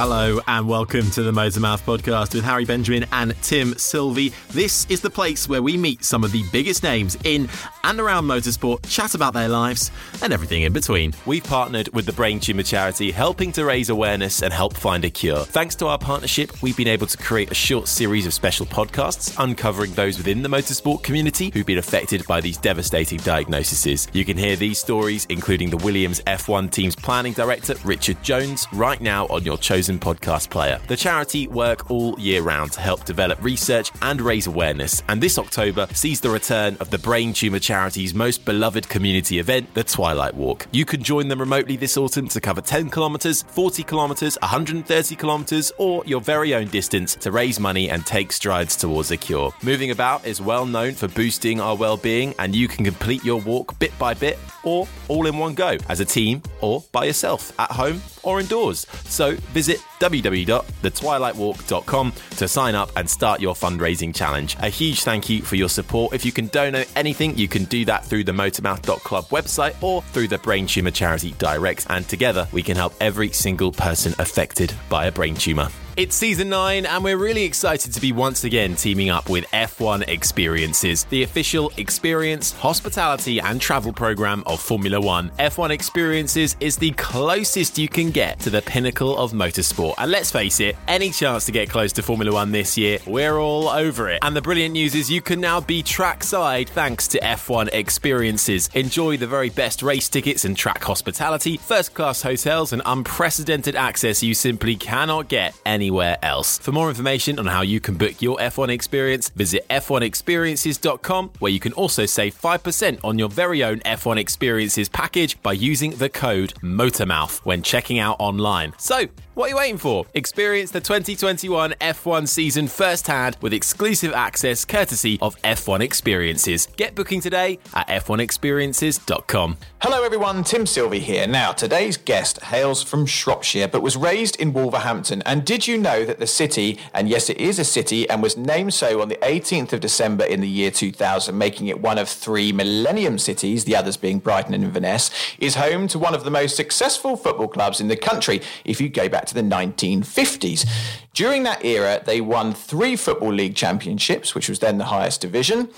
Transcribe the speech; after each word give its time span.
Hello 0.00 0.38
and 0.46 0.68
welcome 0.68 1.10
to 1.10 1.24
the 1.24 1.32
Motormouth 1.32 1.82
podcast 1.82 2.32
with 2.32 2.44
Harry 2.44 2.64
Benjamin 2.64 3.04
and 3.10 3.34
Tim 3.42 3.76
Sylvie. 3.76 4.32
This 4.50 4.86
is 4.88 5.00
the 5.00 5.10
place 5.10 5.48
where 5.48 5.60
we 5.60 5.76
meet 5.76 6.04
some 6.04 6.22
of 6.22 6.30
the 6.30 6.44
biggest 6.52 6.84
names 6.84 7.18
in 7.24 7.48
and 7.82 7.98
around 7.98 8.24
motorsport, 8.24 8.88
chat 8.88 9.16
about 9.16 9.34
their 9.34 9.48
lives 9.48 9.90
and 10.22 10.32
everything 10.32 10.62
in 10.62 10.72
between. 10.72 11.14
We've 11.26 11.42
partnered 11.42 11.88
with 11.94 12.06
the 12.06 12.12
Brain 12.12 12.38
Tumour 12.38 12.62
Charity, 12.62 13.10
helping 13.10 13.50
to 13.52 13.64
raise 13.64 13.90
awareness 13.90 14.40
and 14.40 14.52
help 14.52 14.76
find 14.76 15.04
a 15.04 15.10
cure. 15.10 15.40
Thanks 15.40 15.74
to 15.76 15.88
our 15.88 15.98
partnership, 15.98 16.62
we've 16.62 16.76
been 16.76 16.86
able 16.86 17.08
to 17.08 17.18
create 17.18 17.50
a 17.50 17.54
short 17.54 17.88
series 17.88 18.24
of 18.24 18.32
special 18.32 18.66
podcasts 18.66 19.34
uncovering 19.42 19.94
those 19.94 20.16
within 20.16 20.42
the 20.42 20.48
motorsport 20.48 21.02
community 21.02 21.50
who've 21.52 21.66
been 21.66 21.78
affected 21.78 22.24
by 22.28 22.40
these 22.40 22.56
devastating 22.56 23.18
diagnoses. 23.18 24.06
You 24.12 24.24
can 24.24 24.38
hear 24.38 24.54
these 24.54 24.78
stories, 24.78 25.26
including 25.28 25.70
the 25.70 25.78
Williams 25.78 26.20
F1 26.20 26.70
team's 26.70 26.94
planning 26.94 27.32
director, 27.32 27.74
Richard 27.84 28.22
Jones, 28.22 28.68
right 28.72 29.00
now 29.00 29.26
on 29.26 29.42
your 29.42 29.58
chosen 29.58 29.87
podcast 29.96 30.50
player. 30.50 30.80
The 30.88 30.96
charity 30.96 31.46
work 31.46 31.88
all 31.88 32.18
year 32.18 32.42
round 32.42 32.72
to 32.72 32.80
help 32.80 33.04
develop 33.04 33.40
research 33.40 33.92
and 34.02 34.20
raise 34.20 34.48
awareness, 34.48 35.04
and 35.08 35.22
this 35.22 35.38
October 35.38 35.86
sees 35.92 36.20
the 36.20 36.30
return 36.30 36.76
of 36.80 36.90
the 36.90 36.98
Brain 36.98 37.32
Tumour 37.32 37.60
Charity's 37.60 38.12
most 38.12 38.44
beloved 38.44 38.88
community 38.88 39.38
event, 39.38 39.72
the 39.74 39.84
Twilight 39.84 40.34
Walk. 40.34 40.66
You 40.72 40.84
can 40.84 41.04
join 41.04 41.28
them 41.28 41.38
remotely 41.38 41.76
this 41.76 41.96
autumn 41.96 42.26
to 42.28 42.40
cover 42.40 42.60
10 42.60 42.90
kilometres, 42.90 43.42
40 43.42 43.84
kilometres, 43.84 44.36
130 44.42 45.14
kilometres, 45.14 45.70
or 45.78 46.02
your 46.06 46.20
very 46.20 46.54
own 46.54 46.66
distance 46.66 47.14
to 47.14 47.30
raise 47.30 47.60
money 47.60 47.90
and 47.90 48.04
take 48.04 48.32
strides 48.32 48.74
towards 48.74 49.12
a 49.12 49.16
cure. 49.16 49.52
Moving 49.62 49.92
About 49.92 50.26
is 50.26 50.40
well 50.40 50.66
known 50.66 50.94
for 50.94 51.06
boosting 51.06 51.60
our 51.60 51.76
well-being, 51.76 52.34
and 52.40 52.56
you 52.56 52.66
can 52.66 52.84
complete 52.84 53.22
your 53.22 53.40
walk 53.42 53.78
bit 53.78 53.96
by 53.98 54.14
bit 54.14 54.38
or 54.64 54.88
all 55.08 55.26
in 55.26 55.38
one 55.38 55.54
go 55.54 55.76
as 55.88 56.00
a 56.00 56.04
team 56.04 56.42
or 56.60 56.82
by 56.90 57.04
yourself 57.04 57.52
at 57.60 57.70
home 57.70 58.00
or 58.22 58.40
indoors. 58.40 58.86
So 59.04 59.34
visit 59.52 59.77
www.thetwilightwalk.com 60.00 62.12
to 62.12 62.48
sign 62.48 62.74
up 62.74 62.90
and 62.96 63.08
start 63.08 63.40
your 63.40 63.54
fundraising 63.54 64.14
challenge. 64.14 64.56
A 64.60 64.68
huge 64.68 65.02
thank 65.02 65.28
you 65.28 65.42
for 65.42 65.56
your 65.56 65.68
support. 65.68 66.14
If 66.14 66.24
you 66.24 66.32
can 66.32 66.46
donate 66.48 66.90
anything, 66.96 67.36
you 67.36 67.48
can 67.48 67.64
do 67.64 67.84
that 67.86 68.04
through 68.04 68.24
the 68.24 68.32
motormouth.club 68.32 69.24
website 69.26 69.80
or 69.82 70.02
through 70.02 70.28
the 70.28 70.38
Brain 70.38 70.66
Tumour 70.66 70.92
Charity 70.92 71.34
Direct. 71.38 71.86
And 71.90 72.08
together 72.08 72.48
we 72.52 72.62
can 72.62 72.76
help 72.76 72.94
every 73.00 73.30
single 73.30 73.72
person 73.72 74.14
affected 74.18 74.72
by 74.88 75.06
a 75.06 75.12
brain 75.12 75.34
tumour. 75.34 75.68
It's 75.98 76.14
season 76.14 76.48
9, 76.50 76.86
and 76.86 77.02
we're 77.02 77.16
really 77.16 77.42
excited 77.42 77.92
to 77.92 78.00
be 78.00 78.12
once 78.12 78.44
again 78.44 78.76
teaming 78.76 79.10
up 79.10 79.28
with 79.28 79.44
F1 79.46 80.06
Experiences, 80.06 81.02
the 81.06 81.24
official 81.24 81.72
experience, 81.76 82.52
hospitality, 82.52 83.40
and 83.40 83.60
travel 83.60 83.92
program 83.92 84.44
of 84.46 84.60
Formula 84.60 85.00
One. 85.00 85.30
F1 85.40 85.70
Experiences 85.70 86.54
is 86.60 86.76
the 86.76 86.92
closest 86.92 87.78
you 87.78 87.88
can 87.88 88.12
get 88.12 88.38
to 88.38 88.48
the 88.48 88.62
pinnacle 88.62 89.18
of 89.18 89.32
motorsport. 89.32 89.94
And 89.98 90.12
let's 90.12 90.30
face 90.30 90.60
it, 90.60 90.76
any 90.86 91.10
chance 91.10 91.46
to 91.46 91.50
get 91.50 91.68
close 91.68 91.92
to 91.94 92.02
Formula 92.04 92.32
One 92.32 92.52
this 92.52 92.78
year, 92.78 93.00
we're 93.04 93.38
all 93.38 93.68
over 93.68 94.08
it. 94.08 94.20
And 94.22 94.36
the 94.36 94.42
brilliant 94.42 94.74
news 94.74 94.94
is 94.94 95.10
you 95.10 95.20
can 95.20 95.40
now 95.40 95.60
be 95.60 95.82
trackside 95.82 96.68
thanks 96.68 97.08
to 97.08 97.18
F1 97.18 97.70
Experiences. 97.72 98.70
Enjoy 98.72 99.16
the 99.16 99.26
very 99.26 99.50
best 99.50 99.82
race 99.82 100.08
tickets 100.08 100.44
and 100.44 100.56
track 100.56 100.84
hospitality, 100.84 101.56
first 101.56 101.92
class 101.92 102.22
hotels, 102.22 102.72
and 102.72 102.82
unprecedented 102.86 103.74
access 103.74 104.22
you 104.22 104.32
simply 104.32 104.76
cannot 104.76 105.26
get 105.26 105.56
anywhere 105.66 105.87
anywhere 105.88 106.18
else. 106.22 106.58
For 106.58 106.70
more 106.70 106.90
information 106.90 107.38
on 107.38 107.46
how 107.46 107.62
you 107.62 107.80
can 107.80 107.94
book 107.96 108.20
your 108.20 108.36
F1 108.36 108.68
experience, 108.68 109.30
visit 109.30 109.66
f1experiences.com, 109.70 111.30
where 111.38 111.50
you 111.50 111.60
can 111.60 111.72
also 111.72 112.04
save 112.04 112.38
5% 112.38 112.98
on 113.02 113.18
your 113.18 113.30
very 113.30 113.64
own 113.64 113.78
F1 113.80 114.18
experiences 114.18 114.90
package 114.90 115.40
by 115.42 115.54
using 115.54 115.92
the 115.92 116.10
code 116.10 116.52
MOTORMOUTH 116.60 117.38
when 117.46 117.62
checking 117.62 117.98
out 117.98 118.16
online. 118.18 118.74
So, 118.76 119.06
what 119.38 119.44
are 119.44 119.50
you 119.50 119.56
waiting 119.56 119.78
for? 119.78 120.04
Experience 120.14 120.72
the 120.72 120.80
2021 120.80 121.70
F1 121.80 122.26
season 122.26 122.66
firsthand 122.66 123.36
with 123.40 123.52
exclusive 123.52 124.12
access 124.12 124.64
courtesy 124.64 125.16
of 125.22 125.40
F1 125.42 125.78
Experiences. 125.78 126.66
Get 126.76 126.96
booking 126.96 127.20
today 127.20 127.60
at 127.72 127.86
f1experiences.com. 127.86 129.58
Hello 129.80 130.02
everyone, 130.02 130.42
Tim 130.42 130.66
Sylvie 130.66 130.98
here. 130.98 131.28
Now, 131.28 131.52
today's 131.52 131.96
guest 131.96 132.42
hails 132.42 132.82
from 132.82 133.06
Shropshire 133.06 133.68
but 133.68 133.80
was 133.80 133.96
raised 133.96 134.34
in 134.40 134.52
Wolverhampton. 134.52 135.22
And 135.22 135.44
did 135.44 135.68
you 135.68 135.78
know 135.78 136.04
that 136.04 136.18
the 136.18 136.26
city, 136.26 136.80
and 136.92 137.08
yes, 137.08 137.30
it 137.30 137.36
is 137.36 137.60
a 137.60 137.64
city, 137.64 138.10
and 138.10 138.20
was 138.20 138.36
named 138.36 138.74
so 138.74 139.00
on 139.00 139.08
the 139.08 139.18
18th 139.18 139.72
of 139.72 139.78
December 139.78 140.24
in 140.24 140.40
the 140.40 140.48
year 140.48 140.72
2000, 140.72 141.38
making 141.38 141.68
it 141.68 141.80
one 141.80 141.96
of 141.96 142.08
three 142.08 142.50
Millennium 142.50 143.18
cities, 143.18 143.66
the 143.66 143.76
others 143.76 143.96
being 143.96 144.18
Brighton 144.18 144.52
and 144.52 144.64
Inverness, 144.64 145.12
is 145.38 145.54
home 145.54 145.86
to 145.86 145.98
one 146.00 146.12
of 146.12 146.24
the 146.24 146.30
most 146.32 146.56
successful 146.56 147.16
football 147.16 147.46
clubs 147.46 147.80
in 147.80 147.86
the 147.86 147.96
country 147.96 148.42
if 148.64 148.80
you 148.80 148.88
go 148.88 149.08
back 149.08 149.27
to 149.28 149.34
the 149.34 149.42
1950s. 149.42 150.68
During 151.14 151.44
that 151.44 151.64
era, 151.64 152.02
they 152.04 152.20
won 152.20 152.54
three 152.54 152.96
Football 152.96 153.32
League 153.32 153.54
championships, 153.54 154.34
which 154.34 154.48
was 154.48 154.58
then 154.58 154.78
the 154.78 154.86
highest 154.86 155.20
division 155.20 155.68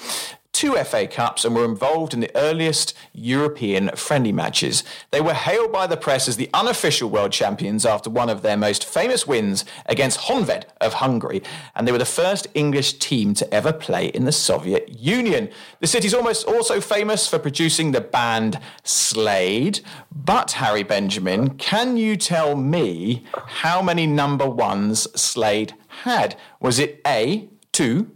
two 0.60 0.76
FA 0.84 1.06
Cups 1.06 1.46
and 1.46 1.56
were 1.56 1.64
involved 1.64 2.12
in 2.12 2.20
the 2.20 2.36
earliest 2.36 2.92
European 3.14 3.88
friendly 3.96 4.30
matches. 4.30 4.84
They 5.10 5.22
were 5.22 5.32
hailed 5.32 5.72
by 5.72 5.86
the 5.86 5.96
press 5.96 6.28
as 6.28 6.36
the 6.36 6.50
unofficial 6.52 7.08
world 7.08 7.32
champions 7.32 7.86
after 7.86 8.10
one 8.10 8.28
of 8.28 8.42
their 8.42 8.58
most 8.58 8.84
famous 8.84 9.26
wins 9.26 9.64
against 9.86 10.18
Honved 10.18 10.66
of 10.78 10.92
Hungary, 10.92 11.42
and 11.74 11.88
they 11.88 11.92
were 11.92 11.96
the 11.96 12.04
first 12.04 12.46
English 12.52 12.98
team 12.98 13.32
to 13.36 13.54
ever 13.54 13.72
play 13.72 14.08
in 14.08 14.26
the 14.26 14.32
Soviet 14.32 14.98
Union. 15.00 15.48
The 15.80 15.86
city's 15.86 16.12
almost 16.12 16.46
also 16.46 16.78
famous 16.78 17.26
for 17.26 17.38
producing 17.38 17.92
the 17.92 18.02
band 18.02 18.60
Slade, 18.84 19.80
but 20.14 20.52
Harry 20.52 20.82
Benjamin, 20.82 21.56
can 21.56 21.96
you 21.96 22.18
tell 22.18 22.54
me 22.54 23.24
how 23.32 23.80
many 23.80 24.06
number 24.06 24.46
ones 24.46 25.08
Slade 25.18 25.72
had? 26.04 26.36
Was 26.60 26.78
it 26.78 27.00
A, 27.06 27.48
2, 27.72 28.10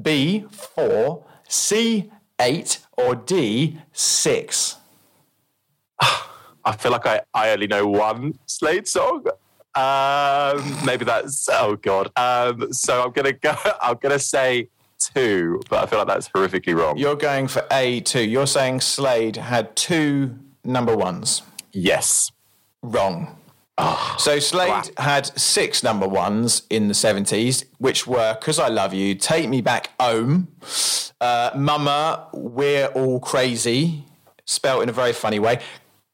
B, 0.00 0.44
4, 0.52 1.24
C, 1.48 2.10
8, 2.40 2.78
or 2.96 3.14
D, 3.14 3.78
6? 3.92 4.76
I 6.00 6.76
feel 6.76 6.92
like 6.92 7.06
I, 7.06 7.20
I 7.34 7.50
only 7.50 7.66
know 7.66 7.86
one 7.86 8.38
Slade 8.46 8.86
song. 8.86 9.24
Um, 9.74 10.84
maybe 10.84 11.04
that's 11.04 11.48
oh 11.52 11.76
god. 11.76 12.10
Um, 12.16 12.72
so 12.72 13.04
I'm 13.04 13.12
gonna 13.12 13.32
go. 13.32 13.54
I'm 13.82 13.96
gonna 14.00 14.18
say 14.18 14.68
two, 14.98 15.60
but 15.70 15.84
I 15.84 15.86
feel 15.86 16.00
like 16.00 16.08
that's 16.08 16.28
horrifically 16.30 16.76
wrong. 16.76 16.98
You're 16.98 17.14
going 17.16 17.46
for 17.46 17.64
A 17.70 18.00
two. 18.00 18.22
You're 18.22 18.46
saying 18.46 18.80
Slade 18.80 19.36
had 19.36 19.76
two 19.76 20.36
number 20.64 20.96
ones. 20.96 21.42
Yes. 21.72 22.32
Wrong. 22.82 23.37
Oh, 23.80 24.16
So 24.18 24.38
Slade 24.40 24.68
wow. 24.70 24.82
had 24.98 25.26
six 25.38 25.82
number 25.82 26.08
ones 26.08 26.62
in 26.68 26.88
the 26.88 26.94
70s, 26.94 27.64
which 27.78 28.06
were 28.06 28.34
Cause 28.40 28.58
I 28.58 28.68
Love 28.68 28.92
You, 28.92 29.14
Take 29.14 29.48
Me 29.48 29.60
Back 29.60 29.90
Home, 30.00 30.48
uh, 31.20 31.50
Mama, 31.54 32.26
We're 32.32 32.86
All 32.88 33.20
Crazy, 33.20 34.04
spelt 34.44 34.82
in 34.82 34.88
a 34.88 34.92
very 34.92 35.12
funny 35.12 35.38
way, 35.38 35.60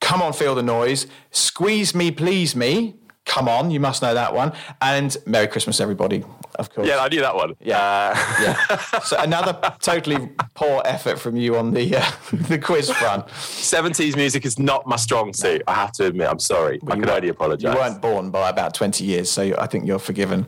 Come 0.00 0.20
On 0.20 0.32
Feel 0.34 0.54
the 0.54 0.62
Noise, 0.62 1.06
Squeeze 1.30 1.94
Me, 1.94 2.10
Please 2.10 2.54
Me, 2.54 2.96
Come 3.26 3.48
On, 3.48 3.70
you 3.70 3.80
must 3.80 4.02
know 4.02 4.12
that 4.12 4.34
one, 4.34 4.52
and 4.82 5.16
Merry 5.26 5.46
Christmas 5.46 5.80
Everybody, 5.80 6.22
of 6.56 6.72
course. 6.72 6.86
Yeah, 6.86 6.98
I 6.98 7.08
knew 7.08 7.20
that 7.20 7.34
one. 7.34 7.54
Yeah. 7.60 7.78
Uh, 7.78 8.42
Yeah. 8.42 8.80
So 9.04 9.18
another 9.18 9.58
totally 9.80 10.30
poor 10.54 10.82
effort 10.84 11.18
from 11.18 11.34
you 11.36 11.56
on 11.56 11.72
the 11.72 11.96
uh, 11.96 12.10
the 12.48 12.58
quiz 12.58 12.90
front. 12.90 13.26
70s 13.28 14.14
music 14.16 14.44
is 14.46 14.58
not 14.58 14.86
my 14.86 14.96
strong 14.96 15.32
suit. 15.32 15.62
I 15.66 15.74
have 15.74 15.92
to 15.92 16.06
admit. 16.06 16.28
I'm 16.28 16.38
sorry. 16.38 16.80
I 16.86 16.94
You 16.94 17.00
can 17.02 17.10
only 17.10 17.28
apologise. 17.28 17.72
You 17.74 17.78
weren't 17.80 18.00
born 18.00 18.30
by 18.30 18.48
about 18.50 18.72
20 18.74 19.04
years, 19.04 19.30
so 19.30 19.54
I 19.58 19.66
think 19.66 19.86
you're 19.86 19.98
forgiven. 19.98 20.46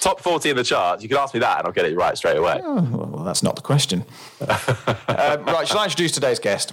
Top 0.00 0.20
40 0.20 0.50
in 0.50 0.56
the 0.56 0.64
charts. 0.64 1.02
You 1.02 1.08
can 1.08 1.18
ask 1.18 1.34
me 1.34 1.40
that, 1.40 1.58
and 1.58 1.66
I'll 1.66 1.72
get 1.72 1.84
it 1.84 1.96
right 1.96 2.16
straight 2.16 2.36
away. 2.36 2.60
Well, 2.64 3.22
that's 3.24 3.42
not 3.42 3.54
the 3.56 3.62
question. 3.62 4.04
um, 4.40 4.56
right, 5.46 5.66
shall 5.66 5.78
I 5.78 5.84
introduce 5.84 6.12
today's 6.12 6.38
guest? 6.40 6.72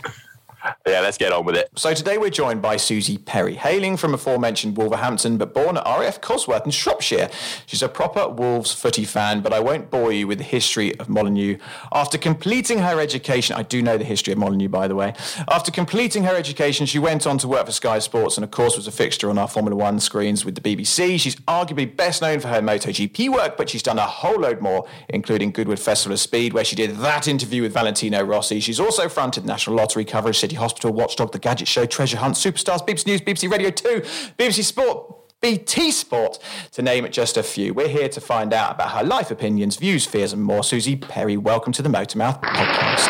Yeah, 0.85 0.99
let's 1.01 1.17
get 1.17 1.31
on 1.31 1.45
with 1.45 1.55
it. 1.55 1.69
So 1.75 1.93
today 1.93 2.17
we're 2.17 2.29
joined 2.29 2.61
by 2.61 2.75
Suzi 2.75 3.23
Perry, 3.23 3.55
hailing 3.55 3.95
from 3.95 4.13
aforementioned 4.13 4.75
Wolverhampton, 4.75 5.37
but 5.37 5.53
born 5.53 5.77
at 5.77 5.85
RAF 5.85 6.19
Cosworth 6.19 6.65
in 6.65 6.71
Shropshire. 6.71 7.29
She's 7.65 7.81
a 7.81 7.87
proper 7.87 8.27
Wolves 8.27 8.73
footy 8.73 9.05
fan, 9.05 9.41
but 9.41 9.53
I 9.53 9.59
won't 9.59 9.89
bore 9.89 10.11
you 10.11 10.27
with 10.27 10.37
the 10.37 10.43
history 10.43 10.97
of 10.99 11.07
Molyneux. 11.07 11.57
After 11.93 12.17
completing 12.17 12.79
her 12.79 12.99
education, 12.99 13.55
I 13.55 13.63
do 13.63 13.81
know 13.81 13.97
the 13.97 14.03
history 14.03 14.33
of 14.33 14.39
Molyneux, 14.39 14.67
by 14.67 14.87
the 14.87 14.95
way. 14.95 15.13
After 15.49 15.71
completing 15.71 16.23
her 16.23 16.35
education, 16.35 16.85
she 16.85 16.99
went 16.99 17.25
on 17.25 17.37
to 17.37 17.47
work 17.47 17.65
for 17.65 17.71
Sky 17.71 17.99
Sports 17.99 18.37
and, 18.37 18.43
of 18.43 18.51
course, 18.51 18.75
was 18.75 18.87
a 18.87 18.91
fixture 18.91 19.29
on 19.29 19.37
our 19.37 19.47
Formula 19.47 19.75
One 19.75 19.99
screens 19.99 20.43
with 20.43 20.55
the 20.55 20.61
BBC. 20.61 21.19
She's 21.19 21.35
arguably 21.37 21.95
best 21.95 22.21
known 22.21 22.39
for 22.39 22.49
her 22.49 22.61
MotoGP 22.61 23.29
work, 23.29 23.55
but 23.55 23.69
she's 23.69 23.83
done 23.83 23.97
a 23.97 24.05
whole 24.05 24.39
load 24.39 24.61
more, 24.61 24.87
including 25.07 25.51
Goodwood 25.51 25.79
Festival 25.79 26.13
of 26.13 26.19
Speed, 26.19 26.53
where 26.53 26.65
she 26.65 26.75
did 26.75 26.97
that 26.97 27.27
interview 27.27 27.61
with 27.61 27.73
Valentino 27.73 28.23
Rossi. 28.23 28.59
She's 28.59 28.79
also 28.79 29.07
fronted 29.07 29.45
National 29.45 29.75
Lottery 29.77 30.03
coverage, 30.03 30.48
City 30.49 30.57
Hospital, 30.57 30.91
Watchdog, 30.91 31.31
The 31.31 31.37
Gadget 31.37 31.67
Show, 31.67 31.85
Treasure 31.85 32.17
Hunt, 32.17 32.33
Superstars, 32.33 32.83
BBC 32.83 33.05
News, 33.05 33.21
BBC 33.21 33.51
Radio 33.51 33.69
2, 33.69 34.01
BBC 34.39 34.63
Sport. 34.63 35.15
BT 35.41 35.91
Sport, 35.91 36.37
to 36.73 36.81
name 36.81 37.07
just 37.11 37.37
a 37.37 37.43
few. 37.43 37.73
We're 37.73 37.87
here 37.87 38.09
to 38.09 38.19
find 38.19 38.51
out 38.51 38.73
about 38.75 38.89
her 38.91 39.03
life 39.05 39.29
opinions, 39.31 39.77
views, 39.77 40.05
fears, 40.05 40.33
and 40.33 40.43
more. 40.43 40.61
Suzi 40.61 40.99
Perry, 40.99 41.37
welcome 41.37 41.71
to 41.73 41.81
the 41.81 41.87
Motormouth 41.87 42.41
podcast. 42.41 43.07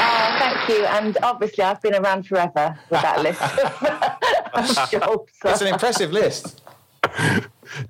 Oh, 0.00 0.36
thank 0.38 0.68
you. 0.70 0.86
And 0.86 1.18
obviously, 1.22 1.64
I've 1.64 1.82
been 1.82 1.96
around 1.96 2.26
forever 2.26 2.78
with 2.88 3.02
that 3.02 3.20
list 3.20 3.42
of 4.54 4.90
jobs. 4.90 5.32
It's 5.44 5.60
an 5.60 5.66
impressive 5.66 6.12
list. 6.12 6.62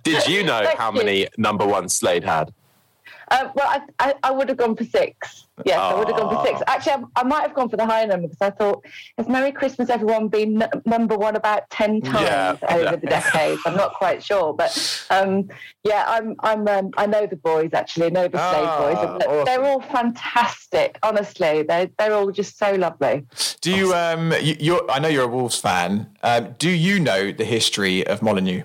Did 0.02 0.26
you 0.26 0.42
know 0.42 0.62
Thank 0.64 0.78
how 0.78 0.90
you. 0.90 0.98
many 0.98 1.28
number 1.36 1.64
one 1.66 1.88
Slade 1.88 2.24
had? 2.24 2.52
Uh, 3.30 3.48
well, 3.54 3.66
I, 3.68 3.80
I, 3.98 4.14
I 4.22 4.30
would 4.30 4.48
have 4.48 4.58
gone 4.58 4.74
for 4.76 4.84
six. 4.84 5.46
Yes, 5.64 5.78
I 5.78 5.94
would 5.94 6.08
have 6.08 6.16
gone 6.16 6.34
for 6.34 6.46
six. 6.46 6.62
Actually, 6.68 7.04
I, 7.16 7.20
I 7.20 7.22
might 7.24 7.42
have 7.42 7.52
gone 7.54 7.68
for 7.68 7.76
the 7.76 7.84
higher 7.84 8.06
number 8.06 8.28
because 8.28 8.40
I 8.40 8.50
thought, 8.50 8.84
has 9.18 9.28
Merry 9.28 9.50
Christmas 9.52 9.90
Everyone 9.90 10.28
been 10.28 10.62
n- 10.62 10.70
number 10.86 11.16
one 11.16 11.34
about 11.36 11.68
10 11.70 12.00
times 12.02 12.60
Yeah. 12.62 12.76
over 12.76 12.96
the 12.96 13.06
decades? 13.08 13.60
I'm 13.66 13.74
not 13.76 13.94
quite 13.94 14.22
sure. 14.22 14.54
But 14.54 15.06
um, 15.10 15.48
yeah, 15.84 16.04
I'm, 16.06 16.36
I'm, 16.40 16.66
um, 16.68 16.90
I 16.96 17.06
know 17.06 17.26
the 17.26 17.36
boys 17.36 17.70
actually, 17.72 18.06
I 18.06 18.10
know 18.10 18.28
the 18.28 18.38
Slade 18.38 18.66
Ah, 18.68 18.78
boys. 18.78 18.98
and 18.98 19.22
awesome. 19.24 19.44
They're 19.46 19.64
all 19.64 19.80
fantastic, 19.80 20.98
honestly. 21.02 21.62
They're, 21.64 21.90
they're 21.98 22.14
all 22.14 22.30
just 22.30 22.56
so 22.56 22.74
lovely. 22.74 23.26
Do 23.60 23.72
you? 23.72 23.92
Um, 23.94 24.32
you, 24.40 24.56
you're, 24.60 24.88
I 24.90 25.00
know 25.00 25.08
you're 25.08 25.24
a 25.24 25.28
Wolves 25.28 25.58
fan. 25.58 26.08
Um, 26.22 26.54
do 26.58 26.70
you 26.70 27.00
know 27.00 27.32
the 27.32 27.44
history 27.44 28.06
of 28.06 28.22
Molyneux? 28.22 28.62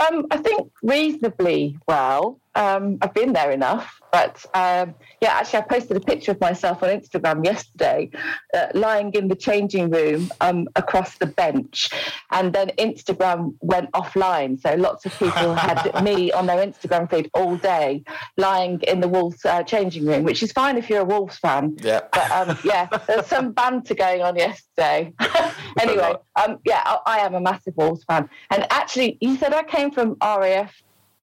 Um, 0.00 0.26
I 0.30 0.38
think 0.38 0.70
reasonably 0.82 1.78
well. 1.86 2.40
Um, 2.54 2.98
I've 3.02 3.14
been 3.14 3.32
there 3.32 3.50
enough, 3.50 3.99
but 4.12 4.44
um, 4.54 4.94
yeah, 5.20 5.38
actually, 5.38 5.60
I 5.60 5.62
posted 5.62 5.96
a 5.96 6.00
picture 6.00 6.32
of 6.32 6.40
myself 6.40 6.82
on 6.82 6.88
Instagram 6.88 7.44
yesterday, 7.44 8.10
uh, 8.54 8.68
lying 8.74 9.12
in 9.12 9.28
the 9.28 9.36
changing 9.36 9.90
room 9.90 10.30
um, 10.40 10.68
across 10.76 11.18
the 11.18 11.26
bench, 11.26 11.90
and 12.30 12.52
then 12.52 12.70
Instagram 12.78 13.54
went 13.60 13.90
offline. 13.92 14.60
So 14.60 14.74
lots 14.74 15.06
of 15.06 15.12
people 15.12 15.54
had 15.68 16.02
me 16.02 16.32
on 16.32 16.46
their 16.46 16.64
Instagram 16.64 17.10
feed 17.10 17.30
all 17.34 17.56
day, 17.56 18.02
lying 18.36 18.80
in 18.82 19.00
the 19.00 19.08
Wolves 19.08 19.44
uh, 19.44 19.62
changing 19.62 20.06
room, 20.06 20.24
which 20.24 20.42
is 20.42 20.52
fine 20.52 20.76
if 20.76 20.88
you're 20.90 21.00
a 21.00 21.04
Wolves 21.04 21.38
fan. 21.38 21.76
Yeah. 21.80 22.00
But 22.12 22.30
um, 22.30 22.58
yeah, 22.64 22.88
there's 23.06 23.26
some 23.26 23.52
banter 23.60 23.94
going 23.94 24.22
on 24.22 24.36
yesterday. 24.36 25.12
anyway, 25.80 26.14
um, 26.42 26.58
yeah, 26.64 26.82
I, 26.84 26.98
I 27.06 27.18
am 27.18 27.34
a 27.34 27.40
massive 27.40 27.76
Wolves 27.76 28.04
fan. 28.04 28.28
And 28.50 28.66
actually, 28.70 29.18
you 29.20 29.36
said 29.36 29.52
I 29.52 29.62
came 29.62 29.90
from 29.90 30.16
RAF 30.22 30.74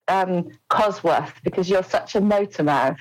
um, 0.08 0.52
Cosworth 0.70 1.34
because 1.44 1.70
you're 1.70 1.84
such 1.84 2.16
a 2.16 2.22
motor 2.22 2.64
mouth. 2.64 3.00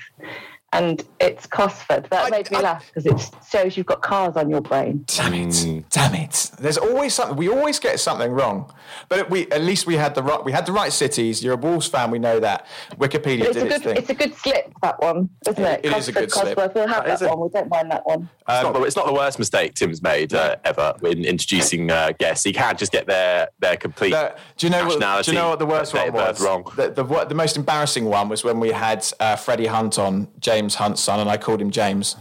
And 0.73 1.01
it's 1.21 1.47
Cosford. 1.47 2.07
That 2.11 2.25
I- 2.25 2.29
made 2.29 2.51
me 2.51 2.57
I- 2.57 2.61
laugh 2.61 2.85
because 2.93 3.05
it 3.05 3.31
shows 3.49 3.77
you've 3.77 3.85
got 3.85 4.01
cars 4.01 4.35
on 4.35 4.49
your 4.49 4.59
brain. 4.59 5.05
Damn 5.07 5.33
it! 5.33 5.85
Damn 5.89 6.13
it! 6.13 6.51
There's 6.59 6.77
always 6.77 7.13
something. 7.13 7.37
We 7.37 7.47
always 7.47 7.79
get 7.79 7.99
something 8.01 8.31
wrong, 8.31 8.71
but 9.07 9.29
we 9.29 9.49
at 9.51 9.61
least 9.61 9.87
we 9.87 9.95
had 9.95 10.13
the 10.13 10.21
right. 10.21 10.43
We 10.43 10.51
had 10.51 10.65
the 10.65 10.73
right 10.73 10.91
cities. 10.91 11.41
You're 11.41 11.53
a 11.53 11.57
Wolves 11.57 11.87
fan. 11.87 12.11
We 12.11 12.19
know 12.19 12.41
that. 12.41 12.67
Wikipedia 12.97 13.45
It's 13.45 13.53
did 13.53 13.63
a 13.63 13.65
its 13.67 13.75
good, 13.75 13.83
thing. 13.83 13.95
it's 13.97 14.09
a 14.09 14.13
good 14.13 14.35
slip 14.35 14.73
that 14.81 15.01
one, 15.01 15.29
isn't 15.47 15.63
it? 15.63 15.85
It 15.85 15.93
is 15.93 16.09
a 16.09 16.11
good 16.11 16.31
slip. 16.31 16.57
We'll 16.57 16.87
have 16.87 17.05
That 17.05 17.13
is 17.13 17.19
that 17.21 17.29
one. 17.29 17.39
We 17.39 17.49
don't 17.49 17.69
mind 17.69 17.89
that 17.91 18.05
one. 18.05 18.29
It's, 18.49 18.63
not 18.63 18.73
the, 18.73 18.81
it's 18.83 18.95
not 18.95 19.05
the 19.05 19.13
worst 19.13 19.39
mistake 19.39 19.73
Tim's 19.73 20.01
made 20.01 20.33
uh, 20.33 20.57
ever 20.65 20.95
in 21.03 21.23
introducing 21.23 21.89
uh, 21.91 22.11
guests. 22.19 22.43
He 22.43 22.51
can't 22.51 22.77
just 22.77 22.91
get 22.91 23.07
their 23.07 23.47
their 23.59 23.77
complete 23.77 24.11
The- 24.11 24.35
do 24.57 24.67
you 24.67 24.71
know 24.71 24.85
what? 24.85 25.23
Do 25.23 25.31
you 25.31 25.37
know 25.37 25.49
what 25.49 25.59
the 25.59 25.65
worst 25.65 25.93
one 25.93 26.11
was? 26.11 26.41
Wrong. 26.41 26.69
The, 26.75 26.89
the 26.89 27.03
the 27.25 27.35
most 27.35 27.55
embarrassing 27.55 28.03
one 28.05 28.27
was 28.27 28.43
when 28.43 28.59
we 28.59 28.71
had 28.71 29.05
uh, 29.21 29.37
Freddie 29.37 29.67
Hunt 29.67 29.97
on, 29.97 30.27
James 30.57 30.73
Hunt's 30.73 31.01
son, 31.01 31.19
and 31.19 31.29
I 31.29 31.37
called 31.37 31.61
him 31.61 31.69
James. 31.69 32.15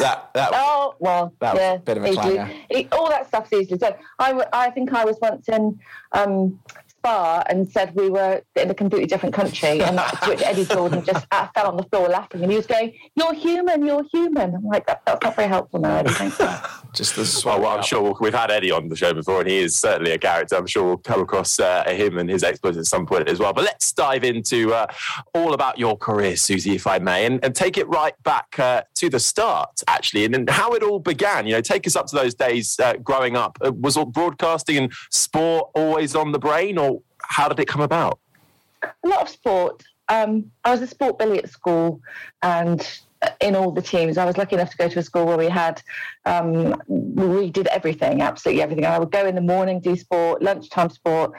That 0.00 0.30
that. 0.32 0.50
Oh 0.54 0.94
well, 0.98 1.34
That 1.40 1.52
was 1.54 1.60
yeah, 1.60 1.72
a 1.74 1.78
bit 1.78 1.96
of 1.98 2.04
a 2.04 2.12
clanger. 2.14 2.50
E- 2.74 2.88
all 2.92 3.08
that 3.10 3.26
stuff's 3.28 3.52
easily 3.52 3.76
done. 3.78 3.94
I, 4.18 4.42
I 4.52 4.70
think 4.70 4.92
I 4.94 5.04
was 5.04 5.18
once 5.20 5.48
in 5.48 5.78
um, 6.12 6.58
Spa 7.02 7.42
and 7.48 7.68
said 7.68 7.94
we 7.96 8.08
were 8.08 8.42
in 8.54 8.70
a 8.70 8.74
completely 8.74 9.06
different 9.06 9.34
country, 9.34 9.82
and 9.82 9.98
to 9.98 10.18
which 10.28 10.42
Eddie 10.42 10.64
Jordan 10.64 11.04
just 11.04 11.26
uh, 11.32 11.48
fell 11.48 11.66
on 11.66 11.76
the 11.76 11.82
floor 11.84 12.08
laughing, 12.08 12.42
and 12.42 12.50
he 12.50 12.56
was 12.56 12.66
going, 12.66 12.94
"You're 13.16 13.34
human, 13.34 13.84
you're 13.84 14.04
human." 14.12 14.54
I'm 14.54 14.64
like, 14.64 14.86
that, 14.86 15.02
that's 15.04 15.24
not 15.24 15.34
very 15.34 15.48
helpful 15.48 15.80
now, 15.80 15.96
Eddie. 15.96 16.12
Just 16.94 17.16
as 17.16 17.42
Well, 17.42 17.58
well, 17.58 17.74
I'm 17.74 17.82
sure 17.82 18.02
we'll, 18.02 18.18
we've 18.20 18.34
had 18.34 18.50
Eddie 18.50 18.70
on 18.70 18.90
the 18.90 18.96
show 18.96 19.14
before, 19.14 19.40
and 19.40 19.48
he 19.48 19.58
is 19.60 19.76
certainly 19.76 20.12
a 20.12 20.18
character. 20.18 20.56
I'm 20.56 20.66
sure 20.66 20.84
we'll 20.84 20.98
come 20.98 21.22
across 21.22 21.58
uh, 21.58 21.84
him 21.88 22.18
and 22.18 22.28
his 22.28 22.42
exploits 22.42 22.76
at 22.76 22.84
some 22.84 23.06
point 23.06 23.30
as 23.30 23.38
well. 23.38 23.54
But 23.54 23.64
let's 23.64 23.92
dive 23.92 24.24
into 24.24 24.74
uh, 24.74 24.86
all 25.32 25.54
about 25.54 25.78
your 25.78 25.96
career, 25.96 26.32
Suzi, 26.32 26.74
if 26.74 26.86
I 26.86 26.98
may, 26.98 27.24
and, 27.24 27.42
and 27.42 27.54
take 27.54 27.78
it 27.78 27.88
right 27.88 28.12
back 28.24 28.58
uh, 28.58 28.82
to 28.96 29.08
the 29.08 29.18
start, 29.18 29.70
actually, 29.88 30.26
and, 30.26 30.34
and 30.34 30.50
how 30.50 30.74
it 30.74 30.82
all 30.82 30.98
began. 30.98 31.46
You 31.46 31.54
know, 31.54 31.60
take 31.62 31.86
us 31.86 31.96
up 31.96 32.08
to 32.08 32.16
those 32.16 32.34
days 32.34 32.78
uh, 32.78 32.94
growing 33.02 33.36
up. 33.36 33.56
Uh, 33.64 33.72
was 33.72 33.96
all 33.96 34.04
broadcasting 34.04 34.76
and 34.76 34.92
sport 35.10 35.70
always 35.74 36.14
on 36.14 36.32
the 36.32 36.38
brain, 36.38 36.76
or 36.76 36.91
how 37.22 37.48
did 37.48 37.58
it 37.60 37.66
come 37.66 37.82
about? 37.82 38.18
a 38.82 39.08
lot 39.08 39.22
of 39.22 39.28
sport. 39.28 39.82
Um, 40.08 40.50
I 40.64 40.70
was 40.70 40.82
a 40.82 40.86
sport 40.86 41.18
billy 41.18 41.38
at 41.38 41.48
school, 41.48 42.00
and 42.42 42.86
in 43.40 43.54
all 43.54 43.70
the 43.70 43.82
teams, 43.82 44.18
I 44.18 44.24
was 44.24 44.36
lucky 44.36 44.56
enough 44.56 44.70
to 44.70 44.76
go 44.76 44.88
to 44.88 44.98
a 44.98 45.02
school 45.02 45.26
where 45.26 45.38
we 45.38 45.48
had 45.48 45.80
um, 46.26 46.80
we 46.88 47.50
did 47.50 47.68
everything, 47.68 48.20
absolutely 48.20 48.62
everything. 48.62 48.84
I 48.84 48.98
would 48.98 49.12
go 49.12 49.26
in 49.26 49.34
the 49.34 49.40
morning, 49.40 49.80
do 49.80 49.96
sport, 49.96 50.42
lunchtime 50.42 50.90
sport, 50.90 51.32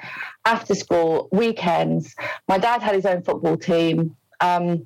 after 0.45 0.75
school, 0.75 1.29
weekends. 1.31 2.15
My 2.47 2.57
dad 2.57 2.81
had 2.81 2.95
his 2.95 3.06
own 3.06 3.21
football 3.23 3.57
team. 3.57 4.15
Um, 4.39 4.85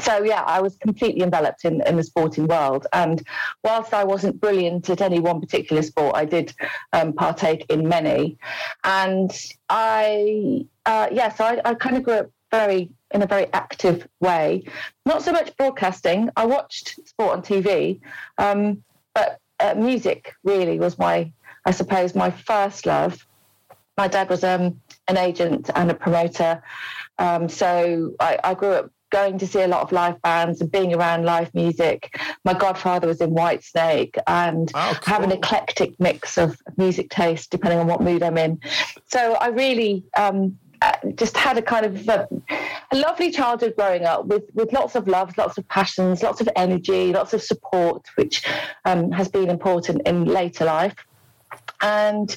so 0.00 0.22
yeah, 0.22 0.42
I 0.42 0.60
was 0.60 0.76
completely 0.76 1.22
enveloped 1.22 1.64
in, 1.64 1.82
in 1.86 1.96
the 1.96 2.04
sporting 2.04 2.46
world. 2.46 2.86
And 2.92 3.26
whilst 3.62 3.94
I 3.94 4.04
wasn't 4.04 4.40
brilliant 4.40 4.90
at 4.90 5.00
any 5.00 5.20
one 5.20 5.40
particular 5.40 5.82
sport, 5.82 6.16
I 6.16 6.24
did 6.24 6.54
um, 6.92 7.12
partake 7.12 7.66
in 7.70 7.88
many. 7.88 8.38
And 8.82 9.30
I, 9.68 10.66
uh, 10.86 11.08
yeah, 11.12 11.32
so 11.32 11.44
I, 11.44 11.60
I 11.64 11.74
kind 11.74 11.96
of 11.96 12.02
grew 12.02 12.14
up 12.14 12.30
very 12.50 12.90
in 13.10 13.22
a 13.22 13.26
very 13.26 13.46
active 13.52 14.06
way. 14.20 14.64
Not 15.06 15.22
so 15.22 15.32
much 15.32 15.56
broadcasting. 15.56 16.30
I 16.36 16.46
watched 16.46 16.98
sport 17.08 17.36
on 17.36 17.42
TV, 17.42 18.00
um, 18.38 18.82
but 19.14 19.38
uh, 19.60 19.74
music 19.74 20.34
really 20.42 20.78
was 20.78 20.98
my, 20.98 21.32
I 21.64 21.70
suppose, 21.70 22.14
my 22.14 22.30
first 22.30 22.86
love. 22.86 23.26
My 23.96 24.08
dad 24.08 24.28
was 24.28 24.42
um, 24.42 24.80
an 25.06 25.16
agent 25.16 25.70
and 25.74 25.90
a 25.90 25.94
promoter, 25.94 26.62
um, 27.18 27.48
so 27.48 28.14
I, 28.18 28.38
I 28.42 28.54
grew 28.54 28.72
up 28.72 28.90
going 29.18 29.38
to 29.38 29.46
see 29.46 29.62
a 29.62 29.68
lot 29.74 29.82
of 29.82 29.92
live 29.92 30.20
bands 30.22 30.60
and 30.60 30.68
being 30.78 30.92
around 30.98 31.24
live 31.24 31.50
music. 31.54 31.98
My 32.44 32.54
godfather 32.64 33.06
was 33.06 33.20
in 33.20 33.30
Whitesnake 33.30 34.16
and 34.26 34.70
Oh, 34.74 34.98
have 35.04 35.22
an 35.22 35.32
eclectic 35.38 35.90
mix 36.00 36.36
of 36.44 36.48
music 36.76 37.06
taste 37.10 37.46
depending 37.50 37.78
on 37.78 37.86
what 37.86 38.00
mood 38.08 38.22
I'm 38.28 38.38
in. 38.46 38.52
So 39.06 39.20
I 39.46 39.48
really 39.64 39.92
um, 40.24 40.58
uh, 40.82 40.96
just 41.14 41.36
had 41.36 41.56
a 41.56 41.62
kind 41.62 41.86
of 41.86 42.08
a, 42.08 42.28
a 42.90 42.96
lovely 42.96 43.30
childhood 43.30 43.74
growing 43.76 44.04
up 44.04 44.26
with, 44.26 44.44
with 44.58 44.72
lots 44.72 44.94
of 44.96 45.06
loves, 45.06 45.38
lots 45.38 45.56
of 45.58 45.64
passions, 45.68 46.22
lots 46.22 46.40
of 46.40 46.48
energy, 46.56 47.12
lots 47.12 47.32
of 47.32 47.40
support, 47.42 48.02
which 48.16 48.44
um, 48.84 49.12
has 49.12 49.28
been 49.28 49.48
important 49.48 50.02
in 50.06 50.24
later 50.24 50.64
life. 50.64 50.96
And 51.80 52.36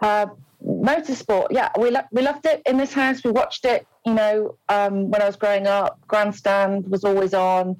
uh, 0.00 0.26
motorsport, 0.64 1.48
yeah, 1.50 1.70
we 1.78 1.90
lo- 1.90 2.08
we 2.12 2.22
loved 2.22 2.46
it 2.46 2.62
in 2.66 2.76
this 2.76 2.92
house. 2.92 3.18
We 3.24 3.32
watched 3.32 3.64
it, 3.64 3.86
you 4.04 4.14
know, 4.14 4.56
um, 4.68 5.10
when 5.10 5.22
I 5.22 5.26
was 5.26 5.36
growing 5.36 5.66
up. 5.66 5.98
Grandstand 6.06 6.88
was 6.88 7.04
always 7.04 7.32
on, 7.32 7.76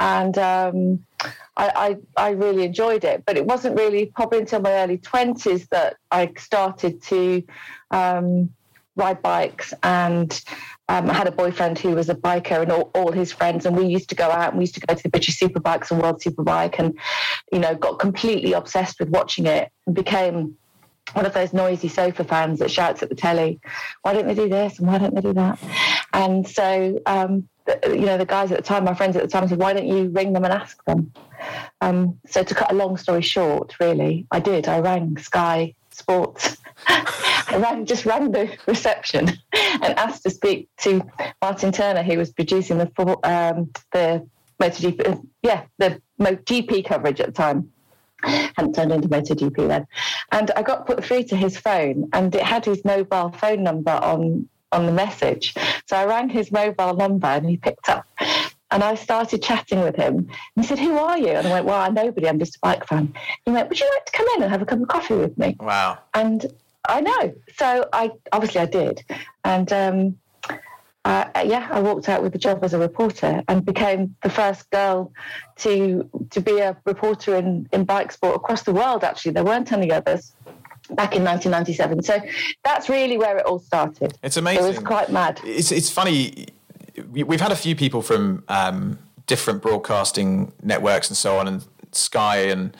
and 0.00 0.36
um, 0.36 1.04
I, 1.56 1.96
I 2.16 2.26
I 2.28 2.30
really 2.30 2.64
enjoyed 2.64 3.04
it. 3.04 3.24
But 3.24 3.36
it 3.36 3.46
wasn't 3.46 3.76
really 3.76 4.06
probably 4.06 4.40
until 4.40 4.60
my 4.60 4.72
early 4.72 4.98
twenties 4.98 5.68
that 5.68 5.96
I 6.10 6.32
started 6.36 7.02
to 7.04 7.42
um, 7.90 8.50
ride 8.96 9.22
bikes 9.22 9.72
and. 9.82 10.40
Um, 10.90 11.10
I 11.10 11.12
had 11.12 11.26
a 11.26 11.32
boyfriend 11.32 11.78
who 11.78 11.90
was 11.90 12.08
a 12.08 12.14
biker 12.14 12.62
and 12.62 12.72
all, 12.72 12.90
all 12.94 13.12
his 13.12 13.30
friends, 13.30 13.66
and 13.66 13.76
we 13.76 13.84
used 13.84 14.08
to 14.08 14.14
go 14.14 14.30
out 14.30 14.48
and 14.48 14.56
we 14.56 14.62
used 14.62 14.72
to 14.76 14.80
go 14.80 14.94
to 14.94 15.02
the 15.02 15.10
British 15.10 15.38
Superbikes 15.38 15.90
and 15.90 16.00
World 16.00 16.22
Superbike, 16.22 16.78
and 16.78 16.98
you 17.52 17.58
know, 17.58 17.74
got 17.74 17.98
completely 17.98 18.54
obsessed 18.54 18.98
with 18.98 19.10
watching 19.10 19.44
it 19.44 19.70
and 19.86 19.94
became 19.94 20.56
one 21.12 21.26
of 21.26 21.34
those 21.34 21.52
noisy 21.52 21.88
sofa 21.88 22.24
fans 22.24 22.58
that 22.58 22.70
shouts 22.70 23.02
at 23.02 23.08
the 23.08 23.14
telly, 23.14 23.60
why 24.02 24.12
don't 24.12 24.26
they 24.26 24.34
do 24.34 24.48
this 24.48 24.78
and 24.78 24.88
why 24.88 24.98
don't 24.98 25.14
they 25.14 25.20
do 25.20 25.32
that? 25.34 25.58
And 26.12 26.46
so, 26.46 27.00
um, 27.06 27.48
you 27.86 28.06
know, 28.06 28.18
the 28.18 28.26
guys 28.26 28.50
at 28.50 28.58
the 28.58 28.62
time, 28.62 28.84
my 28.84 28.94
friends 28.94 29.16
at 29.16 29.22
the 29.22 29.28
time 29.28 29.48
said, 29.48 29.58
why 29.58 29.72
don't 29.72 29.86
you 29.86 30.08
ring 30.08 30.32
them 30.32 30.44
and 30.44 30.52
ask 30.52 30.82
them? 30.84 31.12
Um, 31.80 32.18
so 32.26 32.42
to 32.42 32.54
cut 32.54 32.72
a 32.72 32.74
long 32.74 32.96
story 32.96 33.22
short, 33.22 33.78
really, 33.78 34.26
I 34.30 34.40
did. 34.40 34.68
I 34.68 34.80
rang 34.80 35.16
Sky 35.18 35.74
Sports. 35.90 36.56
I 36.86 37.56
rang, 37.58 37.86
just 37.86 38.06
rang 38.06 38.30
the 38.30 38.56
reception 38.66 39.30
and 39.52 39.98
asked 39.98 40.22
to 40.24 40.30
speak 40.30 40.68
to 40.78 41.02
Martin 41.42 41.72
Turner, 41.72 42.02
who 42.02 42.18
was 42.18 42.32
producing 42.32 42.78
the 42.78 42.86
um, 43.24 43.70
the 43.92 44.26
MotoGP, 44.60 45.24
yeah, 45.42 45.64
the 45.78 46.00
MotoGP 46.20 46.84
coverage 46.84 47.20
at 47.20 47.26
the 47.26 47.32
time 47.32 47.70
hadn't 48.22 48.74
turned 48.74 48.92
into 48.92 49.08
MotoGP 49.08 49.68
then. 49.68 49.86
And 50.32 50.50
I 50.56 50.62
got 50.62 50.86
put 50.86 51.04
through 51.04 51.24
to 51.24 51.36
his 51.36 51.56
phone, 51.56 52.08
and 52.12 52.34
it 52.34 52.42
had 52.42 52.64
his 52.64 52.84
mobile 52.84 53.30
phone 53.30 53.62
number 53.62 53.92
on 53.92 54.48
on 54.70 54.84
the 54.84 54.92
message. 54.92 55.54
So 55.86 55.96
I 55.96 56.04
rang 56.04 56.28
his 56.28 56.52
mobile 56.52 56.94
number, 56.94 57.26
and 57.26 57.48
he 57.48 57.56
picked 57.56 57.88
up. 57.88 58.06
And 58.70 58.84
I 58.84 58.96
started 58.96 59.42
chatting 59.42 59.80
with 59.80 59.96
him. 59.96 60.16
And 60.16 60.28
he 60.56 60.62
said, 60.64 60.78
"Who 60.78 60.98
are 60.98 61.16
you?" 61.16 61.28
And 61.28 61.46
I 61.46 61.52
went, 61.52 61.66
"Well, 61.66 61.80
I'm 61.80 61.94
nobody. 61.94 62.28
I'm 62.28 62.38
just 62.38 62.56
a 62.56 62.58
bike 62.60 62.86
fan." 62.86 63.14
He 63.44 63.50
went, 63.50 63.68
"Would 63.68 63.80
you 63.80 63.90
like 63.94 64.04
to 64.06 64.12
come 64.12 64.26
in 64.36 64.42
and 64.42 64.50
have 64.50 64.62
a 64.62 64.66
cup 64.66 64.80
of 64.80 64.88
coffee 64.88 65.14
with 65.14 65.38
me?" 65.38 65.56
Wow. 65.58 65.98
And 66.12 66.44
I 66.86 67.00
know. 67.00 67.34
So 67.56 67.88
I 67.92 68.10
obviously 68.32 68.60
I 68.60 68.66
did, 68.66 69.04
and 69.44 69.72
um, 69.72 70.18
uh, 71.08 71.42
yeah, 71.42 71.66
I 71.70 71.80
walked 71.80 72.08
out 72.10 72.22
with 72.22 72.32
the 72.32 72.38
job 72.38 72.62
as 72.62 72.74
a 72.74 72.78
reporter 72.78 73.42
and 73.48 73.64
became 73.64 74.14
the 74.22 74.28
first 74.28 74.70
girl 74.70 75.10
to 75.56 76.08
to 76.30 76.40
be 76.40 76.58
a 76.58 76.76
reporter 76.84 77.34
in 77.34 77.66
in 77.72 77.84
bike 77.84 78.12
sport 78.12 78.36
across 78.36 78.62
the 78.62 78.74
world. 78.74 79.02
Actually, 79.04 79.32
there 79.32 79.44
weren't 79.44 79.72
any 79.72 79.90
others. 79.90 80.34
back 80.90 81.14
in 81.14 81.22
1997. 81.22 82.02
So 82.02 82.18
that's 82.64 82.88
really 82.88 83.18
where 83.18 83.36
it 83.36 83.44
all 83.44 83.58
started. 83.58 84.16
It's 84.22 84.38
amazing. 84.38 84.64
It 84.64 84.68
was 84.68 84.78
quite 84.78 85.10
mad. 85.10 85.40
It's 85.44 85.72
it's 85.72 85.90
funny. 85.90 86.46
We've 87.10 87.40
had 87.40 87.52
a 87.52 87.56
few 87.56 87.74
people 87.74 88.02
from 88.02 88.44
um, 88.48 88.98
different 89.26 89.62
broadcasting 89.62 90.52
networks 90.62 91.08
and 91.08 91.16
so 91.16 91.38
on, 91.38 91.48
and 91.48 91.64
Sky 91.92 92.36
and 92.54 92.76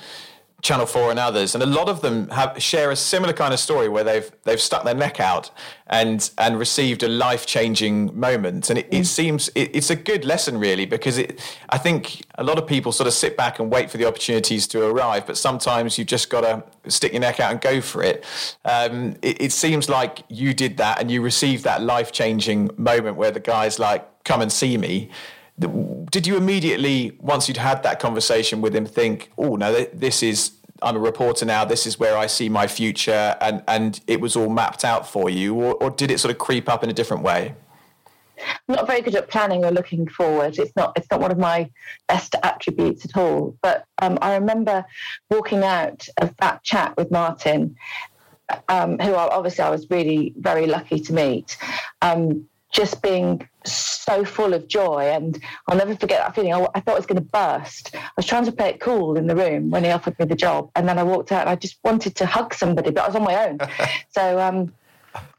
Channel 0.60 0.86
Four 0.86 1.10
and 1.10 1.20
others, 1.20 1.54
and 1.54 1.62
a 1.62 1.66
lot 1.66 1.88
of 1.88 2.00
them 2.00 2.28
have 2.30 2.60
share 2.60 2.90
a 2.90 2.96
similar 2.96 3.32
kind 3.32 3.54
of 3.54 3.60
story 3.60 3.88
where 3.88 4.02
they've 4.02 4.28
they've 4.42 4.60
stuck 4.60 4.84
their 4.84 4.94
neck 4.94 5.20
out 5.20 5.52
and 5.86 6.28
and 6.36 6.58
received 6.58 7.04
a 7.04 7.08
life 7.08 7.46
changing 7.46 8.18
moment, 8.18 8.68
and 8.68 8.80
it, 8.80 8.88
it 8.90 9.04
seems 9.04 9.48
it, 9.50 9.70
it's 9.72 9.90
a 9.90 9.94
good 9.94 10.24
lesson 10.24 10.58
really 10.58 10.84
because 10.84 11.16
it 11.16 11.40
I 11.68 11.78
think 11.78 12.26
a 12.34 12.42
lot 12.42 12.58
of 12.58 12.66
people 12.66 12.90
sort 12.90 13.06
of 13.06 13.12
sit 13.12 13.36
back 13.36 13.60
and 13.60 13.70
wait 13.70 13.88
for 13.88 13.98
the 13.98 14.04
opportunities 14.04 14.66
to 14.68 14.84
arrive, 14.84 15.28
but 15.28 15.36
sometimes 15.36 15.96
you've 15.96 16.08
just 16.08 16.28
got 16.28 16.40
to 16.40 16.90
stick 16.90 17.12
your 17.12 17.20
neck 17.20 17.38
out 17.38 17.52
and 17.52 17.60
go 17.60 17.80
for 17.80 18.02
it. 18.02 18.24
Um, 18.64 19.16
it. 19.22 19.40
It 19.40 19.52
seems 19.52 19.88
like 19.88 20.24
you 20.28 20.54
did 20.54 20.78
that 20.78 21.00
and 21.00 21.08
you 21.08 21.22
received 21.22 21.62
that 21.64 21.82
life 21.82 22.10
changing 22.10 22.70
moment 22.76 23.16
where 23.16 23.30
the 23.30 23.40
guy's 23.40 23.78
like, 23.78 24.24
"Come 24.24 24.40
and 24.42 24.50
see 24.50 24.76
me." 24.76 25.10
Did 25.58 26.26
you 26.26 26.36
immediately 26.36 27.16
once 27.20 27.48
you'd 27.48 27.56
had 27.56 27.82
that 27.82 28.00
conversation 28.00 28.60
with 28.60 28.74
him 28.74 28.86
think 28.86 29.30
oh 29.38 29.56
no 29.56 29.84
this 29.92 30.22
is 30.22 30.52
i'm 30.82 30.96
a 30.96 30.98
reporter 30.98 31.44
now 31.44 31.64
this 31.64 31.86
is 31.86 31.98
where 31.98 32.16
i 32.16 32.26
see 32.26 32.48
my 32.48 32.66
future 32.66 33.36
and 33.40 33.62
and 33.66 34.00
it 34.06 34.20
was 34.20 34.36
all 34.36 34.48
mapped 34.48 34.84
out 34.84 35.08
for 35.08 35.28
you 35.28 35.54
or, 35.54 35.74
or 35.74 35.90
did 35.90 36.10
it 36.10 36.18
sort 36.18 36.32
of 36.32 36.38
creep 36.38 36.68
up 36.68 36.84
in 36.84 36.90
a 36.90 36.92
different 36.92 37.22
way 37.22 37.54
I'm 38.40 38.76
not 38.76 38.86
very 38.86 39.00
good 39.00 39.16
at 39.16 39.28
planning 39.28 39.64
or 39.64 39.72
looking 39.72 40.06
forward. 40.06 40.58
It's 40.58 40.74
not 40.76 40.92
it's 40.96 41.10
not 41.10 41.20
one 41.20 41.32
of 41.32 41.38
my 41.38 41.68
best 42.06 42.36
attributes 42.42 43.04
at 43.04 43.16
all. 43.16 43.56
But 43.62 43.84
um, 44.00 44.16
I 44.22 44.34
remember 44.34 44.84
walking 45.28 45.64
out 45.64 46.06
of 46.20 46.36
that 46.36 46.62
chat 46.62 46.96
with 46.96 47.10
Martin, 47.10 47.76
um, 48.68 48.98
who 48.98 49.14
obviously 49.14 49.64
I 49.64 49.70
was 49.70 49.90
really 49.90 50.34
very 50.36 50.66
lucky 50.66 51.00
to 51.00 51.12
meet. 51.12 51.56
Um, 52.00 52.46
just 52.70 53.02
being 53.02 53.48
so 53.72 54.24
full 54.24 54.54
of 54.54 54.68
joy. 54.68 55.10
And 55.12 55.42
I'll 55.66 55.76
never 55.76 55.94
forget 55.96 56.20
that 56.20 56.34
feeling. 56.34 56.52
I, 56.52 56.66
I 56.74 56.80
thought 56.80 56.94
I 56.94 56.98
was 56.98 57.06
going 57.06 57.22
to 57.22 57.30
burst. 57.30 57.94
I 57.94 58.10
was 58.16 58.26
trying 58.26 58.44
to 58.44 58.52
play 58.52 58.70
it 58.70 58.80
cool 58.80 59.16
in 59.16 59.26
the 59.26 59.36
room 59.36 59.70
when 59.70 59.84
he 59.84 59.90
offered 59.90 60.18
me 60.18 60.24
the 60.26 60.34
job. 60.34 60.70
And 60.76 60.88
then 60.88 60.98
I 60.98 61.02
walked 61.02 61.32
out 61.32 61.42
and 61.42 61.50
I 61.50 61.56
just 61.56 61.78
wanted 61.84 62.14
to 62.16 62.26
hug 62.26 62.54
somebody, 62.54 62.90
but 62.90 63.04
I 63.04 63.06
was 63.06 63.16
on 63.16 63.24
my 63.24 63.48
own. 63.48 63.58
so, 64.10 64.40
um, 64.40 64.72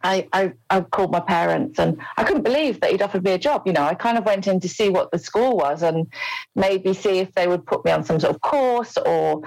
I, 0.03 0.27
I, 0.33 0.53
I, 0.69 0.81
called 0.81 1.11
my 1.11 1.19
parents 1.19 1.77
and 1.77 1.97
I 2.17 2.23
couldn't 2.23 2.43
believe 2.43 2.79
that 2.79 2.91
he'd 2.91 3.01
offered 3.01 3.23
me 3.23 3.31
a 3.31 3.37
job. 3.37 3.63
You 3.65 3.73
know, 3.73 3.83
I 3.83 3.95
kind 3.95 4.17
of 4.17 4.25
went 4.25 4.47
in 4.47 4.59
to 4.61 4.69
see 4.69 4.89
what 4.89 5.11
the 5.11 5.19
school 5.19 5.57
was 5.57 5.83
and 5.83 6.07
maybe 6.55 6.93
see 6.93 7.19
if 7.19 7.33
they 7.33 7.47
would 7.47 7.65
put 7.65 7.83
me 7.83 7.91
on 7.91 8.03
some 8.03 8.19
sort 8.19 8.33
of 8.33 8.41
course 8.41 8.97
or 8.97 9.41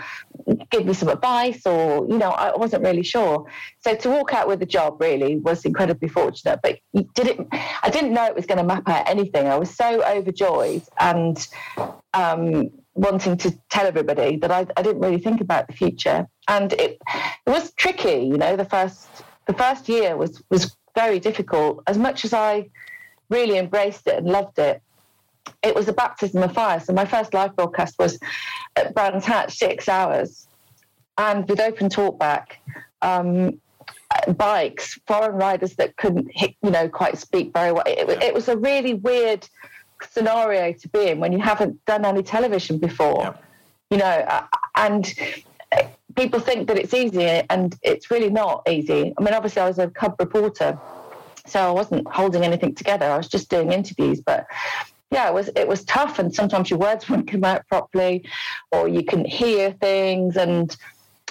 give 0.70 0.86
me 0.86 0.94
some 0.94 1.08
advice 1.08 1.66
or, 1.66 2.06
you 2.08 2.18
know, 2.18 2.30
I 2.30 2.56
wasn't 2.56 2.82
really 2.82 3.02
sure. 3.02 3.46
So 3.80 3.94
to 3.94 4.10
walk 4.10 4.34
out 4.34 4.48
with 4.48 4.62
a 4.62 4.66
job 4.66 5.00
really 5.00 5.36
was 5.36 5.64
incredibly 5.64 6.08
fortunate. 6.08 6.60
But 6.62 6.78
did 7.14 7.26
it, 7.28 7.38
I 7.82 7.90
didn't 7.90 8.12
know 8.12 8.24
it 8.26 8.34
was 8.34 8.46
going 8.46 8.58
to 8.58 8.64
map 8.64 8.88
out 8.88 9.08
anything. 9.08 9.46
I 9.46 9.56
was 9.56 9.74
so 9.74 10.02
overjoyed 10.04 10.82
and 10.98 11.46
um, 12.14 12.70
wanting 12.94 13.36
to 13.38 13.58
tell 13.70 13.86
everybody 13.86 14.36
that 14.36 14.50
I, 14.50 14.66
I 14.76 14.82
didn't 14.82 15.00
really 15.00 15.18
think 15.18 15.40
about 15.40 15.66
the 15.66 15.72
future. 15.72 16.26
And 16.48 16.72
it, 16.74 16.98
it 17.46 17.50
was 17.50 17.72
tricky, 17.72 18.26
you 18.26 18.36
know, 18.36 18.56
the 18.56 18.64
first 18.64 19.08
the 19.46 19.54
first 19.54 19.88
year 19.88 20.16
was 20.16 20.42
was 20.50 20.76
very 20.94 21.18
difficult. 21.18 21.82
As 21.86 21.98
much 21.98 22.24
as 22.24 22.32
I 22.32 22.68
really 23.30 23.58
embraced 23.58 24.06
it 24.06 24.18
and 24.18 24.26
loved 24.28 24.58
it, 24.58 24.82
it 25.62 25.74
was 25.74 25.88
a 25.88 25.92
baptism 25.92 26.42
of 26.42 26.52
fire. 26.52 26.80
So 26.80 26.92
my 26.92 27.04
first 27.04 27.34
live 27.34 27.54
broadcast 27.56 27.98
was 27.98 28.18
at 28.76 28.94
Brands 28.94 29.24
Hatch, 29.24 29.56
six 29.56 29.88
hours, 29.88 30.46
and 31.18 31.48
with 31.48 31.60
open 31.60 31.88
talkback. 31.88 32.46
Um, 33.00 33.60
bikes, 34.36 34.98
foreign 35.06 35.36
riders 35.36 35.74
that 35.76 35.96
couldn't, 35.96 36.30
hit, 36.32 36.54
you 36.62 36.70
know, 36.70 36.88
quite 36.88 37.18
speak 37.18 37.52
very 37.52 37.72
well. 37.72 37.84
It, 37.86 38.08
it, 38.22 38.34
was 38.34 38.48
a 38.48 38.56
really 38.56 38.94
weird 38.94 39.48
scenario 40.10 40.72
to 40.72 40.88
be 40.88 41.08
in 41.08 41.18
when 41.18 41.32
you 41.32 41.38
haven't 41.38 41.84
done 41.84 42.04
any 42.04 42.22
television 42.22 42.78
before, 42.78 43.22
yeah. 43.22 43.36
you 43.90 43.96
know, 43.98 44.46
and 44.76 45.12
people 46.14 46.40
think 46.40 46.68
that 46.68 46.78
it's 46.78 46.94
easy 46.94 47.24
and 47.24 47.76
it's 47.82 48.10
really 48.10 48.30
not 48.30 48.62
easy. 48.68 49.14
I 49.16 49.22
mean, 49.22 49.34
obviously, 49.34 49.62
I 49.62 49.68
was 49.68 49.78
a 49.78 49.88
cub 49.88 50.16
reporter, 50.18 50.78
so 51.46 51.60
I 51.60 51.70
wasn't 51.70 52.06
holding 52.08 52.44
anything 52.44 52.74
together. 52.74 53.06
I 53.06 53.16
was 53.16 53.28
just 53.28 53.48
doing 53.48 53.72
interviews, 53.72 54.20
but 54.20 54.46
yeah, 55.12 55.28
it 55.28 55.34
was 55.34 55.50
it 55.54 55.68
was 55.68 55.84
tough, 55.84 56.18
and 56.18 56.34
sometimes 56.34 56.70
your 56.70 56.78
words 56.78 57.08
wouldn't 57.08 57.30
come 57.30 57.44
out 57.44 57.66
properly, 57.68 58.24
or 58.72 58.88
you 58.88 59.04
couldn't 59.04 59.26
hear 59.26 59.72
things, 59.72 60.36
and 60.36 60.74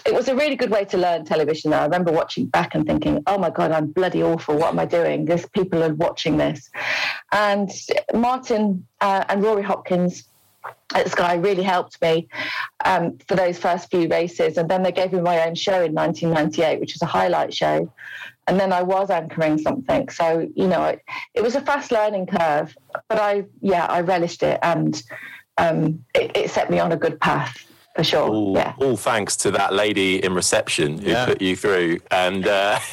it 0.05 0.13
was 0.13 0.27
a 0.27 0.35
really 0.35 0.55
good 0.55 0.71
way 0.71 0.85
to 0.85 0.97
learn 0.97 1.25
television. 1.25 1.73
I 1.73 1.83
remember 1.83 2.11
watching 2.11 2.45
back 2.45 2.75
and 2.75 2.85
thinking, 2.85 3.23
"Oh 3.25 3.37
my 3.37 3.49
god, 3.49 3.71
I'm 3.71 3.87
bloody 3.87 4.21
awful. 4.23 4.55
What 4.55 4.69
am 4.69 4.79
I 4.79 4.85
doing? 4.85 5.25
This 5.25 5.45
people 5.47 5.83
are 5.83 5.93
watching 5.93 6.37
this," 6.37 6.69
and 7.31 7.69
Martin 8.13 8.87
uh, 9.01 9.25
and 9.29 9.43
Rory 9.43 9.63
Hopkins 9.63 10.25
at 10.93 11.09
Sky 11.09 11.35
really 11.35 11.63
helped 11.63 11.99
me 12.01 12.27
um, 12.85 13.17
for 13.27 13.35
those 13.35 13.57
first 13.57 13.89
few 13.89 14.07
races. 14.07 14.57
And 14.57 14.69
then 14.69 14.83
they 14.83 14.91
gave 14.91 15.13
me 15.13 15.21
my 15.21 15.45
own 15.45 15.55
show 15.55 15.83
in 15.83 15.93
1998, 15.93 16.79
which 16.79 16.93
was 16.93 17.01
a 17.01 17.07
highlight 17.07 17.53
show. 17.53 17.91
And 18.51 18.59
then 18.59 18.73
I 18.73 18.83
was 18.83 19.09
anchoring 19.09 19.57
something. 19.59 20.09
So, 20.09 20.45
you 20.55 20.67
know, 20.67 20.83
it, 20.83 21.01
it 21.33 21.41
was 21.41 21.55
a 21.55 21.61
fast 21.61 21.89
learning 21.89 22.25
curve, 22.25 22.75
but 23.07 23.17
I, 23.17 23.45
yeah, 23.61 23.85
I 23.85 24.01
relished 24.01 24.43
it 24.43 24.59
and 24.61 25.01
um, 25.57 26.03
it, 26.13 26.35
it 26.35 26.51
set 26.51 26.69
me 26.69 26.77
on 26.77 26.91
a 26.91 26.97
good 26.97 27.17
path 27.21 27.65
for 27.95 28.03
sure. 28.03 28.29
All, 28.29 28.53
yeah. 28.55 28.73
all 28.79 28.95
thanks 28.95 29.35
to 29.37 29.51
that 29.51 29.73
lady 29.73 30.23
in 30.23 30.33
reception 30.33 30.97
who 30.97 31.09
yeah. 31.09 31.25
put 31.25 31.41
you 31.41 31.55
through. 31.55 31.99
And 32.09 32.47
uh... 32.47 32.79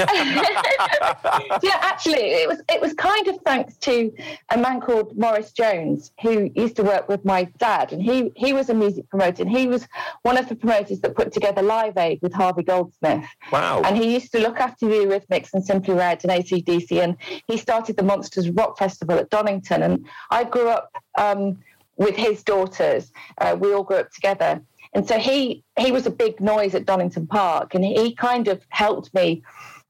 yeah, 1.63 1.79
actually, 1.81 2.33
it 2.43 2.49
was 2.49 2.61
it 2.69 2.81
was 2.81 2.95
kind 2.95 3.29
of 3.29 3.39
thanks 3.45 3.77
to 3.79 4.13
a 4.51 4.59
man 4.59 4.81
called 4.81 5.17
Maurice 5.17 5.53
Jones 5.53 6.13
who 6.21 6.51
used 6.55 6.77
to 6.77 6.83
work 6.83 7.09
with 7.09 7.25
my 7.25 7.45
dad, 7.59 7.93
and 7.93 8.03
he 8.03 8.33
he 8.35 8.53
was 8.53 8.71
a 8.71 8.75
music 8.75 9.09
promoter, 9.09 9.43
and 9.43 9.51
he 9.51 9.69
was 9.69 9.87
one 10.23 10.37
of 10.37 10.49
the 10.49 10.57
promoters 10.57 11.01
that 11.01 11.15
put 11.15 11.33
together 11.33 11.63
Live 11.63 11.97
Aid 11.97 12.19
with 12.21 12.33
Harvey 12.33 12.65
Goldsmith. 12.65 13.25
Wow! 13.53 13.83
And 13.85 13.97
he 13.97 14.13
used 14.13 14.33
to 14.33 14.41
look 14.41 14.59
after 14.59 14.89
the 14.89 14.95
Eurythmics 14.95 15.51
and 15.55 15.65
Simply 15.65 15.95
Red 15.95 16.25
and 16.25 16.33
ACDC, 16.33 17.03
and 17.03 17.17
he 17.47 17.57
started 17.57 17.97
the 17.97 18.03
Monsters 18.03 18.51
Rock 18.51 18.79
Festival 18.79 19.17
at 19.19 19.31
Donington, 19.31 19.83
and 19.83 20.07
I 20.31 20.45
grew 20.45 20.69
up. 20.69 20.91
Um, 21.17 21.59
with 21.99 22.15
his 22.15 22.45
daughters, 22.45 23.13
uh, 23.39 23.57
we 23.59 23.75
all 23.75 23.83
grew 23.83 23.97
up 23.97 24.13
together 24.13 24.63
and 24.93 25.07
so 25.07 25.19
he 25.19 25.65
he 25.79 25.93
was 25.93 26.07
a 26.07 26.11
big 26.11 26.41
noise 26.41 26.75
at 26.75 26.87
Donington 26.87 27.27
Park, 27.27 27.75
and 27.75 27.85
he 27.85 28.15
kind 28.15 28.49
of 28.49 28.63
helped 28.71 29.13
me. 29.15 29.43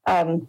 Um, 0.05 0.47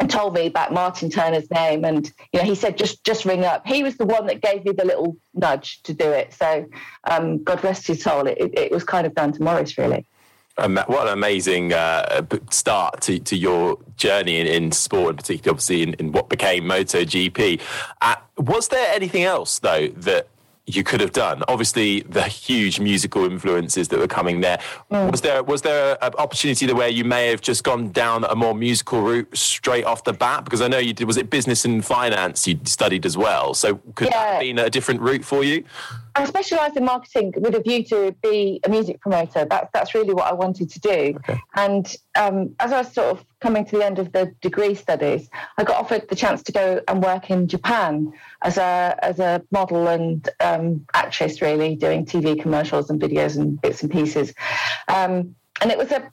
and 0.00 0.10
told 0.10 0.32
me 0.32 0.46
about 0.46 0.72
Martin 0.72 1.10
Turner's 1.10 1.50
name, 1.50 1.84
and 1.84 2.10
you 2.32 2.40
know, 2.40 2.44
he 2.46 2.54
said 2.54 2.78
just 2.78 3.04
just 3.04 3.24
ring 3.24 3.44
up. 3.44 3.66
He 3.66 3.82
was 3.82 3.96
the 3.98 4.06
one 4.06 4.26
that 4.26 4.40
gave 4.40 4.64
me 4.64 4.72
the 4.72 4.86
little 4.86 5.16
nudge 5.34 5.82
to 5.82 5.92
do 5.92 6.10
it. 6.10 6.32
So, 6.32 6.66
um, 7.04 7.42
God 7.42 7.62
rest 7.62 7.86
his 7.86 8.02
soul. 8.02 8.26
It, 8.26 8.38
it, 8.38 8.72
was 8.72 8.84
kind 8.84 9.06
of 9.06 9.14
down 9.14 9.32
to 9.32 9.42
Maurice, 9.42 9.76
really. 9.76 10.06
Um, 10.58 10.76
what 10.86 11.06
an 11.06 11.12
amazing 11.12 11.72
uh, 11.72 12.24
start 12.50 13.00
to, 13.02 13.18
to 13.18 13.36
your 13.36 13.78
journey 13.96 14.38
in, 14.38 14.46
in 14.46 14.72
sport, 14.72 15.10
and 15.10 15.18
particularly 15.18 15.50
obviously 15.50 15.82
in, 15.82 15.94
in 15.94 16.12
what 16.12 16.28
became 16.28 16.64
MotoGP. 16.64 17.60
Uh, 18.00 18.16
was 18.38 18.68
there 18.68 18.94
anything 18.94 19.24
else 19.24 19.58
though 19.58 19.88
that 19.88 20.28
you 20.66 20.84
could 20.84 21.00
have 21.00 21.12
done. 21.12 21.42
Obviously, 21.48 22.00
the 22.02 22.22
huge 22.22 22.78
musical 22.78 23.24
influences 23.24 23.88
that 23.88 23.98
were 23.98 24.06
coming 24.06 24.40
there. 24.40 24.60
Mm. 24.90 25.10
Was 25.10 25.20
there 25.20 25.42
was 25.42 25.62
there 25.62 25.98
an 26.02 26.12
opportunity 26.18 26.66
there 26.66 26.76
where 26.76 26.88
you 26.88 27.04
may 27.04 27.28
have 27.28 27.40
just 27.40 27.64
gone 27.64 27.90
down 27.90 28.24
a 28.24 28.36
more 28.36 28.54
musical 28.54 29.02
route 29.02 29.36
straight 29.36 29.84
off 29.84 30.04
the 30.04 30.12
bat? 30.12 30.44
Because 30.44 30.60
I 30.60 30.68
know 30.68 30.78
you 30.78 30.92
did. 30.92 31.06
Was 31.06 31.16
it 31.16 31.30
business 31.30 31.64
and 31.64 31.84
finance 31.84 32.46
you 32.46 32.60
studied 32.64 33.04
as 33.04 33.16
well? 33.16 33.54
So 33.54 33.76
could 33.94 34.08
yeah. 34.08 34.12
that 34.12 34.32
have 34.34 34.40
been 34.40 34.58
a 34.58 34.70
different 34.70 35.00
route 35.00 35.24
for 35.24 35.42
you? 35.42 35.64
I 36.14 36.24
specialised 36.26 36.76
in 36.76 36.84
marketing 36.84 37.32
with 37.36 37.54
a 37.54 37.60
view 37.60 37.84
to 37.84 38.14
be 38.22 38.60
a 38.64 38.68
music 38.68 39.00
promoter. 39.00 39.44
That's 39.44 39.70
that's 39.72 39.94
really 39.94 40.12
what 40.12 40.26
I 40.26 40.34
wanted 40.34 40.70
to 40.70 40.80
do. 40.80 41.14
Okay. 41.16 41.40
And 41.54 41.94
um, 42.16 42.54
as 42.60 42.72
I 42.72 42.78
was 42.78 42.92
sort 42.92 43.08
of 43.08 43.24
coming 43.40 43.64
to 43.64 43.78
the 43.78 43.84
end 43.84 43.98
of 43.98 44.12
the 44.12 44.34
degree 44.40 44.74
studies, 44.74 45.28
I 45.56 45.64
got 45.64 45.78
offered 45.78 46.08
the 46.08 46.16
chance 46.16 46.42
to 46.44 46.52
go 46.52 46.80
and 46.86 47.02
work 47.02 47.30
in 47.30 47.48
Japan 47.48 48.12
as 48.42 48.58
a 48.58 48.98
as 49.02 49.18
a 49.20 49.42
model 49.50 49.88
and 49.88 50.28
um, 50.40 50.86
actress, 50.94 51.40
really 51.40 51.76
doing 51.76 52.04
TV 52.04 52.40
commercials 52.40 52.90
and 52.90 53.00
videos 53.00 53.36
and 53.36 53.60
bits 53.60 53.82
and 53.82 53.90
pieces. 53.90 54.34
Um, 54.88 55.34
and 55.60 55.70
it 55.70 55.78
was 55.78 55.92
a 55.92 56.10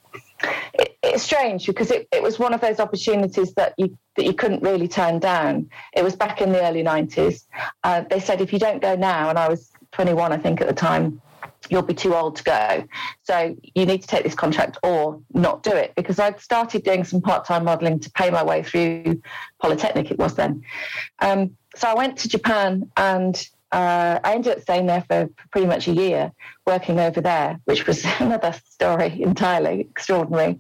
it, 0.74 0.98
it's 1.04 1.24
strange 1.24 1.66
because 1.66 1.92
it, 1.92 2.08
it 2.12 2.24
was 2.24 2.40
one 2.40 2.54
of 2.54 2.62
those 2.62 2.80
opportunities 2.80 3.54
that 3.56 3.74
you 3.78 3.98
that 4.16 4.26
you 4.26 4.34
couldn't 4.34 4.62
really 4.64 4.88
turn 4.88 5.20
down. 5.20 5.70
It 5.94 6.04
was 6.04 6.16
back 6.16 6.42
in 6.42 6.52
the 6.52 6.62
early 6.62 6.84
90s. 6.84 7.44
Uh, 7.84 8.04
they 8.10 8.20
said 8.20 8.42
if 8.42 8.54
you 8.54 8.60
don't 8.60 8.82
go 8.82 8.96
now, 8.96 9.30
and 9.30 9.40
I 9.40 9.50
was 9.50 9.72
21, 10.00 10.32
I 10.32 10.38
think, 10.38 10.62
at 10.62 10.68
the 10.70 10.74
time, 10.74 11.22
you'll 11.70 11.82
be 11.82 11.94
too 11.94 12.16
old 12.16 12.38
to 12.38 12.44
go. 12.46 12.88
So 13.24 13.58
you 13.76 13.86
need 13.86 14.02
to 14.02 14.08
take 14.08 14.24
this 14.24 14.34
contract 14.34 14.78
or 14.82 15.22
not 15.34 15.62
do 15.62 15.72
it 15.72 15.94
because 15.94 16.20
I'd 16.20 16.40
started 16.40 16.86
doing 16.86 17.04
some 17.04 17.20
part 17.20 17.44
time 17.44 17.66
modeling 17.66 18.00
to 18.00 18.12
pay 18.12 18.30
my 18.30 18.42
way 18.42 18.64
through 18.64 19.22
Polytechnic, 19.62 20.10
it 20.10 20.18
was 20.18 20.36
then. 20.36 20.64
Um, 21.20 21.58
so 21.76 21.90
I 21.90 21.96
went 21.96 22.18
to 22.20 22.30
Japan 22.30 22.90
and 22.96 23.46
uh, 23.74 24.22
I 24.24 24.36
ended 24.36 24.54
up 24.54 24.62
staying 24.62 24.86
there 24.86 25.02
for 25.02 25.30
pretty 25.52 25.68
much 25.68 25.90
a 25.90 25.92
year, 25.92 26.32
working 26.66 26.98
over 27.02 27.20
there, 27.20 27.60
which 27.66 27.86
was 27.86 28.06
another 28.20 28.56
story 28.70 29.22
entirely 29.22 29.82
extraordinary. 29.82 30.58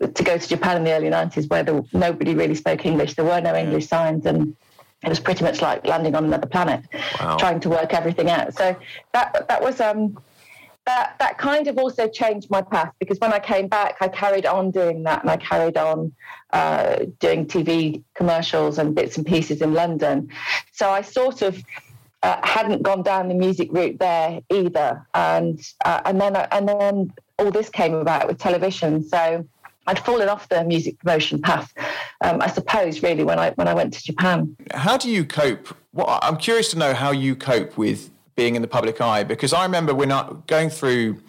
To 0.00 0.24
go 0.24 0.38
to 0.38 0.48
Japan 0.48 0.78
in 0.78 0.82
the 0.82 0.90
early 0.90 1.08
90s 1.08 1.48
where 1.48 1.62
the, 1.62 1.86
nobody 1.92 2.34
really 2.34 2.56
spoke 2.56 2.84
English, 2.84 3.14
there 3.14 3.24
were 3.24 3.40
no 3.40 3.54
English 3.54 3.86
signs, 3.86 4.26
and 4.26 4.56
it 5.02 5.08
was 5.08 5.20
pretty 5.20 5.44
much 5.44 5.60
like 5.60 5.86
landing 5.86 6.14
on 6.14 6.24
another 6.24 6.46
planet, 6.46 6.84
wow. 7.20 7.36
trying 7.36 7.60
to 7.60 7.68
work 7.68 7.92
everything 7.92 8.30
out. 8.30 8.54
So 8.54 8.76
that 9.12 9.46
that 9.48 9.60
was 9.60 9.80
um, 9.80 10.16
that 10.86 11.16
that 11.18 11.38
kind 11.38 11.66
of 11.66 11.78
also 11.78 12.08
changed 12.08 12.50
my 12.50 12.62
path 12.62 12.92
because 12.98 13.18
when 13.18 13.32
I 13.32 13.38
came 13.38 13.68
back, 13.68 13.96
I 14.00 14.08
carried 14.08 14.46
on 14.46 14.70
doing 14.70 15.02
that, 15.04 15.22
and 15.22 15.30
I 15.30 15.36
carried 15.36 15.76
on 15.76 16.12
uh, 16.52 17.04
doing 17.18 17.46
TV 17.46 18.02
commercials 18.14 18.78
and 18.78 18.94
bits 18.94 19.16
and 19.16 19.26
pieces 19.26 19.60
in 19.60 19.74
London. 19.74 20.28
So 20.72 20.90
I 20.90 21.02
sort 21.02 21.42
of 21.42 21.62
uh, 22.22 22.38
hadn't 22.46 22.82
gone 22.82 23.02
down 23.02 23.28
the 23.28 23.34
music 23.34 23.68
route 23.72 23.98
there 23.98 24.40
either, 24.50 25.06
and 25.14 25.60
uh, 25.84 26.00
and 26.04 26.20
then 26.20 26.36
and 26.36 26.68
then 26.68 27.12
all 27.38 27.50
this 27.50 27.68
came 27.68 27.94
about 27.94 28.28
with 28.28 28.38
television. 28.38 29.02
So 29.08 29.46
I'd 29.86 29.98
fallen 29.98 30.28
off 30.28 30.48
the 30.48 30.64
music 30.64 30.98
promotion 30.98 31.40
path, 31.40 31.72
um, 32.20 32.40
I 32.40 32.48
suppose, 32.48 33.02
really 33.02 33.24
when 33.24 33.38
I 33.38 33.50
when 33.52 33.68
I 33.68 33.74
went 33.74 33.92
to 33.94 34.02
Japan. 34.02 34.56
How 34.72 34.96
do 34.96 35.10
you 35.10 35.24
cope? 35.24 35.76
Well, 35.92 36.18
I'm 36.22 36.36
curious 36.36 36.70
to 36.70 36.78
know 36.78 36.94
how 36.94 37.10
you 37.10 37.34
cope 37.36 37.76
with 37.76 38.10
being 38.34 38.54
in 38.56 38.62
the 38.62 38.68
public 38.68 39.00
eye 39.00 39.24
because 39.24 39.52
I 39.52 39.64
remember 39.64 39.94
when 39.94 40.10
I 40.10 40.32
going 40.46 40.70
through 40.70 41.20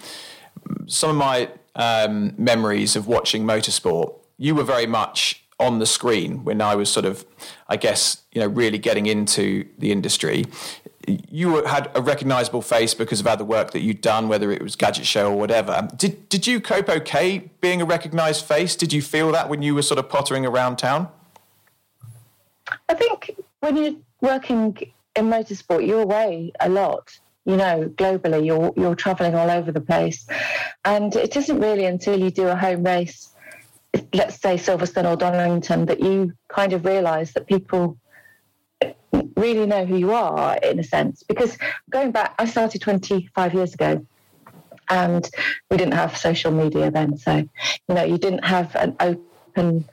some 0.87 1.09
of 1.09 1.15
my 1.15 1.49
um, 1.75 2.33
memories 2.37 2.95
of 2.95 3.07
watching 3.07 3.43
motorsport. 3.43 4.13
You 4.37 4.55
were 4.55 4.63
very 4.63 4.87
much 4.87 5.43
on 5.59 5.79
the 5.79 5.85
screen 5.85 6.43
when 6.43 6.61
I 6.61 6.75
was 6.75 6.89
sort 6.89 7.05
of, 7.05 7.25
I 7.67 7.77
guess, 7.77 8.23
you 8.31 8.41
know, 8.41 8.47
really 8.47 8.77
getting 8.77 9.05
into 9.05 9.67
the 9.77 9.91
industry 9.91 10.45
you 11.07 11.63
had 11.65 11.91
a 11.95 12.01
recognizable 12.01 12.61
face 12.61 12.93
because 12.93 13.19
of 13.19 13.27
other 13.27 13.43
work 13.43 13.71
that 13.71 13.81
you'd 13.81 14.01
done, 14.01 14.27
whether 14.27 14.51
it 14.51 14.61
was 14.61 14.75
Gadget 14.75 15.05
Show 15.05 15.31
or 15.31 15.37
whatever. 15.37 15.87
Did 15.95 16.29
did 16.29 16.47
you 16.47 16.61
cope 16.61 16.89
okay 16.89 17.49
being 17.61 17.81
a 17.81 17.85
recognized 17.85 18.45
face? 18.45 18.75
Did 18.75 18.93
you 18.93 19.01
feel 19.01 19.31
that 19.31 19.49
when 19.49 19.61
you 19.61 19.75
were 19.75 19.81
sort 19.81 19.99
of 19.99 20.09
pottering 20.09 20.45
around 20.45 20.77
town? 20.77 21.09
I 22.89 22.93
think 22.93 23.35
when 23.59 23.77
you're 23.77 23.95
working 24.21 24.77
in 25.15 25.25
motorsport, 25.25 25.85
you're 25.85 26.01
away 26.01 26.51
a 26.59 26.69
lot. 26.69 27.19
You 27.45 27.57
know, 27.57 27.91
globally, 27.95 28.45
you're 28.45 28.71
you're 28.77 28.95
traveling 28.95 29.35
all 29.35 29.51
over 29.51 29.71
the 29.71 29.81
place, 29.81 30.25
and 30.85 31.13
it 31.15 31.35
isn't 31.35 31.59
really 31.59 31.85
until 31.85 32.17
you 32.17 32.31
do 32.31 32.47
a 32.47 32.55
home 32.55 32.83
race, 32.83 33.29
let's 34.13 34.39
say 34.39 34.55
Silverstone 34.55 35.11
or 35.11 35.17
Donington, 35.17 35.85
that 35.87 35.99
you 35.99 36.33
kind 36.47 36.71
of 36.71 36.85
realise 36.85 37.33
that 37.33 37.47
people 37.47 37.97
really 39.35 39.65
know 39.65 39.85
who 39.85 39.97
you 39.97 40.13
are 40.13 40.57
in 40.57 40.79
a 40.79 40.83
sense. 40.83 41.23
Because 41.23 41.57
going 41.89 42.11
back, 42.11 42.35
I 42.39 42.45
started 42.45 42.81
25 42.81 43.53
years 43.53 43.73
ago 43.73 44.05
and 44.89 45.29
we 45.69 45.77
didn't 45.77 45.93
have 45.93 46.17
social 46.17 46.51
media 46.51 46.91
then. 46.91 47.17
So, 47.17 47.37
you 47.37 47.95
know, 47.95 48.03
you 48.03 48.17
didn't 48.17 48.45
have 48.45 48.75
an 48.75 48.95
open 48.99 49.85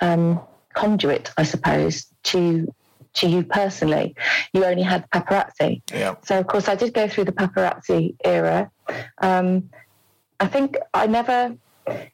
um, 0.00 0.40
conduit, 0.74 1.30
I 1.36 1.44
suppose, 1.44 2.06
to 2.24 2.72
to 3.14 3.28
you 3.28 3.42
personally. 3.42 4.14
You 4.54 4.64
only 4.64 4.82
had 4.82 5.08
paparazzi. 5.10 5.82
Yeah. 5.92 6.14
So, 6.24 6.38
of 6.38 6.46
course, 6.46 6.66
I 6.66 6.74
did 6.74 6.94
go 6.94 7.08
through 7.08 7.24
the 7.24 7.32
paparazzi 7.32 8.16
era. 8.24 8.70
Um, 9.18 9.68
I 10.40 10.46
think 10.46 10.78
I 10.94 11.06
never 11.06 11.54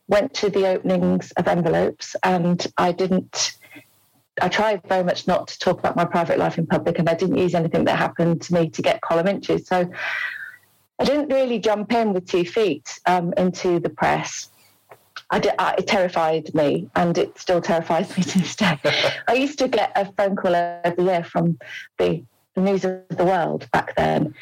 went 0.09 0.35
to 0.35 0.51
the 0.51 0.67
openings 0.67 1.31
of 1.33 1.47
envelopes 1.47 2.17
and 2.25 2.67
I 2.77 2.93
didn't 2.93 3.53
I 4.41 4.49
tried 4.49 4.83
very 4.89 5.05
much 5.05 5.27
not 5.27 5.49
to 5.49 5.59
talk 5.59 5.79
about 5.79 5.97
my 5.97 6.05
private 6.05 6.39
life 6.39 6.59
in 6.59 6.67
public, 6.67 6.99
and 6.99 7.09
I 7.09 7.15
didn't 7.15 7.37
use 7.37 7.55
anything 7.55 7.85
that 7.85 7.97
happened 7.97 8.43
to 8.43 8.55
me 8.55 8.69
to 8.71 8.83
get 8.83 9.01
column 9.01 9.29
inches. 9.29 9.67
So 9.67 9.91
I 10.99 11.05
didn't 11.05 11.33
really 11.33 11.59
jump 11.59 11.93
in 11.93 12.13
with 12.13 12.27
two 12.27 12.45
feet 12.45 12.99
um, 13.07 13.33
into 13.37 13.79
the 13.81 13.89
press. 13.89 14.51
I 15.31 15.39
did, 15.39 15.53
uh, 15.59 15.75
it 15.79 15.87
terrified 15.87 16.55
me, 16.55 16.89
and 16.97 17.17
it 17.17 17.39
still 17.39 17.61
terrifies 17.61 18.17
me 18.17 18.23
to 18.33 18.39
this 18.39 18.57
day. 18.57 18.79
I 19.29 19.35
used 19.35 19.59
to 19.59 19.69
get 19.69 19.93
a 19.95 20.11
phone 20.13 20.37
call 20.37 20.55
every 20.55 21.05
year 21.05 21.25
from 21.25 21.59
the 21.99 22.25
News 22.57 22.85
of 22.85 23.03
the 23.11 23.25
World 23.25 23.69
back 23.73 23.95
then. 23.97 24.35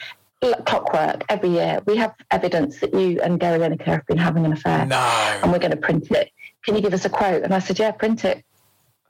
Clockwork 0.65 1.25
every 1.29 1.49
year. 1.49 1.81
We 1.87 1.97
have 1.97 2.15
evidence 2.31 2.79
that 2.81 2.95
you 2.95 3.21
and 3.21 3.41
Gary 3.41 3.59
Lineker 3.59 3.87
have 3.87 4.07
been 4.07 4.19
having 4.19 4.45
an 4.45 4.53
affair, 4.53 4.87
no. 4.87 4.97
and 5.43 5.51
we're 5.51 5.59
going 5.59 5.73
to 5.73 5.77
print 5.77 6.11
it. 6.13 6.31
Can 6.65 6.77
you 6.77 6.83
give 6.83 6.95
us 6.95 7.05
a 7.05 7.09
quote? 7.09 7.43
And 7.43 7.53
I 7.53 7.59
said, 7.59 7.79
Yeah, 7.79 7.91
print 7.91 8.25
it, 8.25 8.45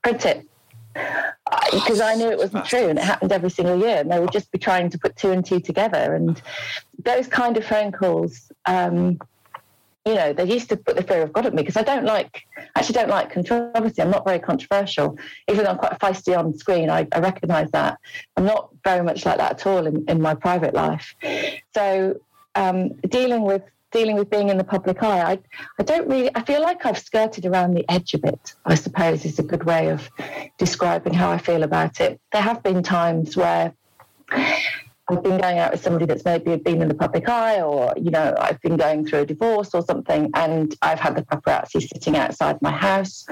print 0.02 0.24
it 0.24 0.46
because 1.72 2.00
I 2.00 2.14
knew 2.14 2.30
it 2.30 2.38
wasn't 2.38 2.64
true 2.64 2.88
and 2.88 2.98
it 2.98 3.04
happened 3.04 3.32
every 3.32 3.50
single 3.50 3.78
year 3.78 3.98
and 3.98 4.11
they 4.11 4.18
would 4.20 4.32
just 4.32 4.50
be 4.50 4.59
trying 4.59 4.90
to 4.90 4.98
put 4.98 5.16
two 5.16 5.30
and 5.30 5.44
two 5.44 5.61
together 5.61 6.14
and 6.14 6.40
those 7.04 7.26
kind 7.26 7.56
of 7.56 7.64
phone 7.64 7.92
calls 7.92 8.50
um, 8.66 9.18
you 10.04 10.14
know 10.14 10.32
they 10.32 10.44
used 10.44 10.68
to 10.68 10.76
put 10.76 10.96
the 10.96 11.02
fear 11.02 11.22
of 11.22 11.32
god 11.32 11.46
at 11.46 11.52
me 11.52 11.62
because 11.62 11.76
i 11.76 11.82
don't 11.82 12.04
like 12.04 12.46
actually 12.76 12.94
don't 12.94 13.09
like 13.09 13.32
controversy 13.32 14.00
i'm 14.00 14.11
not 14.11 14.24
very 14.24 14.38
controversial. 14.38 15.18
Even 15.48 15.64
though 15.64 15.70
i'm 15.70 15.78
quite 15.78 15.98
feisty 15.98 16.37
on 16.38 16.56
screen 16.56 16.88
i, 16.88 17.06
I 17.12 17.18
recognize 17.18 17.70
that. 17.72 17.98
I'm 18.37 18.44
not 18.44 18.70
very 18.85 19.02
much 19.02 19.26
like 19.26 19.38
that 19.38 19.52
at 19.52 19.66
all 19.66 19.87
in, 19.87 20.04
in 20.09 20.20
my 20.20 20.35
private 20.35 20.74
life. 20.74 21.14
So 21.74 22.20
um, 22.54 22.94
dealing 23.09 23.42
with 23.42 23.62
dealing 23.96 24.16
with 24.16 24.28
being 24.28 24.50
in 24.50 24.59
the 24.59 24.64
public 24.76 25.02
eye, 25.02 25.22
I, 25.32 25.38
I 25.80 25.82
don't 25.82 26.06
really, 26.06 26.30
I 26.35 26.42
feel 26.42 26.61
like 26.61 26.85
I've 26.85 26.98
skirted 26.98 27.46
around 27.46 27.70
the 27.74 27.85
edge 27.90 28.12
a 28.12 28.18
bit, 28.18 28.54
I 28.72 28.74
suppose 28.74 29.24
is 29.24 29.38
a 29.38 29.42
good 29.52 29.64
way 29.64 29.88
of 29.88 30.11
describing 30.59 31.14
how 31.14 31.30
I 31.30 31.38
feel 31.38 31.62
about 31.62 32.00
it. 32.00 32.20
There 32.32 32.42
have 32.42 32.62
been 32.62 32.82
times 32.82 33.37
where 33.37 33.72
I've 35.09 35.22
been 35.22 35.38
going 35.38 35.59
out 35.59 35.72
with 35.72 35.82
somebody 35.82 36.04
that's 36.04 36.26
maybe 36.26 36.56
been 36.56 36.82
in 36.82 36.88
the 36.88 36.94
public 36.94 37.26
eye, 37.28 37.61
or, 37.62 37.94
you 37.96 38.11
know, 38.11 38.35
I've 38.38 38.61
been 38.61 38.76
going 38.76 39.06
through 39.06 39.20
a 39.20 39.26
divorce 39.26 39.70
or 39.72 39.82
something, 39.82 40.30
and 40.35 40.74
I've 40.82 41.00
had 41.00 41.14
the 41.16 41.22
paparazzi 41.22 41.80
sitting 41.88 42.16
outside 42.16 42.61
my 42.61 42.72
house, 42.72 43.24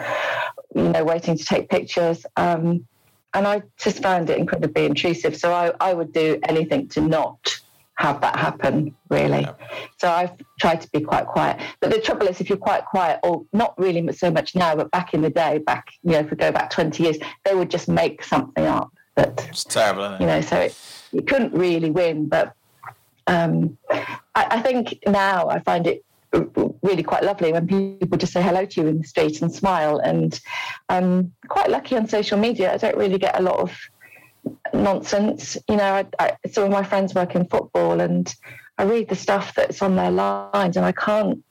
you 0.74 0.88
know, 0.92 1.04
waiting 1.04 1.36
to 1.36 1.44
take 1.44 1.68
pictures. 1.68 2.24
Um, 2.36 2.86
and 3.34 3.46
I 3.46 3.62
just 3.76 4.00
found 4.00 4.30
it 4.30 4.38
incredibly 4.38 4.86
intrusive. 4.86 5.36
So 5.36 5.52
I, 5.52 5.72
I 5.80 5.92
would 5.92 6.12
do 6.12 6.38
anything 6.44 6.88
to 6.90 7.00
not 7.00 7.60
have 7.96 8.20
that 8.20 8.36
happen, 8.36 8.94
really. 9.08 9.42
Yeah. 9.42 9.54
So 9.98 10.10
I've 10.10 10.32
tried 10.58 10.80
to 10.80 10.90
be 10.90 11.00
quite 11.00 11.26
quiet. 11.26 11.60
But 11.80 11.90
the 11.90 12.00
trouble 12.00 12.26
is, 12.26 12.40
if 12.40 12.48
you're 12.48 12.58
quite 12.58 12.84
quiet, 12.84 13.20
or 13.22 13.44
not 13.52 13.78
really 13.78 14.12
so 14.12 14.30
much 14.30 14.54
now, 14.54 14.74
but 14.74 14.90
back 14.90 15.14
in 15.14 15.22
the 15.22 15.30
day, 15.30 15.58
back, 15.58 15.92
you 16.02 16.12
know, 16.12 16.18
if 16.18 16.30
we 16.30 16.36
go 16.36 16.50
back 16.50 16.70
20 16.70 17.02
years, 17.02 17.18
they 17.44 17.54
would 17.54 17.70
just 17.70 17.88
make 17.88 18.24
something 18.24 18.66
up. 18.66 18.92
But, 19.14 19.46
it's 19.48 19.64
terrible, 19.64 20.16
You 20.18 20.26
know, 20.26 20.40
so 20.40 20.56
it, 20.58 20.76
you 21.12 21.22
couldn't 21.22 21.54
really 21.54 21.90
win. 21.90 22.28
But 22.28 22.54
um, 23.28 23.78
I, 23.90 24.10
I 24.34 24.60
think 24.60 24.98
now 25.06 25.48
I 25.48 25.60
find 25.60 25.86
it 25.86 26.04
really 26.82 27.02
quite 27.02 27.22
lovely 27.22 27.52
when 27.52 27.66
people 27.66 28.18
just 28.18 28.32
say 28.32 28.42
hello 28.42 28.64
to 28.64 28.80
you 28.80 28.88
in 28.88 28.98
the 28.98 29.06
street 29.06 29.40
and 29.40 29.52
smile. 29.52 29.98
And 29.98 30.38
I'm 30.88 31.32
quite 31.48 31.70
lucky 31.70 31.96
on 31.96 32.08
social 32.08 32.38
media. 32.38 32.72
I 32.72 32.76
don't 32.76 32.96
really 32.96 33.18
get 33.18 33.38
a 33.38 33.42
lot 33.42 33.60
of 33.60 33.76
nonsense. 34.72 35.56
You 35.68 35.76
know, 35.76 35.84
I, 35.84 36.06
I, 36.18 36.36
some 36.50 36.64
of 36.64 36.70
my 36.70 36.82
friends 36.82 37.14
work 37.14 37.34
in 37.34 37.46
football, 37.46 38.00
and 38.00 38.32
I 38.78 38.84
read 38.84 39.08
the 39.08 39.16
stuff 39.16 39.54
that's 39.54 39.82
on 39.82 39.96
their 39.96 40.10
lines, 40.10 40.76
and 40.76 40.84
I 40.84 40.92
can't. 40.92 41.42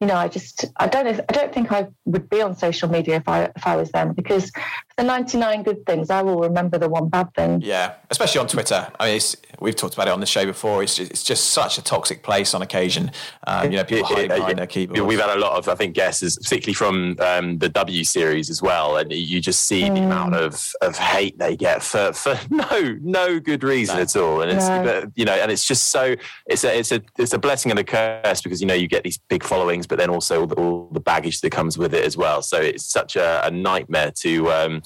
You 0.00 0.06
know, 0.06 0.16
I 0.16 0.28
just 0.28 0.66
I 0.76 0.86
don't 0.88 1.06
I 1.06 1.32
don't 1.32 1.52
think 1.52 1.72
I 1.72 1.88
would 2.04 2.28
be 2.28 2.42
on 2.42 2.54
social 2.54 2.88
media 2.88 3.16
if 3.16 3.28
I 3.28 3.44
if 3.56 3.66
I 3.66 3.76
was 3.76 3.90
them 3.92 4.12
because 4.12 4.52
the 4.96 5.02
99 5.02 5.62
good 5.62 5.84
things, 5.84 6.08
I 6.08 6.22
will 6.22 6.40
remember 6.40 6.78
the 6.78 6.88
one 6.88 7.08
bad 7.08 7.32
thing. 7.34 7.60
Yeah, 7.60 7.94
especially 8.10 8.40
on 8.40 8.48
Twitter. 8.48 8.88
I 8.98 9.12
mean, 9.12 9.20
we've 9.60 9.76
talked 9.76 9.92
about 9.92 10.08
it 10.08 10.12
on 10.12 10.20
the 10.20 10.26
show 10.26 10.46
before. 10.46 10.82
It's 10.82 10.96
just, 10.96 11.10
it's 11.10 11.22
just 11.22 11.50
such 11.50 11.76
a 11.76 11.82
toxic 11.82 12.22
place 12.22 12.54
on 12.54 12.62
occasion. 12.62 13.10
Um, 13.46 13.70
you 13.70 13.76
know, 13.76 13.84
people 13.84 14.06
hide 14.06 14.28
behind 14.28 14.58
their 14.58 14.66
keyboards. 14.66 15.02
We've 15.02 15.20
had 15.20 15.36
a 15.36 15.38
lot 15.38 15.52
of, 15.52 15.68
I 15.68 15.74
think, 15.74 15.94
guesses, 15.94 16.38
particularly 16.38 16.74
from 16.74 17.16
um, 17.20 17.58
the 17.58 17.68
W 17.68 18.04
series 18.04 18.48
as 18.48 18.62
well, 18.62 18.96
and 18.96 19.12
you 19.12 19.40
just 19.40 19.64
see 19.64 19.82
mm. 19.82 19.94
the 19.94 20.02
amount 20.02 20.34
of, 20.34 20.72
of 20.80 20.96
hate 20.96 21.38
they 21.38 21.56
get 21.56 21.82
for, 21.82 22.14
for 22.14 22.38
no 22.50 22.96
no 23.02 23.38
good 23.38 23.62
reason 23.62 23.96
no. 23.96 24.02
at 24.02 24.16
all. 24.16 24.40
And 24.40 24.50
it's 24.50 24.66
no. 24.66 25.10
you 25.14 25.26
know, 25.26 25.34
and 25.34 25.50
it's 25.50 25.66
just 25.66 25.88
so 25.88 26.16
it's 26.46 26.64
a 26.64 26.78
it's 26.78 26.92
a 26.92 27.02
it's 27.18 27.34
a 27.34 27.38
blessing 27.38 27.70
and 27.70 27.78
a 27.78 27.84
curse 27.84 28.40
because 28.40 28.62
you 28.62 28.66
know 28.66 28.74
you 28.74 28.88
get 28.88 29.04
these 29.04 29.18
big 29.18 29.42
followings, 29.42 29.85
but 29.86 29.98
then 29.98 30.10
also 30.10 30.40
all 30.40 30.46
the, 30.46 30.54
all 30.56 30.88
the 30.92 31.00
baggage 31.00 31.40
that 31.40 31.50
comes 31.50 31.78
with 31.78 31.94
it 31.94 32.04
as 32.04 32.16
well. 32.16 32.42
So 32.42 32.58
it's 32.58 32.84
such 32.84 33.16
a, 33.16 33.46
a 33.46 33.50
nightmare 33.50 34.12
to. 34.22 34.50
Um, 34.52 34.82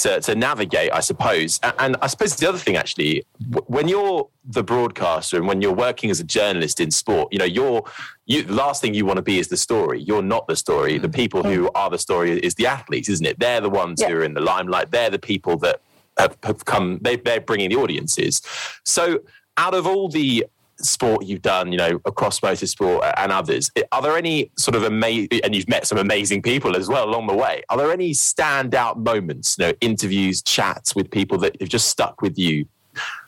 to, 0.00 0.18
to 0.18 0.34
navigate, 0.34 0.90
I 0.94 1.00
suppose. 1.00 1.60
And 1.78 1.94
I 2.00 2.06
suppose 2.06 2.34
the 2.34 2.48
other 2.48 2.56
thing, 2.56 2.74
actually, 2.74 3.22
when 3.66 3.86
you're 3.86 4.28
the 4.44 4.62
broadcaster 4.62 5.36
and 5.36 5.46
when 5.46 5.60
you're 5.60 5.74
working 5.74 6.10
as 6.10 6.20
a 6.20 6.24
journalist 6.24 6.80
in 6.80 6.90
sport, 6.90 7.28
you 7.30 7.38
know, 7.38 7.44
you're 7.44 7.84
you, 8.24 8.42
the 8.42 8.54
last 8.54 8.80
thing 8.80 8.94
you 8.94 9.04
want 9.04 9.18
to 9.18 9.22
be 9.22 9.38
is 9.38 9.48
the 9.48 9.56
story. 9.56 10.00
You're 10.00 10.22
not 10.22 10.46
the 10.46 10.56
story. 10.56 10.96
The 10.98 11.08
people 11.08 11.42
who 11.42 11.70
are 11.74 11.90
the 11.90 11.98
story 11.98 12.40
is 12.40 12.54
the 12.54 12.66
athletes, 12.66 13.08
isn't 13.08 13.26
it? 13.26 13.38
They're 13.38 13.60
the 13.60 13.68
ones 13.68 14.00
yeah. 14.00 14.08
who 14.08 14.16
are 14.16 14.24
in 14.24 14.32
the 14.32 14.40
limelight. 14.40 14.90
They're 14.90 15.10
the 15.10 15.18
people 15.18 15.56
that 15.58 15.80
have, 16.16 16.36
have 16.44 16.64
come. 16.64 16.98
They, 17.02 17.16
they're 17.16 17.40
bringing 17.40 17.68
the 17.68 17.76
audiences. 17.76 18.40
So, 18.84 19.20
out 19.56 19.74
of 19.74 19.86
all 19.86 20.08
the 20.08 20.46
sport 20.84 21.24
you've 21.26 21.42
done, 21.42 21.72
you 21.72 21.78
know, 21.78 22.00
across 22.04 22.40
motorsport 22.40 23.12
and 23.16 23.32
others, 23.32 23.70
are 23.92 24.02
there 24.02 24.16
any 24.16 24.50
sort 24.56 24.74
of 24.74 24.82
amazing, 24.82 25.40
and 25.44 25.54
you've 25.54 25.68
met 25.68 25.86
some 25.86 25.98
amazing 25.98 26.42
people 26.42 26.76
as 26.76 26.88
well 26.88 27.08
along 27.08 27.26
the 27.26 27.34
way, 27.34 27.62
are 27.68 27.76
there 27.76 27.92
any 27.92 28.12
standout 28.12 28.96
moments, 28.96 29.56
you 29.58 29.66
know, 29.66 29.72
interviews, 29.80 30.42
chats 30.42 30.94
with 30.94 31.10
people 31.10 31.38
that 31.38 31.60
have 31.60 31.68
just 31.68 31.88
stuck 31.88 32.22
with 32.22 32.38
you 32.38 32.66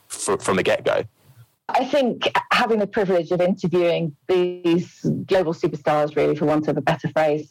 fr- 0.09 0.39
from 0.39 0.57
the 0.57 0.63
get 0.63 0.85
go? 0.85 1.05
I 1.69 1.85
think 1.85 2.31
having 2.53 2.81
the 2.81 2.87
privilege 2.87 3.31
of 3.31 3.41
interviewing 3.41 4.15
these 4.29 5.01
global 5.27 5.55
superstars, 5.55 6.15
really, 6.17 6.37
for 6.37 6.45
want 6.45 6.69
of 6.69 6.77
a 6.77 6.83
better 6.83 7.09
phrase, 7.09 7.51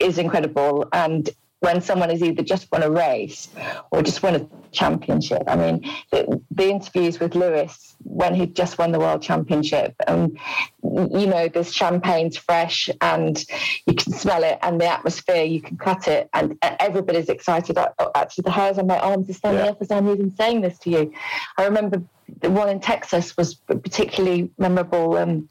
is 0.00 0.18
incredible. 0.18 0.88
And 0.92 1.30
when 1.66 1.80
someone 1.80 2.10
has 2.10 2.22
either 2.22 2.44
just 2.44 2.70
won 2.70 2.84
a 2.84 2.90
race 2.90 3.48
or 3.90 4.00
just 4.00 4.22
won 4.22 4.36
a 4.36 4.46
championship. 4.70 5.42
I 5.48 5.56
mean, 5.56 5.92
the, 6.12 6.40
the 6.52 6.70
interviews 6.70 7.18
with 7.18 7.34
Lewis 7.34 7.96
when 8.04 8.36
he'd 8.36 8.54
just 8.54 8.78
won 8.78 8.92
the 8.92 9.00
world 9.00 9.20
championship, 9.20 9.96
and 10.06 10.38
you 10.84 11.26
know, 11.26 11.48
this 11.48 11.72
champagne's 11.72 12.36
fresh 12.36 12.88
and 13.00 13.44
you 13.84 13.94
can 13.94 14.12
smell 14.12 14.44
it, 14.44 14.58
and 14.62 14.80
the 14.80 14.86
atmosphere, 14.86 15.42
you 15.42 15.60
can 15.60 15.76
cut 15.76 16.06
it, 16.06 16.28
and 16.34 16.56
everybody's 16.62 17.28
excited. 17.28 17.76
Actually, 18.14 18.42
the 18.42 18.52
hairs 18.52 18.78
on 18.78 18.86
my 18.86 19.00
arms 19.00 19.28
are 19.28 19.32
standing 19.32 19.64
yeah. 19.64 19.72
up 19.72 19.82
as 19.82 19.90
I'm 19.90 20.08
even 20.08 20.30
saying 20.36 20.60
this 20.60 20.78
to 20.80 20.90
you. 20.90 21.12
I 21.58 21.64
remember 21.64 22.00
the 22.42 22.50
one 22.50 22.68
in 22.68 22.78
Texas 22.78 23.36
was 23.36 23.54
particularly 23.54 24.52
memorable. 24.56 25.16
Um, 25.16 25.48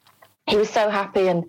he 0.48 0.56
was 0.56 0.70
so 0.70 0.90
happy, 0.90 1.28
and 1.28 1.44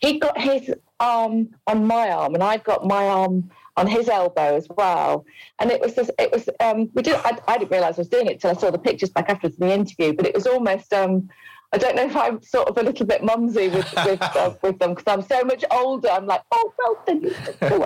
he 0.00 0.18
got 0.18 0.38
his 0.38 0.74
arm 0.98 1.54
on 1.66 1.86
my 1.86 2.10
arm, 2.10 2.34
and 2.34 2.42
I've 2.42 2.64
got 2.64 2.86
my 2.86 3.06
arm 3.06 3.50
on 3.80 3.86
his 3.86 4.08
elbow 4.08 4.54
as 4.56 4.68
well. 4.76 5.24
And 5.58 5.70
it 5.70 5.80
was 5.80 5.94
just, 5.94 6.10
it 6.18 6.30
was, 6.30 6.48
um, 6.60 6.90
we 6.94 7.02
did, 7.02 7.14
I, 7.14 7.38
I 7.48 7.58
didn't 7.58 7.70
realize 7.70 7.98
I 7.98 8.02
was 8.02 8.08
doing 8.08 8.26
it 8.26 8.40
till 8.40 8.50
I 8.50 8.54
saw 8.54 8.70
the 8.70 8.78
pictures 8.78 9.08
back 9.08 9.30
afterwards 9.30 9.56
in 9.58 9.66
the 9.66 9.72
interview, 9.72 10.12
but 10.12 10.26
it 10.26 10.34
was 10.34 10.46
almost, 10.46 10.92
um, 10.92 11.30
I 11.72 11.78
don't 11.78 11.96
know 11.96 12.04
if 12.04 12.16
I'm 12.16 12.42
sort 12.42 12.68
of 12.68 12.76
a 12.76 12.82
little 12.82 13.06
bit 13.06 13.22
mumsy 13.24 13.68
with 13.68 13.90
with, 14.04 14.22
uh, 14.22 14.54
with 14.60 14.78
them 14.80 14.94
because 14.94 15.06
I'm 15.06 15.22
so 15.22 15.44
much 15.44 15.64
older. 15.70 16.08
I'm 16.08 16.26
like, 16.26 16.42
oh, 16.50 16.74
well, 16.78 17.02
then 17.06 17.22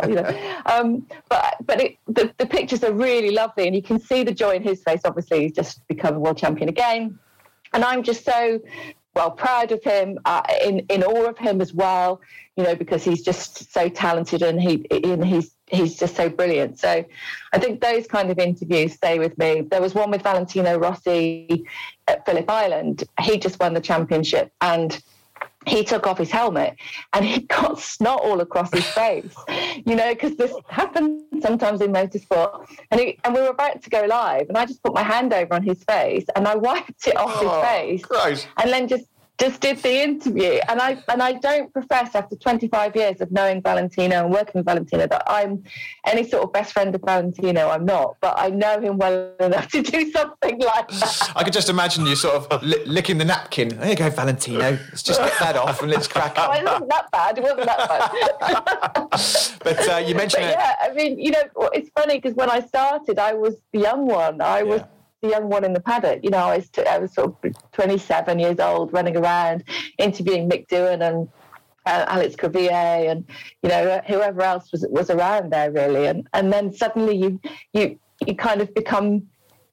you 0.08 0.14
know. 0.14 0.62
Um, 0.66 1.06
but 1.28 1.56
but 1.66 1.80
it, 1.80 1.98
the 2.06 2.32
the 2.38 2.46
pictures 2.46 2.82
are 2.82 2.92
really 2.92 3.30
lovely, 3.30 3.66
and 3.66 3.76
you 3.76 3.82
can 3.82 4.00
see 4.00 4.24
the 4.24 4.32
joy 4.32 4.54
in 4.54 4.62
his 4.62 4.82
face. 4.82 5.02
Obviously, 5.04 5.42
he's 5.42 5.52
just 5.52 5.86
become 5.86 6.14
a 6.16 6.18
world 6.18 6.38
champion 6.38 6.70
again, 6.70 7.18
and 7.74 7.84
I'm 7.84 8.02
just 8.02 8.24
so 8.24 8.58
well 9.14 9.30
proud 9.30 9.70
of 9.70 9.82
him, 9.84 10.18
uh, 10.24 10.42
in 10.64 10.80
in 10.88 11.02
awe 11.04 11.28
of 11.28 11.36
him 11.36 11.60
as 11.60 11.74
well. 11.74 12.22
You 12.56 12.64
know, 12.64 12.74
because 12.74 13.04
he's 13.04 13.22
just 13.22 13.70
so 13.72 13.88
talented 13.90 14.40
and 14.40 14.60
he 14.62 14.86
and 14.90 15.24
he's 15.24 15.53
he's 15.66 15.96
just 15.96 16.16
so 16.16 16.28
brilliant. 16.28 16.78
So 16.78 17.04
I 17.52 17.58
think 17.58 17.80
those 17.80 18.06
kind 18.06 18.30
of 18.30 18.38
interviews 18.38 18.94
stay 18.94 19.18
with 19.18 19.36
me. 19.38 19.62
There 19.62 19.80
was 19.80 19.94
one 19.94 20.10
with 20.10 20.22
Valentino 20.22 20.78
Rossi 20.78 21.64
at 22.06 22.24
Phillip 22.26 22.48
Island. 22.48 23.04
He 23.20 23.38
just 23.38 23.58
won 23.58 23.74
the 23.74 23.80
championship 23.80 24.52
and 24.60 25.00
he 25.66 25.82
took 25.82 26.06
off 26.06 26.18
his 26.18 26.30
helmet 26.30 26.76
and 27.12 27.24
he 27.24 27.40
got 27.48 27.78
snot 27.80 28.20
all 28.22 28.40
across 28.40 28.72
his 28.72 28.86
face, 28.86 29.34
you 29.86 29.94
know, 29.94 30.12
because 30.12 30.36
this 30.36 30.54
happens 30.68 31.22
sometimes 31.42 31.80
in 31.80 31.92
motorsport. 31.92 32.68
And, 32.90 33.00
he, 33.00 33.18
and 33.24 33.34
we 33.34 33.40
were 33.40 33.48
about 33.48 33.82
to 33.82 33.90
go 33.90 34.04
live, 34.04 34.48
and 34.48 34.56
I 34.58 34.66
just 34.66 34.82
put 34.82 34.94
my 34.94 35.02
hand 35.02 35.32
over 35.32 35.54
on 35.54 35.62
his 35.62 35.82
face 35.84 36.24
and 36.36 36.46
I 36.46 36.54
wiped 36.54 37.06
it 37.06 37.16
off 37.16 37.32
oh, 37.36 37.48
his 37.48 37.68
face, 37.68 38.04
Christ. 38.04 38.48
and 38.58 38.70
then 38.70 38.88
just 38.88 39.06
just 39.40 39.60
did 39.60 39.78
the 39.78 40.02
interview. 40.02 40.60
And 40.68 40.80
I 40.80 41.02
and 41.08 41.22
I 41.22 41.32
don't 41.32 41.72
profess 41.72 42.14
after 42.14 42.36
25 42.36 42.94
years 42.94 43.20
of 43.20 43.32
knowing 43.32 43.62
Valentino 43.62 44.24
and 44.24 44.32
working 44.32 44.52
with 44.54 44.66
Valentino 44.66 45.06
that 45.06 45.24
I'm 45.26 45.64
any 46.06 46.28
sort 46.28 46.44
of 46.44 46.52
best 46.52 46.72
friend 46.72 46.94
of 46.94 47.00
Valentino 47.04 47.68
I'm 47.68 47.84
not. 47.84 48.16
But 48.20 48.34
I 48.38 48.50
know 48.50 48.80
him 48.80 48.98
well 48.98 49.34
enough 49.40 49.68
to 49.72 49.82
do 49.82 50.10
something 50.12 50.60
like 50.60 50.88
that. 50.88 51.32
I 51.34 51.42
could 51.42 51.52
just 51.52 51.68
imagine 51.68 52.06
you 52.06 52.14
sort 52.14 52.50
of 52.50 52.62
li- 52.62 52.84
licking 52.86 53.18
the 53.18 53.24
napkin. 53.24 53.68
There 53.68 53.88
you 53.88 53.96
go 53.96 54.08
Valentino. 54.10 54.70
Let's 54.70 55.02
just 55.02 55.20
get 55.20 55.38
that 55.40 55.56
off 55.56 55.82
and 55.82 55.90
let's 55.90 56.06
crack 56.06 56.38
up 56.38 56.50
oh, 56.50 56.58
it 56.58 56.64
wasn't 56.64 56.90
that 56.90 57.10
bad. 57.10 57.38
It 57.38 57.42
wasn't 57.42 57.66
that 57.66 57.88
bad. 57.88 59.54
But 59.64 59.88
uh, 59.88 59.96
you 59.96 60.14
mentioned 60.14 60.42
but 60.42 60.50
yeah 60.50 60.74
I 60.82 60.92
mean 60.92 61.18
you 61.18 61.30
know 61.30 61.42
it's 61.72 61.88
funny 61.90 62.18
because 62.18 62.34
when 62.34 62.50
I 62.50 62.60
started 62.60 63.18
I 63.18 63.32
was 63.32 63.56
the 63.72 63.80
young 63.80 64.06
one. 64.06 64.40
I 64.40 64.58
yeah. 64.58 64.62
was 64.64 64.82
the 65.24 65.30
young 65.30 65.48
one 65.48 65.64
in 65.64 65.72
the 65.72 65.80
paddock. 65.80 66.20
You 66.22 66.30
know, 66.30 66.38
I 66.38 66.56
was, 66.56 66.68
t- 66.68 66.86
I 66.86 66.98
was 66.98 67.12
sort 67.12 67.34
of 67.44 67.52
27 67.72 68.38
years 68.38 68.60
old, 68.60 68.92
running 68.92 69.16
around 69.16 69.64
interviewing 69.98 70.48
Mick 70.48 70.68
Doohan 70.68 71.00
and 71.02 71.28
uh, 71.86 72.04
Alex 72.08 72.34
Crivillé 72.34 73.10
and 73.10 73.28
you 73.62 73.68
know 73.68 74.00
whoever 74.06 74.40
else 74.40 74.72
was 74.72 74.86
was 74.88 75.10
around 75.10 75.52
there 75.52 75.70
really. 75.70 76.06
And 76.06 76.26
and 76.32 76.52
then 76.52 76.72
suddenly 76.72 77.16
you 77.16 77.40
you 77.72 77.98
you 78.26 78.34
kind 78.34 78.60
of 78.60 78.72
become 78.74 79.26